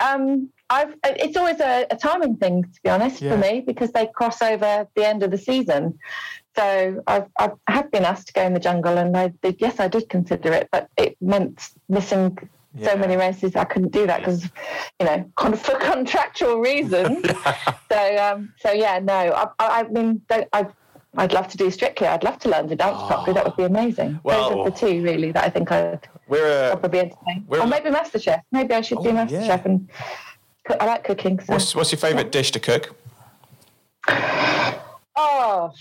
Um, 0.00 0.50
I've, 0.68 0.94
it's 1.04 1.36
always 1.36 1.60
a, 1.60 1.86
a 1.90 1.96
timing 1.96 2.36
thing, 2.36 2.64
to 2.64 2.80
be 2.82 2.90
honest, 2.90 3.22
Yeah. 3.22 3.32
for 3.32 3.38
me, 3.38 3.60
because 3.60 3.92
they 3.92 4.06
cross 4.08 4.42
over 4.42 4.86
the 4.94 5.06
end 5.08 5.22
of 5.22 5.30
the 5.30 5.38
season. 5.38 5.98
So 6.56 7.02
I've, 7.06 7.26
I've 7.66 7.90
been 7.90 8.04
asked 8.04 8.26
to 8.28 8.32
go 8.32 8.42
in 8.42 8.52
the 8.54 8.60
jungle, 8.60 8.98
and 8.98 9.16
I 9.16 9.28
did, 9.42 9.56
yes, 9.58 9.78
I 9.78 9.88
did 9.88 10.08
consider 10.08 10.52
it, 10.52 10.68
but 10.72 10.88
it 10.96 11.16
meant 11.20 11.70
missing 11.88 12.36
Yeah. 12.74 12.90
so 12.92 12.96
many 12.98 13.16
races. 13.16 13.56
I 13.56 13.64
couldn't 13.64 13.92
do 13.92 14.06
that 14.06 14.18
because, 14.20 14.44
you 14.98 15.06
know, 15.06 15.30
con- 15.36 15.56
for 15.56 15.76
contractual 15.78 16.58
reasons. 16.60 17.24
so, 17.92 18.16
um, 18.18 18.52
so 18.58 18.72
yeah, 18.72 18.98
no, 18.98 19.12
I, 19.14 19.44
I, 19.58 19.80
I 19.80 19.82
mean, 19.84 20.20
don't, 20.28 20.48
I. 20.52 20.66
I'd 21.16 21.32
love 21.32 21.48
to 21.48 21.56
do 21.56 21.70
Strictly. 21.70 22.06
I'd 22.06 22.22
love 22.24 22.38
to 22.40 22.48
learn 22.48 22.68
to 22.68 22.76
dance 22.76 22.98
properly. 23.06 23.34
That 23.34 23.44
would 23.46 23.56
be 23.56 23.64
amazing. 23.64 24.20
Well- 24.22 24.50
Those 24.50 24.58
are 24.66 24.70
the 24.70 24.76
two 24.76 25.02
really 25.02 25.32
that 25.32 25.44
I 25.44 25.48
think 25.50 25.70
I'd 25.72 26.06
We're. 26.28 26.72
Uh, 26.72 26.76
probably 26.76 27.00
entertain. 27.00 27.44
we're- 27.48 27.62
Or 27.62 27.66
maybe 27.66 27.90
MasterChef. 27.90 28.42
Maybe 28.52 28.74
I 28.74 28.80
should 28.80 29.02
do 29.02 29.10
Oh, 29.10 29.12
MasterChef 29.12 29.30
yeah. 29.46 29.62
and 29.64 29.88
cook. 30.64 30.76
I 30.80 30.86
like 30.86 31.04
cooking. 31.04 31.38
So. 31.40 31.52
what's 31.52 31.74
what's 31.74 31.92
your 31.92 31.98
favourite 31.98 32.30
dish 32.32 32.50
to 32.52 32.60
cook? 32.60 32.94
Oh, 35.18 35.72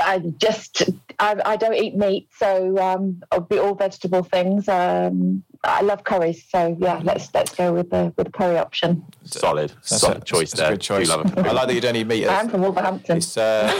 I 0.00 0.18
just 0.38 0.82
I, 1.18 1.36
I 1.44 1.56
don't 1.56 1.74
eat 1.74 1.96
meat, 1.96 2.28
so 2.36 2.76
um, 2.78 3.22
it'll 3.32 3.44
be 3.44 3.58
all 3.58 3.74
vegetable 3.74 4.22
things. 4.22 4.68
Um, 4.68 5.42
I 5.66 5.80
love 5.82 6.04
curries, 6.04 6.44
so 6.48 6.76
yeah, 6.80 7.00
let's 7.02 7.32
let's 7.34 7.54
go 7.54 7.72
with 7.72 7.90
the 7.90 8.12
with 8.16 8.26
the 8.26 8.32
curry 8.32 8.58
option. 8.58 9.04
Solid, 9.24 9.70
That's 9.70 10.00
solid 10.00 10.18
a- 10.18 10.20
choice 10.24 10.50
that's 10.52 10.60
a 10.60 10.62
there. 10.64 10.70
good 10.72 10.80
choice. 10.80 11.08
Do 11.08 11.16
love 11.16 11.36
a 11.36 11.48
I 11.48 11.52
like 11.52 11.66
that 11.68 11.74
you 11.74 11.80
don't 11.80 11.96
eat 11.96 12.06
meat. 12.06 12.28
I'm 12.28 12.48
from 12.48 12.62
Wolverhampton. 12.62 13.16
It's, 13.18 13.36
uh, 13.36 13.70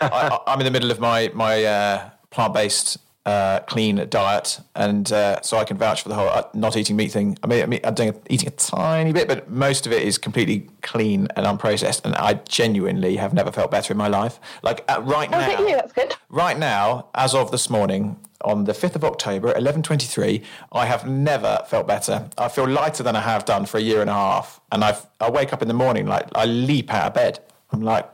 I, 0.00 0.06
I- 0.32 0.52
I'm 0.52 0.60
in 0.60 0.64
the 0.64 0.70
middle 0.70 0.90
of 0.90 1.00
my 1.00 1.30
my 1.34 1.64
uh, 1.64 2.10
plant 2.30 2.54
based 2.54 2.98
uh, 3.24 3.60
clean 3.60 4.04
diet, 4.08 4.60
and 4.74 5.12
uh, 5.12 5.40
so 5.42 5.56
I 5.58 5.64
can 5.64 5.76
vouch 5.78 6.02
for 6.02 6.08
the 6.08 6.14
whole 6.16 6.28
uh, 6.28 6.42
not 6.54 6.76
eating 6.76 6.96
meat 6.96 7.12
thing. 7.12 7.38
I 7.42 7.46
mean, 7.46 7.62
I 7.62 7.66
mean, 7.66 7.80
I'm 7.84 7.94
doing, 7.94 8.14
eating 8.28 8.48
a 8.48 8.52
tiny 8.52 9.12
bit, 9.12 9.28
but 9.28 9.48
most 9.48 9.86
of 9.86 9.92
it 9.92 10.02
is 10.02 10.18
completely 10.18 10.68
clean 10.82 11.28
and 11.36 11.46
unprocessed, 11.46 12.04
and 12.04 12.14
I 12.16 12.34
genuinely 12.48 13.16
have 13.16 13.32
never 13.32 13.52
felt 13.52 13.70
better 13.70 13.92
in 13.92 13.96
my 13.98 14.08
life. 14.08 14.40
Like 14.62 14.84
uh, 14.88 15.00
right 15.02 15.28
Oh, 15.32 15.38
now, 15.38 15.58
you? 15.60 15.76
That's 15.76 15.92
good. 15.92 16.14
right 16.30 16.58
now, 16.58 17.06
as 17.14 17.34
of 17.34 17.50
this 17.52 17.70
morning, 17.70 18.16
on 18.44 18.64
the 18.64 18.72
5th 18.72 18.96
of 18.96 19.04
October, 19.04 19.52
11.23, 19.54 20.42
I 20.72 20.86
have 20.86 21.06
never 21.08 21.62
felt 21.68 21.86
better. 21.86 22.28
I 22.36 22.48
feel 22.48 22.66
lighter 22.68 23.04
than 23.04 23.14
I 23.14 23.20
have 23.20 23.44
done 23.44 23.66
for 23.66 23.78
a 23.78 23.80
year 23.80 24.00
and 24.00 24.10
a 24.10 24.14
half. 24.14 24.60
And 24.72 24.82
I've, 24.82 25.06
I 25.20 25.30
wake 25.30 25.52
up 25.52 25.62
in 25.62 25.68
the 25.68 25.74
morning, 25.74 26.06
like 26.06 26.26
I 26.34 26.46
leap 26.46 26.92
out 26.92 27.06
of 27.06 27.14
bed. 27.14 27.38
I'm 27.70 27.82
like, 27.82 28.10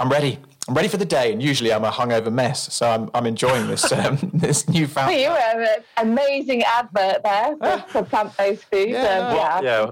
I'm 0.00 0.08
ready. 0.08 0.40
I'm 0.70 0.76
ready 0.76 0.86
for 0.86 0.98
the 0.98 1.04
day. 1.04 1.32
And 1.32 1.42
usually 1.42 1.72
I'm 1.72 1.82
a 1.82 1.90
hungover 1.90 2.32
mess. 2.32 2.72
So 2.72 2.88
I'm, 2.88 3.10
I'm 3.12 3.26
enjoying 3.26 3.66
this, 3.66 3.90
um, 3.92 4.18
this 4.32 4.68
newfound... 4.68 5.12
You 5.12 5.30
were 5.30 5.36
an 5.36 5.82
amazing 5.96 6.62
advert 6.62 7.24
there 7.24 7.56
for, 7.56 7.84
for 7.88 8.02
plant-based 8.04 8.64
food. 8.66 8.90
Yeah, 8.90 9.56
um, 9.56 9.64
yeah. 9.64 9.90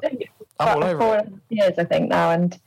I'm 0.61 0.77
all 0.77 0.85
over 0.85 0.99
four 1.01 1.17
it. 1.17 1.27
and 1.27 1.29
a 1.29 1.31
half 1.33 1.41
years, 1.51 1.79
I 1.79 1.85
think 1.85 2.09
now, 2.11 2.31
and 2.31 2.59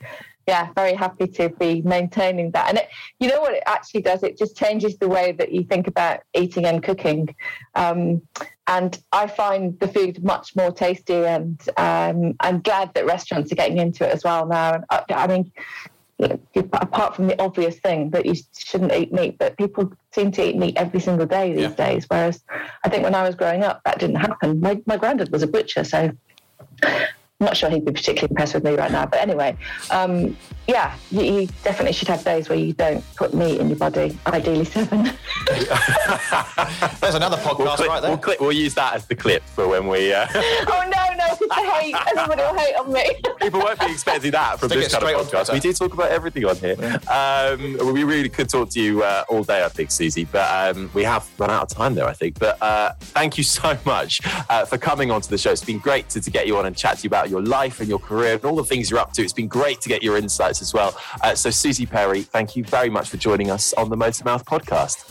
yeah, 0.47 0.71
very 0.75 0.93
happy 0.93 1.27
to 1.27 1.49
be 1.49 1.81
maintaining 1.83 2.51
that. 2.51 2.69
And 2.69 2.79
it, 2.79 2.89
you 3.19 3.29
know 3.29 3.39
what 3.41 3.53
it 3.53 3.63
actually 3.65 4.01
does? 4.01 4.23
It 4.23 4.37
just 4.37 4.57
changes 4.57 4.97
the 4.97 5.07
way 5.07 5.33
that 5.33 5.51
you 5.51 5.63
think 5.63 5.87
about 5.87 6.21
eating 6.33 6.65
and 6.65 6.81
cooking. 6.81 7.33
Um, 7.75 8.21
and 8.67 8.97
I 9.11 9.27
find 9.27 9.77
the 9.79 9.87
food 9.87 10.23
much 10.23 10.55
more 10.55 10.71
tasty, 10.71 11.25
and 11.25 11.61
um, 11.77 12.35
I'm 12.39 12.61
glad 12.61 12.93
that 12.93 13.05
restaurants 13.05 13.51
are 13.51 13.55
getting 13.55 13.77
into 13.77 14.05
it 14.05 14.13
as 14.13 14.23
well 14.23 14.45
now. 14.45 14.73
And 14.73 14.85
I, 14.89 15.03
I 15.09 15.27
mean. 15.27 15.51
Apart 16.73 17.15
from 17.15 17.27
the 17.27 17.41
obvious 17.41 17.79
thing 17.79 18.09
that 18.11 18.25
you 18.25 18.35
shouldn't 18.57 18.91
eat 18.93 19.11
meat, 19.13 19.37
but 19.39 19.57
people 19.57 19.91
seem 20.13 20.31
to 20.31 20.47
eat 20.47 20.55
meat 20.57 20.77
every 20.77 20.99
single 20.99 21.25
day 21.25 21.53
these 21.53 21.61
Yeah. 21.61 21.85
days. 21.87 22.05
Whereas 22.07 22.43
I 22.83 22.89
think 22.89 23.03
when 23.03 23.15
I 23.15 23.23
was 23.23 23.35
growing 23.35 23.63
up, 23.63 23.81
that 23.85 23.99
didn't 23.99 24.17
happen. 24.17 24.59
My, 24.59 24.81
my 24.85 24.97
granddad 24.97 25.31
was 25.31 25.43
a 25.43 25.47
butcher, 25.47 25.83
so 25.83 26.11
I'm 27.41 27.45
not 27.45 27.57
sure 27.57 27.71
he'd 27.71 27.83
be 27.83 27.91
particularly 27.91 28.29
impressed 28.29 28.53
with 28.53 28.63
me 28.63 28.75
right 28.75 28.91
now. 28.91 29.07
But 29.07 29.19
anyway, 29.19 29.57
um, 29.89 30.37
yeah, 30.67 30.95
you, 31.09 31.21
you 31.23 31.47
definitely 31.63 31.93
should 31.93 32.07
have 32.09 32.23
days 32.23 32.47
where 32.49 32.57
you 32.57 32.71
don't 32.71 33.03
put 33.15 33.33
meat 33.33 33.59
in 33.59 33.67
your 33.67 33.79
body, 33.79 34.15
ideally 34.27 34.63
seven. 34.63 35.05
There's 37.01 37.15
another 37.15 37.37
We'll, 37.43 37.55
podcast 37.55 37.75
clip, 37.77 37.89
right 37.89 37.99
there. 37.99 38.11
we'll, 38.11 38.19
clip, 38.19 38.39
we'll 38.39 38.51
use 38.51 38.75
that 38.75 38.93
as 38.93 39.07
the 39.07 39.15
clip 39.15 39.41
for 39.41 39.67
when 39.67 39.87
we. 39.87 40.13
Uh, 40.13 40.27
oh, 40.35 40.83
no, 40.83 41.15
no, 41.17 41.35
because 41.35 41.47
I 41.49 41.79
hate, 41.81 41.95
everybody 42.15 42.41
will 42.43 42.59
hate 42.59 42.75
on 42.75 42.93
me. 42.93 43.21
people 43.41 43.59
won't 43.59 43.79
be 43.79 43.87
expecting 43.87 44.31
that 44.31 44.59
from 44.59 44.69
Stick 44.69 44.83
this 44.83 44.93
kind 44.93 45.03
of 45.03 45.27
podcast. 45.27 45.51
We 45.51 45.59
do 45.59 45.73
talk 45.73 45.95
about 45.95 46.11
everything 46.11 46.45
on 46.45 46.57
here. 46.57 46.75
Um, 47.09 47.91
we 47.91 48.03
really 48.03 48.29
could 48.29 48.49
talk 48.49 48.69
to 48.69 48.79
you 48.79 49.01
uh, 49.01 49.23
all 49.29 49.43
day, 49.43 49.65
I 49.65 49.69
think, 49.69 49.89
Suzi, 49.89 50.27
but 50.31 50.75
um, 50.77 50.91
we 50.93 51.03
have 51.03 51.27
run 51.39 51.49
out 51.49 51.63
of 51.63 51.69
time 51.69 51.95
there, 51.95 52.05
I 52.05 52.13
think. 52.13 52.37
But 52.37 52.61
uh, 52.61 52.93
thank 52.99 53.39
you 53.39 53.43
so 53.43 53.75
much 53.83 54.21
uh, 54.47 54.65
for 54.65 54.77
coming 54.77 55.09
onto 55.09 55.29
the 55.29 55.39
show. 55.39 55.49
It's 55.49 55.65
been 55.65 55.79
great 55.79 56.07
to, 56.09 56.21
to 56.21 56.29
get 56.29 56.45
you 56.45 56.57
on 56.57 56.67
and 56.67 56.77
chat 56.77 56.99
to 56.99 57.03
you 57.03 57.07
about 57.07 57.30
your 57.31 57.41
life 57.41 57.79
and 57.79 57.89
your 57.89 57.99
career 57.99 58.33
and 58.33 58.45
all 58.45 58.55
the 58.55 58.63
things 58.63 58.91
you're 58.91 58.99
up 58.99 59.13
to. 59.13 59.23
It's 59.23 59.33
been 59.33 59.47
great 59.47 59.81
to 59.81 59.89
get 59.89 60.03
your 60.03 60.17
insights 60.17 60.61
as 60.61 60.73
well. 60.73 60.95
Uh, 61.23 61.33
so, 61.33 61.49
Suzi 61.49 61.89
Perry, 61.89 62.21
thank 62.21 62.55
you 62.55 62.63
very 62.63 62.89
much 62.89 63.09
for 63.09 63.17
joining 63.17 63.49
us 63.49 63.73
on 63.73 63.89
the 63.89 63.97
Motor 63.97 64.23
Mouth 64.25 64.45
podcast. 64.45 65.07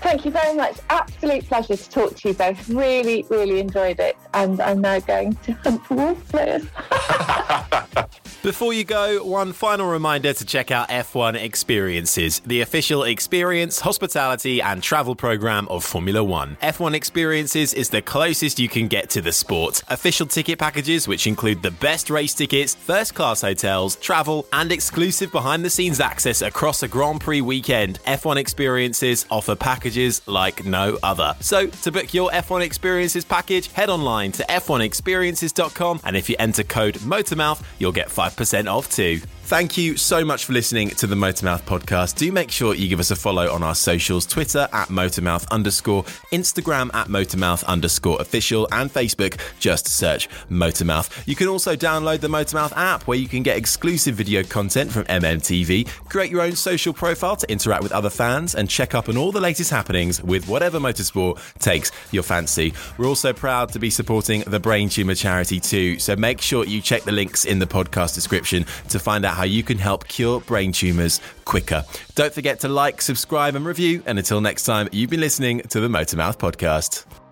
Thank 0.00 0.24
you 0.24 0.30
very 0.30 0.54
much. 0.54 0.76
Absolute 0.90 1.46
pleasure 1.46 1.76
to 1.76 1.90
talk 1.90 2.16
to 2.16 2.28
you 2.28 2.34
both. 2.34 2.68
Really, 2.68 3.24
really 3.28 3.58
enjoyed 3.58 3.98
it. 3.98 4.16
And 4.32 4.60
I'm 4.60 4.80
now 4.80 5.00
going 5.00 5.34
to 5.34 5.52
hunt 5.52 5.84
for 5.84 5.94
wolf 5.94 6.28
players. 6.28 6.66
Before 8.42 8.72
you 8.72 8.84
go, 8.84 9.24
one 9.24 9.52
final 9.52 9.90
reminder 9.90 10.32
to 10.32 10.44
check 10.44 10.70
out 10.70 10.88
F1 10.88 11.34
Experiences, 11.34 12.38
the 12.46 12.60
official 12.60 13.02
experience, 13.02 13.80
hospitality, 13.80 14.62
and 14.62 14.80
travel 14.80 15.16
program 15.16 15.66
of 15.68 15.84
Formula 15.84 16.22
One. 16.22 16.56
F1 16.62 16.94
Experiences 16.94 17.74
is 17.74 17.90
the 17.90 18.00
closest 18.00 18.60
you 18.60 18.68
can 18.68 18.86
get 18.86 19.10
to 19.10 19.20
the 19.20 19.32
sport. 19.32 19.82
Official 19.88 20.26
ticket 20.26 20.58
packages, 20.58 21.08
which 21.08 21.26
include 21.26 21.62
the 21.62 21.72
best 21.72 22.10
race 22.10 22.32
tickets, 22.32 22.76
first 22.76 23.14
class 23.14 23.40
hotels, 23.40 23.96
travel, 23.96 24.46
and 24.52 24.70
exclusive 24.70 25.32
behind 25.32 25.64
the 25.64 25.70
scenes 25.70 25.98
access 25.98 26.40
across 26.40 26.84
a 26.84 26.88
Grand 26.88 27.20
Prix 27.20 27.40
weekend. 27.40 27.98
F1 28.06 28.36
Experiences 28.36 29.26
offer 29.30 29.56
packages 29.56 29.87
like 30.26 30.64
no 30.64 30.98
other. 31.02 31.34
So, 31.40 31.66
to 31.66 31.92
book 31.92 32.12
your 32.12 32.30
F1 32.30 32.62
Experiences 32.62 33.24
package, 33.24 33.72
head 33.72 33.90
online 33.90 34.32
to 34.32 34.44
f1experiences.com, 34.44 36.00
and 36.04 36.16
if 36.16 36.28
you 36.28 36.36
enter 36.38 36.62
code 36.62 36.96
MOTORMOUTH, 36.96 37.62
you'll 37.78 37.92
get 37.92 38.08
5% 38.08 38.70
off 38.70 38.90
too. 38.90 39.20
Thank 39.48 39.78
you 39.78 39.96
so 39.96 40.26
much 40.26 40.44
for 40.44 40.52
listening 40.52 40.90
to 40.90 41.06
the 41.06 41.16
Motormouth 41.16 41.62
podcast. 41.62 42.16
Do 42.16 42.30
make 42.30 42.50
sure 42.50 42.74
you 42.74 42.86
give 42.86 43.00
us 43.00 43.10
a 43.10 43.16
follow 43.16 43.50
on 43.50 43.62
our 43.62 43.74
socials 43.74 44.26
Twitter 44.26 44.68
at 44.74 44.88
Motormouth 44.88 45.48
underscore, 45.50 46.04
Instagram 46.32 46.94
at 46.94 47.06
Motormouth 47.06 47.64
underscore 47.64 48.20
official, 48.20 48.68
and 48.72 48.92
Facebook. 48.92 49.40
Just 49.58 49.88
search 49.88 50.28
Motormouth. 50.50 51.26
You 51.26 51.34
can 51.34 51.48
also 51.48 51.74
download 51.74 52.20
the 52.20 52.28
Motormouth 52.28 52.74
app 52.76 53.06
where 53.06 53.16
you 53.16 53.26
can 53.26 53.42
get 53.42 53.56
exclusive 53.56 54.16
video 54.16 54.42
content 54.42 54.92
from 54.92 55.04
MMTV, 55.04 55.88
create 56.10 56.30
your 56.30 56.42
own 56.42 56.54
social 56.54 56.92
profile 56.92 57.36
to 57.36 57.50
interact 57.50 57.82
with 57.82 57.92
other 57.92 58.10
fans, 58.10 58.54
and 58.54 58.68
check 58.68 58.94
up 58.94 59.08
on 59.08 59.16
all 59.16 59.32
the 59.32 59.40
latest 59.40 59.70
happenings 59.70 60.22
with 60.22 60.46
whatever 60.46 60.78
motorsport 60.78 61.40
takes 61.58 61.90
your 62.12 62.22
fancy. 62.22 62.74
We're 62.98 63.06
also 63.06 63.32
proud 63.32 63.72
to 63.72 63.78
be 63.78 63.88
supporting 63.88 64.42
the 64.42 64.60
Brain 64.60 64.90
Tumor 64.90 65.14
charity 65.14 65.58
too, 65.58 65.98
so 66.00 66.16
make 66.16 66.42
sure 66.42 66.66
you 66.66 66.82
check 66.82 67.04
the 67.04 67.12
links 67.12 67.46
in 67.46 67.60
the 67.60 67.66
podcast 67.66 68.14
description 68.14 68.66
to 68.90 68.98
find 68.98 69.24
out 69.24 69.37
how 69.38 69.44
you 69.44 69.62
can 69.62 69.78
help 69.78 70.08
cure 70.08 70.40
brain 70.40 70.72
tumors 70.72 71.20
quicker. 71.44 71.84
Don't 72.16 72.34
forget 72.34 72.60
to 72.60 72.68
like, 72.68 73.00
subscribe, 73.00 73.54
and 73.54 73.64
review. 73.64 74.02
And 74.04 74.18
until 74.18 74.40
next 74.40 74.64
time, 74.64 74.88
you've 74.90 75.10
been 75.10 75.20
listening 75.20 75.60
to 75.60 75.80
the 75.80 75.88
Motormouth 75.88 76.38
podcast. 76.38 77.27